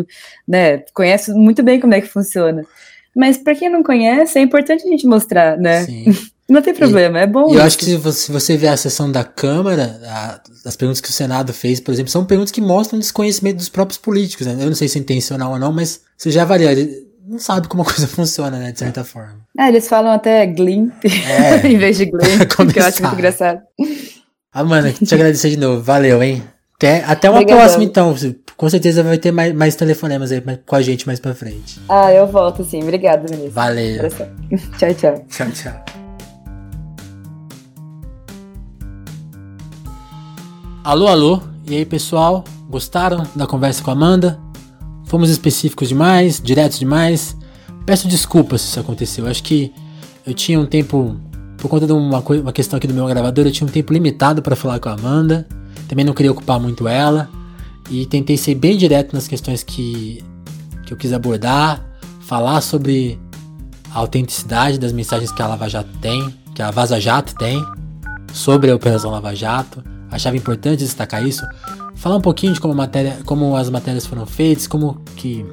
né, 0.49 0.79
conhece 0.93 1.33
muito 1.33 1.63
bem 1.63 1.79
como 1.79 1.95
é 1.95 2.01
que 2.01 2.09
funciona. 2.09 2.65
Mas 3.15 3.37
para 3.37 3.55
quem 3.55 3.71
não 3.71 3.85
conhece, 3.85 4.37
é 4.37 4.43
importante 4.43 4.83
a 4.85 4.91
gente 4.91 5.07
mostrar, 5.07 5.57
né? 5.57 5.85
Sim. 5.85 6.07
Não 6.49 6.63
tem 6.63 6.73
problema, 6.73 7.19
e, 7.19 7.23
é 7.25 7.27
bom. 7.27 7.55
Eu 7.55 7.61
acho 7.61 7.77
que 7.77 7.85
se 7.85 7.95
você, 7.97 8.21
se 8.21 8.33
você 8.33 8.57
ver 8.57 8.69
a 8.69 8.77
sessão 8.79 9.13
da 9.13 9.23
Câmara, 9.23 10.01
a, 10.03 10.41
as 10.65 10.75
perguntas 10.77 10.99
que 10.99 11.11
o 11.11 11.13
Senado 11.13 11.53
fez, 11.53 11.79
por 11.79 11.93
exemplo, 11.93 12.11
são 12.11 12.25
perguntas 12.25 12.51
que 12.51 12.63
mostram 12.63 12.99
desconhecimento 12.99 13.59
dos 13.59 13.69
próprios 13.69 13.99
políticos. 13.99 14.47
Né? 14.47 14.55
Eu 14.59 14.69
não 14.69 14.75
sei 14.75 14.89
se 14.89 14.97
é 14.97 15.01
intencional 15.03 15.53
ou 15.53 15.59
não, 15.59 15.71
mas 15.71 16.01
você 16.17 16.31
já 16.31 16.43
avalia, 16.43 16.73
ele 16.73 17.07
não 17.27 17.39
sabe 17.39 17.69
como 17.69 17.83
a 17.83 17.85
coisa 17.85 18.09
funciona, 18.09 18.59
né, 18.59 18.73
de 18.73 18.79
certa 18.79 19.05
forma. 19.05 19.37
É, 19.59 19.69
eles 19.69 19.87
falam 19.87 20.11
até 20.11 20.47
Gleam 20.47 20.91
é, 21.05 21.65
em 21.69 21.77
vez 21.77 21.99
de 21.99 22.07
Gleam, 22.07 22.39
que 22.73 22.79
eu 22.79 22.85
acho 22.85 23.03
muito 23.03 23.15
engraçado. 23.15 23.61
Amanda, 24.53 24.93
te 25.05 25.15
agradecer 25.15 25.51
de 25.51 25.57
novo. 25.57 25.83
Valeu, 25.83 26.23
hein? 26.23 26.43
Até, 26.77 27.05
até 27.05 27.29
uma 27.29 27.41
Obrigadão. 27.41 27.63
próxima, 27.63 27.85
então. 27.85 28.15
Com 28.57 28.69
certeza 28.69 29.03
vai 29.03 29.19
ter 29.19 29.31
mais, 29.31 29.53
mais 29.55 29.77
telefonemas 29.77 30.33
aí 30.33 30.43
com 30.67 30.75
a 30.75 30.83
gente 30.83 31.07
mais 31.07 31.21
pra 31.21 31.35
frente. 31.35 31.81
Ah, 31.89 32.13
eu 32.13 32.27
volto 32.27 32.65
sim. 32.65 32.83
Obrigada, 32.83 33.25
Vinícius. 33.29 33.53
Valeu. 33.53 34.09
tchau, 34.79 34.95
tchau. 34.95 35.25
Tchau, 35.29 35.51
tchau. 35.53 35.85
Alô, 40.83 41.07
alô. 41.07 41.41
E 41.67 41.77
aí, 41.77 41.85
pessoal? 41.85 42.43
Gostaram 42.69 43.25
da 43.37 43.47
conversa 43.47 43.83
com 43.83 43.91
a 43.91 43.93
Amanda? 43.93 44.41
Fomos 45.07 45.31
específicos 45.31 45.89
demais, 45.89 46.41
diretos 46.41 46.79
demais. 46.79 47.37
Peço 47.87 48.09
desculpas 48.09 48.61
se 48.63 48.69
isso 48.69 48.81
aconteceu. 48.81 49.27
Acho 49.27 49.43
que 49.43 49.73
eu 50.27 50.35
tinha 50.35 50.59
um 50.59 50.67
tempo 50.67 51.17
por 51.59 51.69
conta 51.69 51.87
de 51.87 51.93
uma, 51.93 52.21
uma 52.21 52.53
questão 52.53 52.77
aqui 52.77 52.87
do 52.87 52.95
meu 52.95 53.07
gravador, 53.07 53.45
eu 53.45 53.53
tinha 53.53 53.67
um 53.67 53.71
tempo 53.71 53.93
limitado 53.93 54.41
para 54.41 54.55
falar 54.55 54.79
com 54.79 54.89
a 54.89 54.93
Amanda. 54.93 55.47
Também 55.89 56.05
não 56.05 56.15
queria 56.15 56.31
ocupar 56.31 56.59
muito 56.61 56.87
ela. 56.87 57.29
E 57.91 58.07
tentei 58.07 58.37
ser 58.37 58.55
bem 58.55 58.77
direto 58.77 59.13
nas 59.13 59.27
questões 59.27 59.63
que, 59.63 60.25
que 60.87 60.93
eu 60.93 60.97
quis 60.97 61.13
abordar. 61.13 61.85
Falar 62.21 62.61
sobre 62.61 63.19
a 63.93 63.99
autenticidade 63.99 64.79
das 64.79 64.93
mensagens 64.93 65.33
que 65.33 65.43
a 65.43 65.47
Lava 65.47 65.69
Jato 65.69 65.91
tem, 66.01 66.33
que 66.55 66.63
a 66.63 66.71
Vaza 66.71 67.01
Jato 67.01 67.35
tem, 67.35 67.61
sobre 68.33 68.71
a 68.71 68.77
Operação 68.77 69.11
Lava 69.11 69.35
Jato. 69.35 69.83
Achava 70.11 70.37
importante 70.37 70.79
destacar 70.79 71.27
isso. 71.27 71.45
Falar 71.97 72.17
um 72.17 72.21
pouquinho 72.21 72.53
de 72.53 72.61
como, 72.61 72.73
matéria, 72.73 73.19
como 73.25 73.57
as 73.57 73.69
matérias 73.69 74.07
foram 74.07 74.25
feitas, 74.25 74.69
como 74.69 75.03
que 75.17 75.45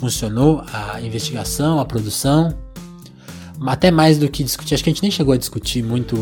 funcionou 0.00 0.64
a 0.72 1.00
investigação, 1.00 1.78
a 1.78 1.84
produção 1.84 2.52
até 3.66 3.90
mais 3.90 4.18
do 4.18 4.28
que 4.28 4.42
discutir, 4.42 4.74
acho 4.74 4.84
que 4.84 4.90
a 4.90 4.92
gente 4.92 5.02
nem 5.02 5.10
chegou 5.10 5.34
a 5.34 5.36
discutir 5.36 5.82
muito 5.82 6.16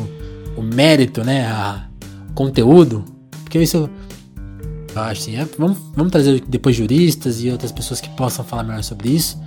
o 0.56 0.62
mérito, 0.62 1.22
né, 1.24 1.46
a 1.46 1.86
conteúdo, 2.34 3.04
porque 3.42 3.58
isso 3.58 3.88
eu 4.94 5.02
acho 5.02 5.22
assim, 5.22 5.36
é, 5.36 5.44
vamos, 5.58 5.78
vamos 5.94 6.10
trazer 6.10 6.42
depois 6.48 6.74
juristas 6.74 7.42
e 7.42 7.50
outras 7.50 7.70
pessoas 7.70 8.00
que 8.00 8.08
possam 8.10 8.44
falar 8.44 8.64
melhor 8.64 8.82
sobre 8.82 9.10
isso. 9.10 9.40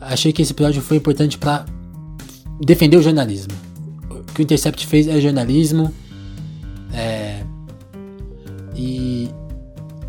Achei 0.00 0.32
que 0.32 0.40
esse 0.40 0.52
episódio 0.52 0.80
foi 0.80 0.96
importante 0.96 1.36
para 1.36 1.66
defender 2.60 2.96
o 2.96 3.02
jornalismo. 3.02 3.52
O 4.10 4.22
que 4.32 4.40
o 4.40 4.42
Intercept 4.42 4.86
fez 4.86 5.06
é 5.06 5.20
jornalismo, 5.20 5.92
é, 6.92 7.44
e, 8.74 9.28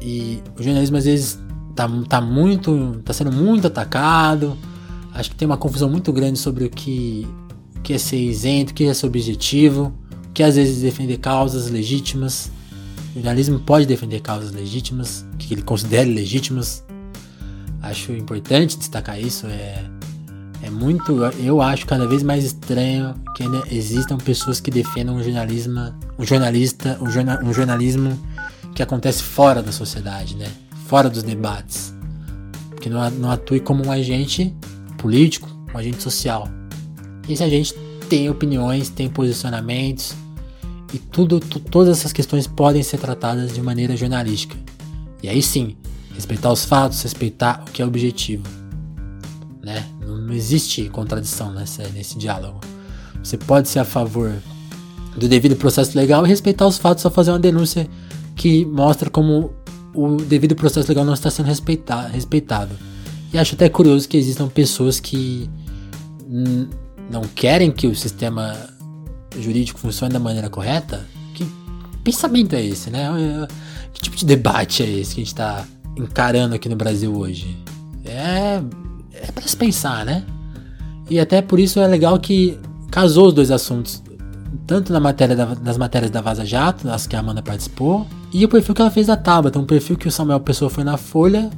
e 0.02 0.42
o 0.58 0.64
jornalismo 0.64 0.98
às 0.98 1.06
vezes 1.06 1.40
tá, 1.76 1.90
tá 2.08 2.22
muito, 2.22 3.02
tá 3.04 3.14
sendo 3.14 3.32
muito 3.32 3.68
atacado 3.68 4.58
Acho 5.16 5.30
que 5.30 5.36
tem 5.38 5.46
uma 5.46 5.56
confusão 5.56 5.90
muito 5.90 6.12
grande 6.12 6.38
sobre 6.38 6.66
o 6.66 6.70
que, 6.70 7.26
o 7.78 7.80
que 7.80 7.94
é 7.94 7.98
ser 7.98 8.18
isento, 8.18 8.74
o 8.74 8.76
que 8.76 8.84
é 8.84 8.94
ser 8.94 9.06
objetivo, 9.06 9.94
o 10.28 10.34
que 10.34 10.44
às 10.44 10.58
vezes 10.58 10.82
defender 10.82 11.18
causas 11.20 11.70
legítimas. 11.70 12.52
O 13.12 13.16
jornalismo 13.16 13.58
pode 13.60 13.86
defender 13.86 14.20
causas 14.20 14.52
legítimas, 14.52 15.26
que 15.40 15.54
ele 15.54 15.62
considere 15.62 16.14
legítimas. 16.14 16.84
Acho 17.82 18.12
importante 18.12 18.78
destacar 18.78 19.18
isso. 19.18 19.48
É, 19.48 19.86
é 20.62 20.70
muito, 20.70 21.24
eu 21.40 21.62
acho 21.62 21.86
cada 21.86 22.06
vez 22.06 22.22
mais 22.22 22.44
estranho 22.44 23.16
que 23.38 23.44
ainda 23.44 23.64
existam 23.72 24.18
pessoas 24.18 24.60
que 24.60 24.70
defendam 24.70 25.16
um 25.16 25.24
jornalismo, 25.24 25.94
um 26.20 26.26
jornalista, 26.26 27.00
um, 27.00 27.50
um 27.50 27.54
jornalismo 27.54 28.20
que 28.74 28.84
acontece 28.84 29.24
fora 29.24 29.64
da 29.64 29.72
sociedade, 29.72 30.36
né? 30.36 30.48
Fora 30.88 31.10
dos 31.10 31.24
debates, 31.24 31.94
que 32.82 32.90
não, 32.90 33.10
não 33.12 33.32
atue 33.32 33.62
como 33.62 33.86
um 33.86 33.92
agente 33.92 34.54
político, 35.06 35.48
um 35.72 35.78
agente 35.78 36.02
social. 36.02 36.50
Esse 37.30 37.44
agente 37.44 37.76
tem 38.10 38.28
opiniões, 38.28 38.90
tem 38.90 39.08
posicionamentos 39.08 40.16
e 40.92 40.98
tudo, 40.98 41.40
todas 41.40 42.00
essas 42.00 42.12
questões 42.12 42.48
podem 42.48 42.82
ser 42.82 42.98
tratadas 42.98 43.54
de 43.54 43.62
maneira 43.62 43.96
jornalística. 43.96 44.58
E 45.22 45.30
aí 45.30 45.44
sim, 45.44 45.78
respeitar 46.16 46.52
os 46.52 46.66
fatos, 46.66 47.04
respeitar 47.04 47.64
o 47.68 47.72
que 47.72 47.84
é 47.84 47.86
objetivo. 47.86 48.46
Né? 49.62 49.86
Não, 50.02 50.34
existe 50.34 50.90
contradição 50.90 51.54
nessa, 51.54 51.88
nesse 51.90 52.18
diálogo. 52.18 52.60
Você 53.24 53.38
pode 53.38 53.70
ser 53.70 53.78
a 53.78 53.86
favor 53.86 54.34
do 55.16 55.28
devido 55.28 55.56
processo 55.56 55.96
legal 55.96 56.26
e 56.26 56.30
respeitar 56.30 56.66
os 56.66 56.80
fatos 56.80 57.04
só 57.04 57.12
fazer 57.12 57.30
uma 57.30 57.38
denúncia 57.38 57.88
que 58.36 58.66
mostra 58.66 59.08
como 59.12 59.54
o 59.94 60.16
devido 60.16 60.56
processo 60.56 60.90
legal 60.90 61.06
não 61.06 61.14
está 61.14 61.30
sendo 61.30 61.46
respeitado. 61.46 62.95
E 63.36 63.38
acho 63.38 63.54
até 63.54 63.68
curioso 63.68 64.08
que 64.08 64.16
existam 64.16 64.48
pessoas 64.48 64.98
que 64.98 65.50
não 67.12 67.24
querem 67.36 67.70
que 67.70 67.86
o 67.86 67.94
sistema 67.94 68.56
jurídico 69.38 69.78
funcione 69.78 70.14
da 70.14 70.20
maneira 70.22 70.50
correta. 70.50 71.06
Que 71.34 71.46
pensamento 72.02 72.56
é 72.56 72.64
esse, 72.64 72.90
né? 72.90 73.10
Que 73.94 74.00
tipo 74.04 74.16
de 74.16 74.26
debate 74.26 74.84
é 74.84 74.90
esse 74.90 75.16
que 75.16 75.20
a 75.20 75.24
gente 75.26 75.34
está 75.34 75.66
encarando 75.98 76.56
aqui 76.56 76.70
no 76.70 76.78
Brasil 76.78 77.14
hoje? 77.14 77.62
É, 78.06 78.62
é 79.12 79.32
para 79.34 79.46
se 79.46 79.58
pensar, 79.58 80.06
né? 80.06 80.24
E 81.10 81.20
até 81.20 81.42
por 81.42 81.60
isso 81.60 81.82
é 81.82 81.88
legal 81.88 82.18
que 82.18 82.58
casou 82.90 83.28
os 83.28 83.34
dois 83.34 83.52
assuntos 83.52 84.02
tanto 84.66 84.94
na 84.94 85.02
matéria 85.02 85.36
da, 85.36 85.56
nas 85.56 85.78
matérias 85.78 86.10
da 86.10 86.22
Vaza 86.22 86.46
Jato, 86.46 86.90
as 86.90 87.06
que 87.06 87.18
a 87.18 87.20
Amanda 87.20 87.42
participou, 87.42 88.08
e 88.32 88.46
o 88.46 88.48
perfil 88.48 88.74
que 88.74 88.82
ela 88.82 88.90
fez 88.90 89.08
da 89.08 89.18
Tabata, 89.18 89.60
um 89.60 89.66
perfil 89.66 89.98
que 89.98 90.08
o 90.08 90.12
Samuel 90.12 90.40
Pessoa 90.40 90.72
foi 90.72 90.86
na 90.86 90.96
Folha 90.96 91.52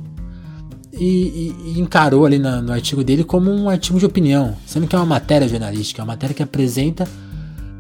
e, 1.00 1.56
e, 1.76 1.80
encarou 1.80 2.26
ali 2.26 2.40
na, 2.40 2.62
no 2.62 2.72
artigo 2.72 3.04
dele 3.04 3.24
como 3.24 3.52
um 3.52 3.70
artigo 3.70 4.00
de 4.00 4.06
opinião, 4.06 4.56
sendo 4.66 4.88
que 4.88 4.96
é 4.96 5.00
uma 5.00 5.06
matéria 5.06 5.48
jornalística, 5.48 6.02
é 6.02 6.04
uma 6.04 6.14
matéria 6.14 6.34
que 6.34 6.44
apresenta 6.44 7.08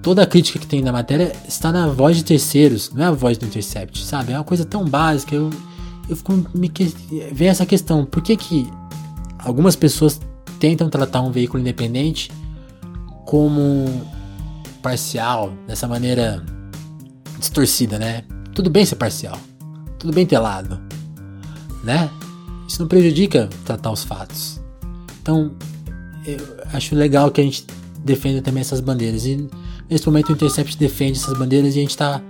toda 0.01 0.23
a 0.23 0.25
crítica 0.25 0.59
que 0.59 0.67
tem 0.67 0.81
na 0.81 0.91
matéria 0.91 1.33
está 1.47 1.71
na 1.71 1.87
voz 1.87 2.15
de 2.15 2.23
terceiros, 2.23 2.91
não 2.93 3.03
é 3.03 3.07
a 3.07 3.11
voz 3.11 3.37
do 3.37 3.45
Intercept, 3.45 4.05
sabe? 4.05 4.31
É 4.31 4.37
uma 4.37 4.43
coisa 4.43 4.63
tão 4.63 4.85
básica, 4.85 5.35
eu, 5.35 5.49
eu 6.07 6.15
fico 6.15 6.33
me 6.55 6.69
que, 6.69 6.93
vem 7.33 7.49
essa 7.49 7.65
questão, 7.65 8.05
por 8.05 8.21
que 8.21 8.37
que 8.37 8.71
algumas 9.39 9.75
pessoas 9.75 10.19
tentam 10.59 10.89
tratar 10.89 11.21
um 11.21 11.31
veículo 11.31 11.59
independente 11.59 12.31
como 13.25 14.07
parcial, 14.81 15.53
dessa 15.67 15.87
maneira 15.87 16.41
distorcida, 17.37 17.99
né? 17.99 18.23
Tudo 18.53 18.69
bem 18.69 18.85
ser 18.85 18.95
parcial, 18.95 19.37
tudo 19.99 20.13
bem 20.13 20.25
ter 20.25 20.39
lado, 20.39 20.79
né? 21.83 22.09
Isso 22.67 22.81
não 22.81 22.87
prejudica 22.87 23.49
tratar 23.65 23.91
os 23.91 24.03
fatos. 24.03 24.59
Então, 25.21 25.51
eu 26.25 26.37
acho 26.73 26.95
legal 26.95 27.31
que 27.31 27.39
a 27.39 27.43
gente 27.43 27.65
defenda 28.03 28.41
também 28.41 28.61
essas 28.61 28.81
bandeiras. 28.81 29.25
E 29.25 29.47
nesse 29.89 30.05
momento 30.05 30.29
o 30.29 30.31
Intercept 30.33 30.77
defende 30.77 31.19
essas 31.19 31.37
bandeiras 31.37 31.75
e 31.75 31.79
a 31.79 31.81
gente 31.81 31.97
tá. 31.97 32.21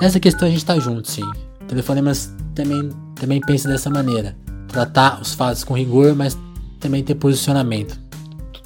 Nessa 0.00 0.20
questão 0.20 0.46
a 0.46 0.50
gente 0.50 0.64
tá 0.64 0.78
junto, 0.78 1.10
sim. 1.10 1.28
Telefonemas 1.66 2.32
também, 2.54 2.90
também 3.14 3.40
pensa 3.40 3.68
dessa 3.68 3.88
maneira. 3.88 4.36
Tratar 4.68 5.20
os 5.20 5.34
fatos 5.34 5.64
com 5.64 5.74
rigor, 5.74 6.14
mas 6.14 6.36
também 6.78 7.02
ter 7.02 7.14
posicionamento. 7.14 7.98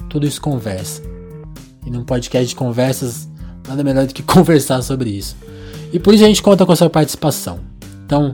Tudo 0.09 0.25
isso 0.25 0.41
conversa. 0.41 1.01
E 1.85 1.89
num 1.89 2.03
podcast 2.03 2.47
de 2.47 2.55
conversas, 2.55 3.27
nada 3.67 3.83
melhor 3.83 4.05
do 4.05 4.13
que 4.13 4.23
conversar 4.23 4.81
sobre 4.81 5.09
isso. 5.09 5.35
E 5.93 5.99
por 5.99 6.13
isso 6.13 6.23
a 6.23 6.27
gente 6.27 6.41
conta 6.41 6.65
com 6.65 6.71
a 6.71 6.75
sua 6.75 6.89
participação. 6.89 7.59
Então, 8.05 8.33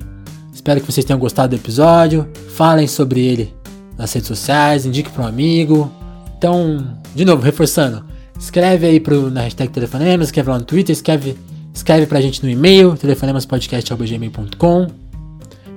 espero 0.53 0.79
que 0.81 0.91
vocês 0.91 1.05
tenham 1.05 1.19
gostado 1.19 1.55
do 1.55 1.59
episódio. 1.59 2.27
Falem 2.55 2.87
sobre 2.87 3.21
ele 3.21 3.53
nas 3.97 4.11
redes 4.13 4.27
sociais, 4.27 4.85
indique 4.85 5.09
para 5.09 5.23
um 5.23 5.27
amigo. 5.27 5.91
Então, 6.37 6.97
de 7.13 7.23
novo, 7.23 7.43
reforçando, 7.43 8.03
escreve 8.39 8.87
aí 8.87 8.99
pro, 8.99 9.29
na 9.29 9.41
hashtag 9.41 9.71
Telefonemas, 9.71 10.27
escreve 10.29 10.49
lá 10.49 10.57
no 10.57 10.65
Twitter, 10.65 10.91
escreve, 10.91 11.37
escreve 11.73 12.07
pra 12.07 12.19
gente 12.19 12.43
no 12.43 12.49
e-mail, 12.49 12.95
telefonemaspodcast.gmail.com. 12.95 14.87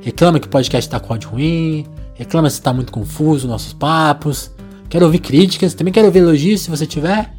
Reclama 0.00 0.40
que 0.40 0.46
o 0.46 0.50
podcast 0.50 0.90
tá 0.90 0.98
com 1.00 1.12
áudio 1.12 1.30
ruim, 1.30 1.86
reclama 2.14 2.48
se 2.48 2.60
tá 2.60 2.72
muito 2.72 2.92
confuso 2.92 3.46
nossos 3.46 3.72
papos. 3.72 4.50
Quero 4.88 5.06
ouvir 5.06 5.18
críticas, 5.18 5.74
também 5.74 5.92
quero 5.92 6.06
ouvir 6.06 6.20
elogios 6.20 6.62
se 6.62 6.70
você 6.70 6.86
tiver. 6.86 7.32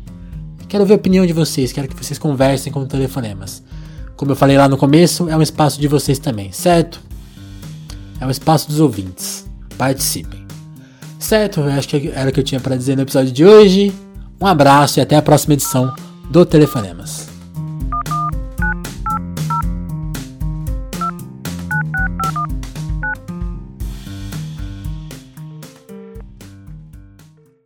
Quero 0.67 0.83
ouvir 0.83 0.93
a 0.93 0.97
opinião 0.97 1.25
de 1.25 1.33
vocês, 1.33 1.71
quero 1.71 1.87
que 1.87 1.95
vocês 1.95 2.19
conversem 2.19 2.73
com 2.73 2.85
telefonemas. 2.85 3.63
Como 4.15 4.31
eu 4.31 4.35
falei 4.35 4.57
lá 4.57 4.67
no 4.67 4.77
começo, 4.77 5.29
é 5.29 5.37
um 5.37 5.41
espaço 5.41 5.79
de 5.79 5.87
vocês 5.87 6.19
também, 6.19 6.51
certo? 6.51 7.04
É 8.19 8.25
um 8.25 8.31
espaço 8.31 8.67
dos 8.67 8.79
ouvintes. 8.79 9.45
Participem. 9.77 10.45
Certo? 11.19 11.61
Eu 11.61 11.71
acho 11.71 11.87
que 11.87 12.11
era 12.13 12.29
o 12.29 12.33
que 12.33 12.39
eu 12.39 12.43
tinha 12.43 12.59
para 12.59 12.75
dizer 12.75 12.95
no 12.95 13.01
episódio 13.01 13.31
de 13.31 13.45
hoje. 13.45 13.93
Um 14.39 14.47
abraço 14.47 14.99
e 14.99 15.01
até 15.01 15.15
a 15.15 15.21
próxima 15.21 15.53
edição 15.53 15.93
do 16.29 16.45
Telefonemas. 16.45 17.34